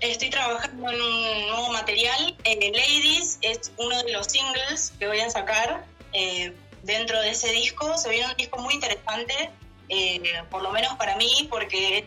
Estoy 0.00 0.30
trabajando 0.30 0.90
en 0.90 1.00
un 1.00 1.46
nuevo 1.46 1.72
material. 1.72 2.36
Eh, 2.44 2.72
Ladies 2.72 3.38
es 3.42 3.72
uno 3.76 4.02
de 4.02 4.12
los 4.12 4.26
singles 4.26 4.92
que 4.98 5.06
voy 5.06 5.20
a 5.20 5.28
sacar 5.28 5.84
eh, 6.14 6.54
dentro 6.84 7.20
de 7.20 7.30
ese 7.30 7.50
disco. 7.52 7.96
Se 7.98 8.08
viene 8.10 8.26
un 8.26 8.36
disco 8.36 8.58
muy 8.58 8.74
interesante, 8.74 9.50
eh, 9.88 10.42
por 10.50 10.62
lo 10.62 10.70
menos 10.70 10.94
para 10.96 11.16
mí, 11.16 11.48
porque 11.50 11.98
es 11.98 12.04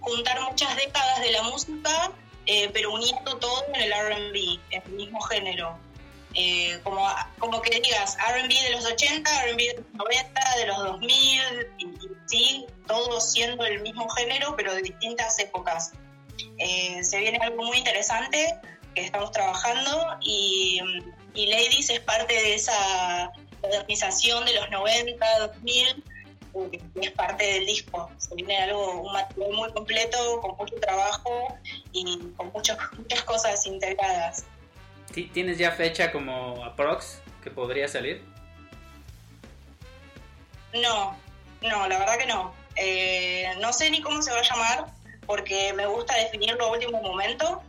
juntar 0.00 0.40
muchas 0.42 0.74
décadas 0.76 1.20
de 1.20 1.30
la 1.32 1.42
música, 1.42 2.12
pero 2.72 2.92
uniendo 2.92 3.38
todo 3.38 3.64
en 3.68 3.82
el 3.82 3.92
RB, 3.92 4.60
el 4.70 4.92
mismo 4.92 5.20
género. 5.20 5.78
Eh, 6.34 6.80
como, 6.82 7.06
como 7.38 7.60
que 7.60 7.78
digas 7.78 8.16
RB 8.16 8.48
de 8.48 8.70
los 8.70 8.86
80, 8.86 9.30
RB 9.52 9.56
de 9.56 9.74
los 9.76 9.94
90, 9.94 10.56
de 10.56 10.66
los 10.66 10.78
2000, 10.78 11.42
y, 11.78 11.88
sí, 12.26 12.66
todo 12.86 13.20
siendo 13.20 13.64
el 13.66 13.82
mismo 13.82 14.08
género, 14.08 14.54
pero 14.56 14.74
de 14.74 14.82
distintas 14.82 15.38
épocas. 15.38 15.92
Eh, 16.58 17.04
se 17.04 17.18
viene 17.18 17.38
algo 17.38 17.62
muy 17.62 17.76
interesante 17.76 18.56
que 18.94 19.02
estamos 19.02 19.30
trabajando 19.32 20.16
y, 20.22 20.80
y, 21.34 21.46
Ladies 21.46 21.90
es 21.90 22.00
parte 22.00 22.32
de 22.32 22.54
esa 22.54 23.30
modernización 23.62 24.44
de 24.44 24.54
los 24.54 24.70
90, 24.70 25.38
2000, 25.38 26.04
es 27.00 27.10
parte 27.12 27.44
del 27.44 27.66
disco. 27.66 28.10
Se 28.18 28.34
viene 28.34 28.56
algo, 28.58 29.00
un 29.00 29.12
material 29.12 29.52
muy 29.52 29.72
completo, 29.72 30.40
con 30.40 30.56
mucho 30.56 30.74
trabajo 30.76 31.56
y 31.92 32.18
con 32.36 32.52
muchas 32.52 32.78
muchas 32.96 33.22
cosas 33.22 33.66
integradas. 33.66 34.44
¿Tienes 35.12 35.58
ya 35.58 35.72
fecha 35.72 36.10
como 36.12 36.64
aprox 36.64 37.20
que 37.42 37.50
podría 37.50 37.88
salir? 37.88 38.24
No, 40.72 41.16
no, 41.60 41.88
la 41.88 41.98
verdad 41.98 42.18
que 42.18 42.26
no. 42.26 42.54
Eh, 42.76 43.46
no 43.60 43.72
sé 43.72 43.90
ni 43.90 44.00
cómo 44.00 44.22
se 44.22 44.30
va 44.30 44.38
a 44.38 44.42
llamar 44.42 44.86
porque 45.26 45.72
me 45.74 45.86
gusta 45.86 46.16
definirlo 46.16 46.66
a 46.66 46.72
último 46.72 47.02
momento. 47.02 47.62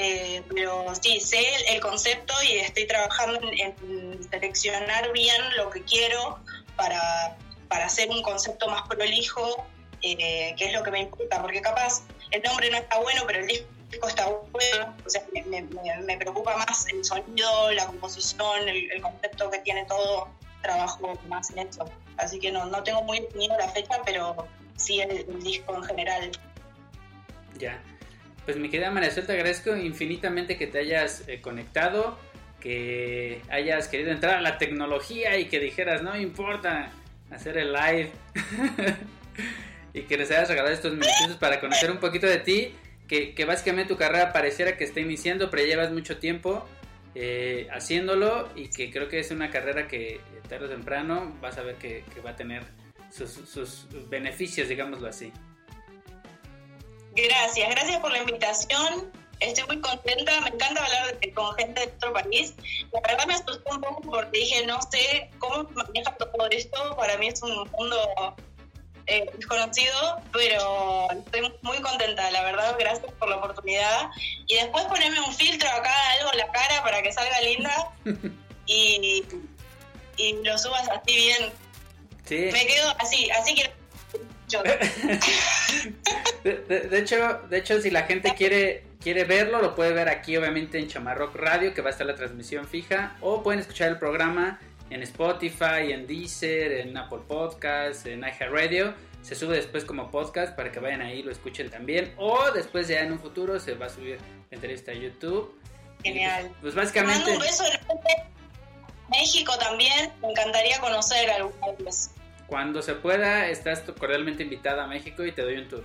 Eh, 0.00 0.44
pero 0.54 0.94
sí, 1.02 1.18
sé 1.18 1.44
el, 1.66 1.80
concepto 1.80 2.32
y 2.48 2.58
estoy 2.58 2.86
trabajando 2.86 3.40
en, 3.50 4.22
seleccionar 4.30 5.12
bien 5.12 5.42
lo 5.56 5.70
que 5.70 5.82
quiero 5.82 6.38
para, 6.76 7.36
para 7.66 7.86
hacer 7.86 8.08
un 8.08 8.22
concepto 8.22 8.68
más 8.68 8.86
prolijo, 8.86 9.66
eh, 10.02 10.54
que 10.56 10.66
es 10.66 10.72
lo 10.72 10.84
que 10.84 10.92
me 10.92 11.00
importa, 11.00 11.42
porque 11.42 11.60
capaz 11.60 12.04
el 12.30 12.40
nombre 12.44 12.70
no 12.70 12.76
está 12.76 13.00
bueno, 13.00 13.24
pero 13.26 13.40
el 13.40 13.48
disco 13.48 14.06
está 14.06 14.28
bueno, 14.28 14.94
o 15.04 15.10
sea, 15.10 15.24
me, 15.32 16.16
preocupa 16.16 16.56
más 16.56 16.86
el 16.86 17.04
sonido, 17.04 17.72
la 17.72 17.86
composición, 17.86 18.68
el, 18.68 19.02
concepto 19.02 19.50
que 19.50 19.58
tiene 19.58 19.84
todo, 19.86 20.28
trabajo 20.62 21.18
más 21.26 21.50
en 21.50 21.66
eso. 21.66 21.90
Así 22.18 22.38
que 22.38 22.52
no, 22.52 22.66
no 22.66 22.84
tengo 22.84 23.02
muy 23.02 23.18
definido 23.18 23.58
la 23.58 23.68
fecha, 23.70 24.00
pero 24.06 24.46
sí 24.76 25.00
el, 25.00 25.42
disco 25.42 25.74
en 25.74 25.82
general. 25.82 26.30
Ya. 27.58 27.82
Pues 28.48 28.56
mi 28.56 28.70
querida 28.70 28.90
María 28.90 29.10
Sol, 29.10 29.26
te 29.26 29.32
agradezco 29.32 29.76
infinitamente 29.76 30.56
que 30.56 30.66
te 30.66 30.78
hayas 30.78 31.28
eh, 31.28 31.42
conectado, 31.42 32.18
que 32.60 33.42
hayas 33.50 33.88
querido 33.88 34.10
entrar 34.10 34.36
a 34.36 34.40
la 34.40 34.56
tecnología 34.56 35.36
y 35.36 35.48
que 35.48 35.60
dijeras, 35.60 36.02
no 36.02 36.16
importa 36.16 36.90
hacer 37.30 37.58
el 37.58 37.74
live. 37.74 38.10
y 39.92 40.00
que 40.00 40.16
les 40.16 40.30
hayas 40.30 40.48
regalado 40.48 40.74
estos 40.74 40.92
minutos 40.92 41.36
para 41.38 41.60
conocer 41.60 41.90
un 41.90 41.98
poquito 41.98 42.26
de 42.26 42.38
ti 42.38 42.74
que, 43.06 43.44
básicamente 43.46 43.92
tu 43.92 43.98
carrera 43.98 44.32
pareciera 44.32 44.78
que 44.78 44.84
está 44.84 45.00
iniciando, 45.00 45.50
pero 45.50 45.66
llevas 45.66 45.92
mucho 45.92 46.16
tiempo 46.16 46.66
eh, 47.14 47.68
haciéndolo 47.70 48.48
y 48.56 48.68
que 48.68 48.90
creo 48.90 49.10
que 49.10 49.18
es 49.18 49.30
una 49.30 49.50
carrera 49.50 49.86
que 49.88 50.22
tarde 50.48 50.64
o 50.64 50.68
temprano 50.70 51.36
vas 51.42 51.58
a 51.58 51.62
ver 51.64 51.74
que, 51.74 52.02
va 52.24 52.30
a 52.30 52.36
tener 52.36 52.62
sus, 53.10 53.86
beneficios, 54.08 54.70
digámoslo 54.70 55.06
así. 55.06 55.34
Gracias, 57.24 57.68
gracias 57.70 58.00
por 58.00 58.12
la 58.12 58.18
invitación. 58.18 59.12
Estoy 59.40 59.64
muy 59.66 59.80
contenta, 59.80 60.40
me 60.40 60.50
encanta 60.50 60.84
hablar 60.84 61.18
con 61.34 61.54
gente 61.56 61.80
de 61.80 61.86
otro 61.88 62.12
país. 62.12 62.54
La 62.92 63.00
verdad 63.00 63.26
me 63.26 63.34
asustó 63.34 63.74
un 63.74 63.80
poco 63.80 64.02
porque 64.02 64.38
dije, 64.38 64.66
no 64.66 64.78
sé 64.82 65.30
cómo 65.38 65.68
maneja 65.70 66.14
todo 66.16 66.48
esto. 66.50 66.96
Para 66.96 67.16
mí 67.18 67.28
es 67.28 67.42
un 67.42 67.68
mundo 67.70 68.36
eh, 69.06 69.26
desconocido, 69.36 70.20
pero 70.32 71.08
estoy 71.10 71.52
muy 71.62 71.80
contenta, 71.80 72.30
la 72.30 72.42
verdad, 72.42 72.76
gracias 72.78 73.12
por 73.14 73.28
la 73.28 73.36
oportunidad. 73.36 74.10
Y 74.46 74.54
después 74.54 74.84
ponerme 74.84 75.20
un 75.20 75.34
filtro 75.34 75.68
acá, 75.70 75.92
algo 76.18 76.32
en 76.32 76.38
la 76.38 76.52
cara 76.52 76.82
para 76.82 77.02
que 77.02 77.12
salga 77.12 77.40
linda 77.40 77.92
y, 78.66 79.24
y 80.16 80.32
lo 80.44 80.56
subas 80.56 80.88
así 80.88 81.16
bien. 81.16 81.52
Me 82.52 82.66
quedo 82.66 82.94
así, 82.98 83.30
así 83.30 83.54
de, 86.44 86.98
hecho, 86.98 87.40
de 87.50 87.58
hecho, 87.58 87.80
si 87.80 87.90
la 87.90 88.02
gente 88.04 88.34
quiere 88.36 88.84
quiere 89.00 89.24
verlo, 89.24 89.62
lo 89.62 89.74
puede 89.74 89.92
ver 89.92 90.08
aquí, 90.08 90.36
obviamente, 90.36 90.78
en 90.78 90.88
Chamarrock 90.88 91.34
Radio, 91.36 91.72
que 91.74 91.82
va 91.82 91.88
a 91.88 91.92
estar 91.92 92.06
la 92.06 92.14
transmisión 92.14 92.66
fija, 92.66 93.16
o 93.20 93.42
pueden 93.42 93.60
escuchar 93.60 93.88
el 93.88 93.98
programa 93.98 94.60
en 94.90 95.02
Spotify, 95.02 95.92
en 95.92 96.06
Deezer, 96.06 96.72
en 96.72 96.96
Apple 96.96 97.20
Podcasts, 97.26 98.06
en 98.06 98.20
iHeartRadio. 98.20 98.94
Se 99.22 99.34
sube 99.34 99.56
después 99.56 99.84
como 99.84 100.10
podcast 100.10 100.56
para 100.56 100.72
que 100.72 100.80
vayan 100.80 101.02
ahí 101.02 101.18
y 101.18 101.22
lo 101.22 101.32
escuchen 101.32 101.70
también. 101.70 102.14
O 102.16 102.50
después 102.52 102.88
ya 102.88 103.00
en 103.00 103.12
un 103.12 103.18
futuro 103.18 103.60
se 103.60 103.74
va 103.74 103.86
a 103.86 103.88
subir 103.90 104.18
la 104.50 104.54
entrevista 104.54 104.92
a 104.92 104.94
YouTube. 104.94 105.54
Genial. 106.02 106.44
Pues, 106.44 106.58
pues, 106.62 106.74
básicamente... 106.74 107.18
Mando 107.18 107.34
un 107.34 107.40
beso 107.40 107.64
México 109.10 109.56
también. 109.58 110.12
Me 110.22 110.30
encantaría 110.30 110.80
conocer 110.80 111.30
alguna 111.30 111.66
vez. 111.78 112.10
Cuando 112.48 112.80
se 112.80 112.94
pueda, 112.94 113.48
estás 113.48 113.82
cordialmente 113.98 114.42
invitada 114.42 114.84
a 114.84 114.86
México 114.86 115.24
y 115.24 115.32
te 115.32 115.42
doy 115.42 115.58
un 115.58 115.68
tour. 115.68 115.84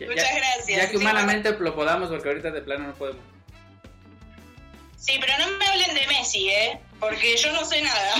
Muchas 0.00 0.34
gracias. 0.34 0.82
Ya 0.82 0.90
que 0.90 0.96
humanamente 0.96 1.52
lo 1.58 1.74
podamos, 1.74 2.08
porque 2.08 2.28
ahorita 2.28 2.50
de 2.50 2.62
plano 2.62 2.86
no 2.86 2.94
podemos. 2.94 3.22
Sí, 4.96 5.18
pero 5.20 5.32
no 5.38 5.58
me 5.58 5.66
hablen 5.66 5.94
de 5.94 6.06
Messi, 6.06 6.48
¿eh? 6.48 6.80
Porque 6.98 7.36
yo 7.36 7.52
no 7.52 7.66
sé 7.66 7.82
nada. 7.82 8.14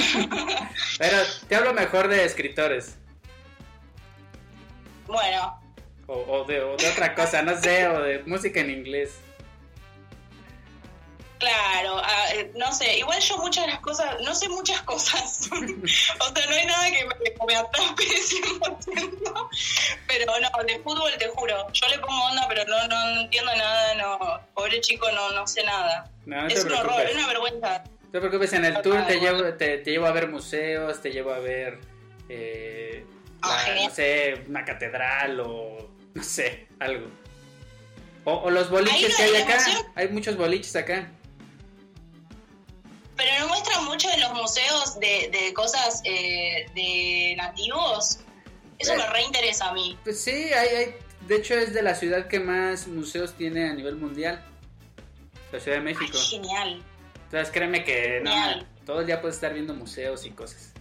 pero 0.99 1.17
te 1.49 1.55
hablo 1.55 1.73
mejor 1.73 2.09
de 2.09 2.25
escritores. 2.25 2.97
Bueno. 5.07 5.59
O, 6.07 6.45
de, 6.45 6.61
o 6.61 6.77
de 6.77 6.89
otra 6.89 7.15
cosa, 7.15 7.41
no 7.43 7.59
sé, 7.59 7.87
o 7.89 8.03
de 8.03 8.19
música 8.25 8.61
en 8.61 8.71
inglés. 8.71 9.21
Claro, 11.41 12.03
eh, 12.35 12.53
no 12.55 12.71
sé, 12.71 12.99
igual 12.99 13.19
yo 13.19 13.39
muchas 13.39 13.65
de 13.65 13.73
las 13.73 13.81
cosas, 13.81 14.21
no 14.21 14.35
sé 14.35 14.47
muchas 14.51 14.83
cosas, 14.83 15.49
o 15.51 15.57
sea, 15.57 16.47
no 16.47 16.55
hay 16.55 16.67
nada 16.67 16.91
que 16.91 17.07
me, 17.07 17.47
me 17.47 17.57
atrape 17.57 18.03
100%, 18.05 19.49
pero 20.07 20.33
no, 20.39 20.65
de 20.65 20.79
fútbol 20.81 21.11
te 21.19 21.29
juro, 21.29 21.67
yo 21.73 21.89
le 21.89 21.99
pongo 21.99 22.25
onda, 22.27 22.47
pero 22.47 22.67
no, 22.67 22.87
no, 22.89 23.21
entiendo 23.23 23.57
nada, 23.57 23.95
no, 23.95 24.41
pobre 24.53 24.83
chico, 24.83 25.11
no, 25.13 25.33
no 25.33 25.47
sé 25.47 25.65
nada. 25.65 26.11
es 26.51 26.63
un 26.63 26.73
horror, 26.73 27.01
es 27.09 27.15
una 27.15 27.29
vergüenza. 27.29 27.85
No 27.85 28.11
te 28.11 28.21
preocupes, 28.21 28.53
en 28.53 28.67
el 28.67 28.83
tour 28.83 29.07
te 29.07 29.19
llevo, 29.19 29.55
te, 29.55 29.79
te, 29.79 29.91
llevo 29.93 30.07
a 30.07 30.13
ver 30.13 30.29
museos, 30.29 31.01
te 31.01 31.11
llevo 31.11 31.33
a 31.33 31.39
ver, 31.39 31.79
eh, 32.29 33.07
ah, 33.41 33.65
no 33.83 33.89
sé, 33.95 34.45
una 34.47 34.63
catedral 34.67 35.41
o, 35.41 35.89
no 36.13 36.23
sé, 36.23 36.69
algo. 36.81 37.09
O, 38.25 38.51
los 38.51 38.69
boliches 38.69 39.17
que 39.17 39.23
hay 39.23 39.37
acá, 39.37 39.59
hay 39.95 40.09
muchos 40.09 40.37
boliches 40.37 40.77
acá 40.77 41.11
pero 43.21 43.39
no 43.39 43.49
muestran 43.49 43.85
mucho 43.85 44.09
en 44.11 44.21
los 44.23 44.33
museos 44.33 44.99
de, 44.99 45.53
cosas 45.55 46.01
eh, 46.05 46.67
de 46.75 47.35
nativos. 47.37 48.21
Eso 48.79 48.97
me 48.97 49.07
reinteresa 49.09 49.69
a 49.69 49.75
mí. 49.75 49.99
Pues 50.05 50.23
sí, 50.23 50.31
hay, 50.31 50.69
hay, 50.69 50.95
de 51.27 51.37
hecho 51.37 51.53
es 51.53 51.75
de 51.75 51.83
la 51.83 51.95
ciudad 51.95 52.29
que 52.29 52.41
más 52.41 52.87
museos 52.87 53.35
tiene 53.35 53.69
a 53.69 53.75
nivel 53.75 53.97
mundial. 53.97 54.43
La 55.53 55.61
Ciudad 55.61 55.79
de 55.79 55.83
México. 55.83 56.17
genial. 56.31 56.83
Entonces 57.25 57.53
créeme 57.53 57.85
que 57.85 58.23
todo 58.87 59.01
el 59.01 59.07
día 59.07 59.21
puedes 59.21 59.37
estar 59.37 59.53
viendo 59.53 59.75
museos 59.75 60.25
y 60.25 60.31
cosas. 60.31 60.73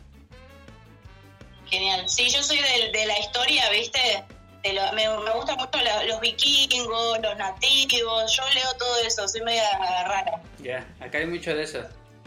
Genial. 1.66 2.08
Sí, 2.08 2.30
yo 2.30 2.42
soy 2.42 2.58
de, 2.58 3.06
la 3.06 3.20
historia, 3.20 3.70
¿viste? 3.70 4.24
me, 4.64 5.10
me 5.10 5.32
gustan 5.32 5.58
mucho 5.58 5.78
los 6.08 6.22
vikingos, 6.22 7.20
los 7.22 7.38
nativos, 7.38 8.34
yo 8.34 8.44
leo 8.54 8.74
todo 8.78 8.98
eso, 9.06 9.28
soy 9.28 9.42
media 9.42 9.78
rara. 10.08 10.42
Ya, 10.60 10.88
acá 11.02 11.18
hay 11.18 11.26
mucho 11.26 11.54
de 11.54 11.64
eso. 11.64 11.80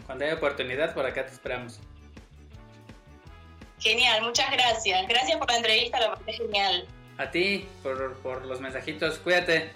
Cuando 0.05 0.25
hay 0.25 0.31
oportunidad, 0.31 0.93
por 0.93 1.05
acá 1.05 1.25
te 1.25 1.33
esperamos. 1.33 1.79
Genial, 3.79 4.23
muchas 4.23 4.51
gracias. 4.51 5.07
Gracias 5.07 5.37
por 5.37 5.49
la 5.49 5.57
entrevista, 5.57 5.99
la 5.99 6.15
parte 6.15 6.33
genial. 6.33 6.87
A 7.17 7.29
ti, 7.29 7.67
por, 7.81 8.15
por 8.17 8.45
los 8.45 8.61
mensajitos. 8.61 9.19
Cuídate. 9.19 9.71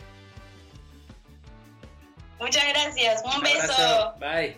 Muchas 2.39 2.67
gracias. 2.69 3.23
Un, 3.23 3.41
beso. 3.41 4.13
Bye. 4.19 4.55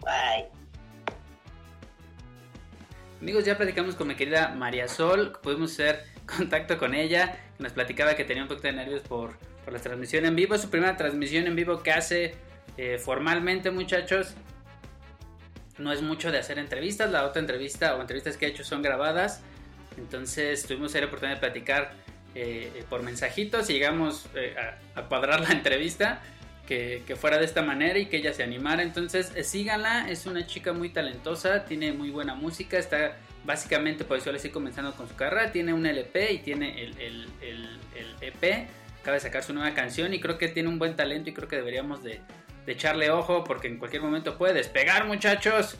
Bye. 0.00 0.48
Amigos, 3.20 3.44
ya 3.44 3.56
platicamos 3.56 3.94
con 3.94 4.08
mi 4.08 4.14
querida 4.14 4.48
María 4.48 4.88
Sol, 4.88 5.38
pudimos 5.42 5.72
hacer 5.72 6.04
contacto 6.26 6.78
con 6.78 6.94
ella, 6.94 7.38
nos 7.58 7.72
platicaba 7.72 8.14
que 8.14 8.24
tenía 8.24 8.42
un 8.42 8.48
poquito 8.48 8.68
de 8.68 8.74
nervios 8.74 9.02
por, 9.02 9.38
por 9.64 9.72
la 9.72 9.80
transmisión 9.80 10.26
en 10.26 10.36
vivo, 10.36 10.54
es 10.54 10.60
su 10.60 10.70
primera 10.70 10.96
transmisión 10.96 11.46
en 11.46 11.56
vivo 11.56 11.82
que 11.82 11.92
hace 11.92 12.36
eh, 12.76 12.98
formalmente, 12.98 13.70
muchachos, 13.70 14.34
no 15.78 15.92
es 15.92 16.02
mucho 16.02 16.32
de 16.32 16.38
hacer 16.38 16.58
entrevistas. 16.58 17.10
La 17.10 17.24
otra 17.24 17.40
entrevista 17.40 17.96
o 17.96 18.00
entrevistas 18.00 18.36
que 18.36 18.46
he 18.46 18.48
hecho 18.48 18.64
son 18.64 18.82
grabadas. 18.82 19.42
Entonces 19.96 20.66
tuvimos 20.66 20.94
la 20.94 21.06
oportunidad 21.06 21.36
de 21.36 21.40
platicar 21.40 21.92
eh, 22.34 22.84
por 22.90 23.02
mensajitos 23.02 23.70
y 23.70 23.74
llegamos 23.74 24.26
eh, 24.34 24.54
a, 24.94 25.02
cuadrar 25.02 25.40
la 25.40 25.50
entrevista. 25.52 26.22
Que, 26.66 27.04
fuera 27.16 27.38
de 27.38 27.44
esta 27.44 27.62
manera 27.62 27.96
y 27.96 28.06
que 28.06 28.16
ella 28.16 28.34
se 28.34 28.42
animara. 28.42 28.82
Entonces, 28.82 29.32
síganla, 29.46 30.10
es 30.10 30.26
una 30.26 30.48
chica 30.48 30.72
muy 30.72 30.88
talentosa, 30.88 31.64
tiene 31.64 31.92
muy 31.92 32.10
buena 32.10 32.34
música, 32.34 32.76
está 32.76 33.16
básicamente, 33.44 34.04
por 34.04 34.18
eso 34.18 34.32
le 34.32 34.38
estoy 34.38 34.50
comenzando 34.50 34.92
con 34.96 35.08
su 35.08 35.14
carrera, 35.14 35.52
tiene 35.52 35.72
un 35.72 35.86
LP 35.86 36.32
y 36.32 36.38
tiene 36.38 36.82
el, 36.82 36.98
el, 36.98 37.28
el, 37.40 37.78
EP, 38.20 38.68
acaba 39.00 39.14
de 39.14 39.20
sacar 39.20 39.44
su 39.44 39.54
nueva 39.54 39.72
canción 39.74 40.12
y 40.12 40.18
creo 40.18 40.38
que 40.38 40.48
tiene 40.48 40.68
un 40.68 40.80
buen 40.80 40.96
talento 40.96 41.30
y 41.30 41.34
creo 41.34 41.46
que 41.46 41.54
deberíamos 41.54 42.02
de, 42.02 42.20
de 42.66 42.72
echarle 42.72 43.10
ojo 43.10 43.44
porque 43.44 43.68
en 43.68 43.78
cualquier 43.78 44.02
momento 44.02 44.36
puede 44.36 44.54
despegar 44.54 45.06
muchachos. 45.06 45.76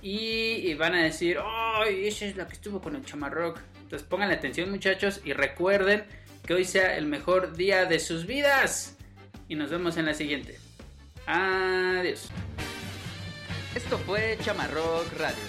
Y, 0.00 0.74
van 0.74 0.94
a 0.94 1.02
decir, 1.02 1.38
¡oh! 1.38 1.82
Esa 1.84 2.26
es 2.26 2.36
la 2.36 2.46
que 2.46 2.52
estuvo 2.52 2.80
con 2.80 2.94
el 2.94 3.04
chamarrock. 3.04 3.58
Entonces 3.82 4.06
pongan 4.06 4.30
atención 4.30 4.70
muchachos 4.70 5.20
y 5.24 5.32
recuerden 5.32 6.04
que 6.46 6.54
hoy 6.54 6.64
sea 6.64 6.96
el 6.96 7.06
mejor 7.06 7.56
día 7.56 7.86
de 7.86 7.98
sus 7.98 8.26
vidas. 8.26 8.96
Y 9.48 9.54
nos 9.54 9.70
vemos 9.70 9.96
en 9.96 10.06
la 10.06 10.14
siguiente. 10.14 10.58
Adiós. 11.26 12.28
Esto 13.74 13.98
fue 13.98 14.38
Chamarrock 14.42 15.10
Radio. 15.18 15.42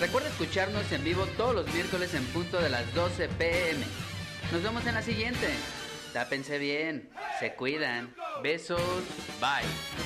Recuerda 0.00 0.28
escucharnos 0.28 0.90
en 0.92 1.04
vivo 1.04 1.24
todos 1.36 1.54
los 1.54 1.72
miércoles 1.72 2.12
en 2.14 2.24
punto 2.26 2.60
de 2.60 2.68
las 2.68 2.92
12 2.92 3.28
pm. 3.28 3.84
Nos 4.52 4.62
vemos 4.62 4.86
en 4.86 4.94
la 4.94 5.02
siguiente. 5.02 5.46
Tápense 6.16 6.56
bien, 6.56 7.10
se 7.38 7.52
cuidan. 7.56 8.14
Besos, 8.42 8.80
bye. 9.38 10.05